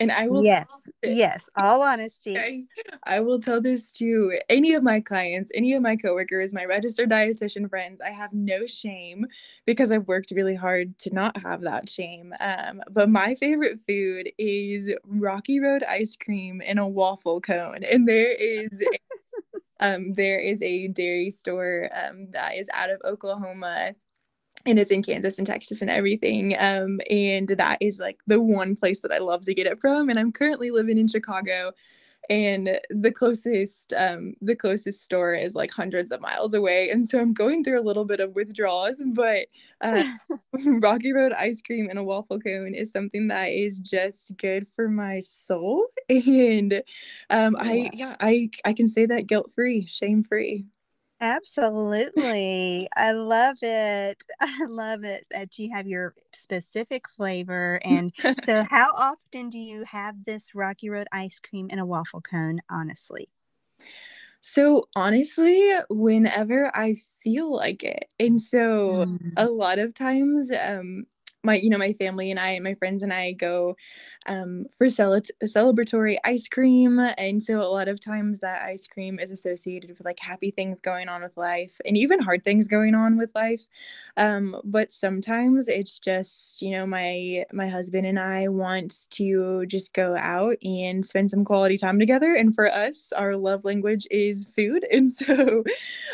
and 0.03 0.11
I 0.11 0.27
will 0.27 0.43
Yes, 0.43 0.89
yes, 1.01 1.49
all 1.55 1.81
honesty. 1.81 2.33
Guys, 2.35 2.67
I 3.05 3.21
will 3.21 3.39
tell 3.39 3.61
this 3.61 3.91
to 3.93 4.37
any 4.49 4.73
of 4.73 4.83
my 4.83 4.99
clients, 4.99 5.49
any 5.55 5.73
of 5.73 5.81
my 5.81 5.95
coworkers, 5.95 6.53
my 6.53 6.65
registered 6.65 7.09
dietitian 7.09 7.69
friends. 7.69 8.01
I 8.01 8.11
have 8.11 8.33
no 8.33 8.65
shame 8.65 9.25
because 9.65 9.91
I've 9.91 10.07
worked 10.07 10.31
really 10.31 10.55
hard 10.55 10.97
to 10.99 11.13
not 11.13 11.37
have 11.37 11.61
that 11.61 11.89
shame. 11.89 12.33
Um, 12.41 12.81
but 12.91 13.09
my 13.09 13.35
favorite 13.35 13.79
food 13.87 14.29
is 14.37 14.93
Rocky 15.05 15.59
Road 15.59 15.83
ice 15.83 16.17
cream 16.17 16.61
in 16.61 16.77
a 16.77 16.87
waffle 16.87 17.39
cone. 17.39 17.83
And 17.89 18.07
there 18.07 18.31
is 18.31 18.83
um 19.79 20.13
there 20.13 20.39
is 20.39 20.61
a 20.61 20.87
dairy 20.89 21.31
store 21.31 21.89
um 21.93 22.27
that 22.31 22.55
is 22.55 22.69
out 22.73 22.89
of 22.89 23.01
Oklahoma 23.05 23.95
and 24.65 24.79
it's 24.79 24.91
in 24.91 25.03
Kansas 25.03 25.37
and 25.37 25.47
Texas 25.47 25.81
and 25.81 25.89
everything. 25.89 26.55
Um, 26.59 26.99
and 27.09 27.49
that 27.49 27.77
is 27.81 27.99
like 27.99 28.19
the 28.27 28.41
one 28.41 28.75
place 28.75 29.01
that 29.01 29.11
I 29.11 29.17
love 29.17 29.43
to 29.45 29.53
get 29.53 29.67
it 29.67 29.79
from. 29.79 30.09
And 30.09 30.17
I'm 30.17 30.31
currently 30.31 30.71
living 30.71 30.97
in 30.97 31.07
Chicago, 31.07 31.71
and 32.29 32.79
the 32.89 33.11
closest 33.11 33.93
um, 33.97 34.33
the 34.41 34.55
closest 34.55 35.01
store 35.03 35.33
is 35.35 35.55
like 35.55 35.71
hundreds 35.71 36.11
of 36.11 36.21
miles 36.21 36.53
away. 36.53 36.89
And 36.89 37.05
so 37.07 37.19
I'm 37.19 37.33
going 37.33 37.63
through 37.63 37.81
a 37.81 37.83
little 37.83 38.05
bit 38.05 38.21
of 38.21 38.33
withdrawals. 38.35 39.03
But 39.13 39.47
uh, 39.81 40.03
Rocky 40.65 41.11
Road 41.11 41.33
ice 41.33 41.61
cream 41.61 41.89
and 41.89 41.99
a 41.99 42.03
waffle 42.03 42.39
cone 42.39 42.73
is 42.73 42.91
something 42.91 43.27
that 43.27 43.47
is 43.47 43.79
just 43.79 44.37
good 44.37 44.67
for 44.75 44.89
my 44.89 45.19
soul. 45.19 45.85
And 46.09 46.83
um, 47.29 47.55
I 47.59 47.89
yeah 47.93 48.15
I 48.19 48.49
I 48.65 48.73
can 48.73 48.87
say 48.87 49.05
that 49.05 49.27
guilt 49.27 49.51
free, 49.53 49.85
shame 49.87 50.23
free. 50.23 50.65
Absolutely. 51.23 52.89
I 52.97 53.13
love 53.13 53.57
it. 53.61 54.23
I 54.41 54.65
love 54.67 55.05
it 55.05 55.25
that 55.31 55.57
you 55.57 55.71
have 55.73 55.87
your 55.87 56.13
specific 56.33 57.05
flavor. 57.09 57.79
And 57.85 58.11
so, 58.37 58.63
how 58.69 58.91
often 58.91 59.47
do 59.49 59.57
you 59.57 59.85
have 59.85 60.25
this 60.25 60.53
Rocky 60.53 60.89
Road 60.89 61.07
ice 61.13 61.39
cream 61.39 61.67
in 61.71 61.79
a 61.79 61.85
waffle 61.85 62.19
cone, 62.21 62.59
honestly? 62.69 63.29
So 64.41 64.89
honestly, 64.95 65.71
whenever 65.89 66.75
I 66.75 66.95
feel 67.23 67.53
like 67.55 67.83
it. 67.83 68.13
And 68.19 68.41
so 68.41 69.05
Mm. 69.05 69.33
a 69.37 69.45
lot 69.47 69.79
of 69.79 69.93
times, 69.93 70.51
um, 70.51 71.05
my 71.43 71.55
you 71.55 71.69
know, 71.69 71.77
my 71.77 71.93
family 71.93 72.31
and 72.31 72.39
I, 72.39 72.59
my 72.59 72.73
friends 72.75 73.03
and 73.03 73.13
I 73.13 73.33
go, 73.33 73.75
um, 74.27 74.65
for 74.77 74.87
celet 74.87 75.29
celebratory 75.43 76.17
ice 76.23 76.47
cream, 76.47 76.99
and 77.17 77.41
so 77.43 77.61
a 77.61 77.65
lot 77.71 77.87
of 77.87 77.99
times 77.99 78.39
that 78.39 78.63
ice 78.63 78.87
cream 78.87 79.19
is 79.19 79.31
associated 79.31 79.89
with, 79.91 80.05
like, 80.05 80.19
happy 80.19 80.51
things 80.51 80.79
going 80.79 81.09
on 81.09 81.21
with 81.21 81.35
life 81.37 81.79
and 81.85 81.97
even 81.97 82.19
hard 82.21 82.43
things 82.43 82.67
going 82.67 82.95
on 82.95 83.17
with 83.17 83.31
life. 83.35 83.65
Um, 84.17 84.59
but 84.63 84.91
sometimes 84.91 85.67
it's 85.67 85.99
just, 85.99 86.61
you 86.61 86.71
know, 86.71 86.85
my 86.85 87.45
my 87.51 87.67
husband 87.67 88.05
and 88.07 88.19
I 88.19 88.47
want 88.47 89.07
to 89.11 89.65
just 89.65 89.93
go 89.93 90.15
out 90.17 90.57
and 90.63 91.05
spend 91.05 91.29
some 91.31 91.45
quality 91.45 91.77
time 91.77 91.99
together, 91.99 92.33
and 92.33 92.53
for 92.55 92.67
us, 92.69 93.11
our 93.13 93.35
love 93.35 93.65
language 93.65 94.07
is 94.11 94.45
food, 94.55 94.85
and 94.91 95.09
so, 95.09 95.63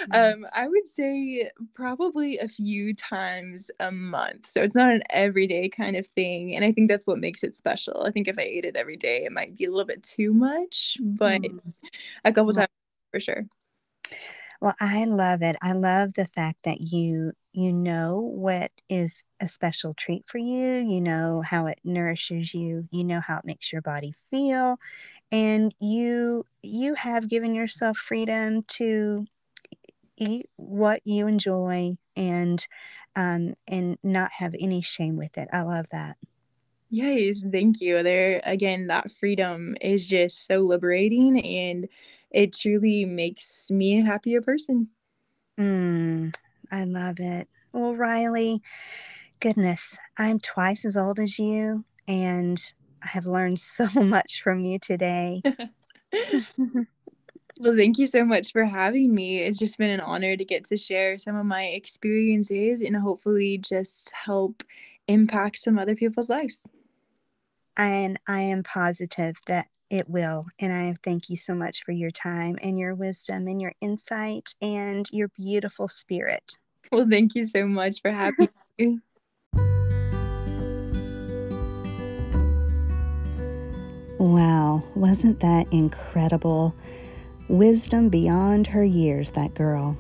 Mm. 0.06 0.34
um, 0.36 0.46
I 0.54 0.68
would 0.68 0.88
say 0.88 1.50
probably 1.74 2.38
a 2.38 2.48
few 2.48 2.94
times 2.94 3.72
a 3.80 3.92
month. 3.92 4.46
So 4.48 4.62
it's 4.62 4.76
not 4.76 4.94
an 4.94 5.04
everyday 5.20 5.70
kind 5.70 5.96
of 5.98 6.08
thing, 6.08 6.56
and 6.56 6.66
I 6.66 6.72
think 6.72 6.90
that's 6.90 7.08
what 7.08 7.20
makes 7.20 7.44
it 7.44 7.56
special. 7.56 8.04
I 8.06 8.12
think 8.12 8.28
if 8.28 8.38
I 8.40 8.44
ate 8.44 8.66
it 8.66 8.76
every 8.76 8.98
day, 8.98 9.26
it 9.26 9.32
might 9.32 9.58
be 9.58 9.66
a 9.66 9.72
little 9.72 9.86
bit 9.86 10.04
too 10.04 10.34
much, 10.34 10.98
but 11.02 11.42
Mm. 11.42 11.60
a 12.26 12.34
couple 12.34 12.54
times 12.54 12.70
for 13.12 13.20
sure. 13.20 13.48
Well, 14.62 14.76
I 14.80 15.06
love 15.06 15.42
it. 15.42 15.56
I 15.62 15.72
love 15.74 16.14
the 16.16 16.28
fact 16.28 16.60
that 16.64 16.82
you 16.82 17.34
you 17.52 17.74
know 17.74 18.20
what 18.22 18.72
is 18.90 19.24
a 19.40 19.48
special 19.48 19.94
treat 19.96 20.24
for 20.30 20.38
you, 20.38 20.76
you 20.78 21.02
know 21.02 21.42
how 21.42 21.66
it 21.68 21.80
nourishes 21.84 22.54
you, 22.54 22.88
you 22.92 23.04
know 23.04 23.22
how 23.22 23.40
it 23.40 23.46
makes 23.46 23.74
your 23.74 23.82
body 23.82 24.14
feel, 24.30 24.78
and 25.32 25.76
you 25.80 26.46
you 26.64 26.96
have 26.96 27.30
given 27.30 27.56
yourself 27.56 28.00
freedom 28.00 28.64
to 28.64 29.28
eat 30.20 30.50
what 30.58 31.02
you 31.06 31.28
enjoy 31.28 31.96
and, 32.16 32.68
um, 33.16 33.56
and 33.68 33.98
not 34.04 34.32
have 34.34 34.54
any 34.60 34.82
shame 34.82 35.18
with 35.18 35.38
it. 35.38 35.48
I 35.52 35.62
love 35.62 35.88
that. 35.92 36.18
Yes, 36.90 37.44
thank 37.52 37.82
you. 37.82 38.02
There 38.02 38.42
again, 38.44 38.88
that 38.88 39.12
freedom 39.12 39.76
is 39.80 40.08
just 40.08 40.48
so 40.48 40.60
liberating, 40.60 41.40
and 41.40 41.88
it 42.32 42.54
truly 42.56 43.06
makes 43.06 43.70
me 43.70 44.00
a 44.00 44.06
happier 44.06 44.42
person. 44.42 44.90
Mm, 45.60 46.34
I 46.72 46.86
love 46.86 47.18
it. 47.20 47.48
Well, 47.74 47.96
Riley, 47.96 48.62
goodness, 49.40 50.00
I'm 50.18 50.40
twice 50.40 50.84
as 50.84 50.98
old 50.98 51.20
as 51.20 51.38
you, 51.38 51.86
and 52.08 52.60
I 53.04 53.08
have 53.10 53.26
learned 53.26 53.60
so 53.60 53.88
much 53.94 54.42
from 54.42 54.62
you 54.62 54.80
today. 54.80 55.42
Well, 57.62 57.76
thank 57.76 57.98
you 57.98 58.08
so 58.08 58.24
much 58.24 58.54
for 58.54 58.64
having 58.64 59.14
me. 59.14 59.40
It's 59.40 59.60
just 59.60 59.78
been 59.78 59.90
an 59.90 60.00
honor 60.00 60.38
to 60.38 60.46
get 60.46 60.64
to 60.66 60.78
share 60.78 61.18
some 61.18 61.36
of 61.36 61.46
my 61.46 61.64
experiences 61.66 62.80
and 62.80 62.96
hopefully 62.96 63.58
just 63.58 64.14
help 64.14 64.64
impact 65.10 65.58
some 65.58 65.78
other 65.78 65.94
people's 65.94 66.30
lives. 66.30 66.62
And 67.76 68.18
I 68.30 68.42
am 68.44 68.64
positive 68.64 69.42
that 69.48 69.68
it 69.90 70.10
will, 70.10 70.46
and 70.58 70.72
I 70.72 70.96
thank 71.04 71.30
you 71.30 71.36
so 71.36 71.54
much 71.54 71.84
for 71.84 71.92
your 71.92 72.12
time 72.12 72.58
and 72.62 72.80
your 72.80 72.96
wisdom 72.96 73.48
and 73.48 73.62
your 73.62 73.74
insight 73.82 74.56
and 74.62 75.06
your 75.12 75.28
beautiful 75.28 75.90
spirit. 75.90 76.58
Well, 76.94 77.08
thank 77.10 77.36
you 77.36 77.46
so 77.46 77.68
much 77.68 78.02
for 78.02 78.12
having 78.12 78.50
me. 78.80 79.00
Wow, 84.18 84.84
wasn't 84.96 85.42
that 85.42 85.68
incredible? 85.74 86.74
Wisdom 87.50 88.10
beyond 88.10 88.68
her 88.68 88.84
years, 88.84 89.32
that 89.32 89.56
girl. 89.56 89.98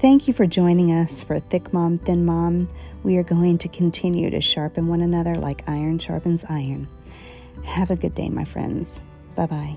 Thank 0.00 0.26
you 0.26 0.32
for 0.32 0.46
joining 0.46 0.90
us 0.90 1.22
for 1.22 1.38
Thick 1.38 1.72
Mom, 1.72 1.98
Thin 1.98 2.24
Mom. 2.24 2.66
We 3.04 3.18
are 3.18 3.22
going 3.22 3.58
to 3.58 3.68
continue 3.68 4.30
to 4.30 4.40
sharpen 4.40 4.88
one 4.88 5.02
another 5.02 5.34
like 5.34 5.62
iron 5.66 5.98
sharpens 5.98 6.46
iron. 6.48 6.88
Have 7.64 7.90
a 7.90 7.96
good 7.96 8.14
day, 8.14 8.30
my 8.30 8.44
friends. 8.44 9.02
Bye 9.36 9.46
bye. 9.46 9.76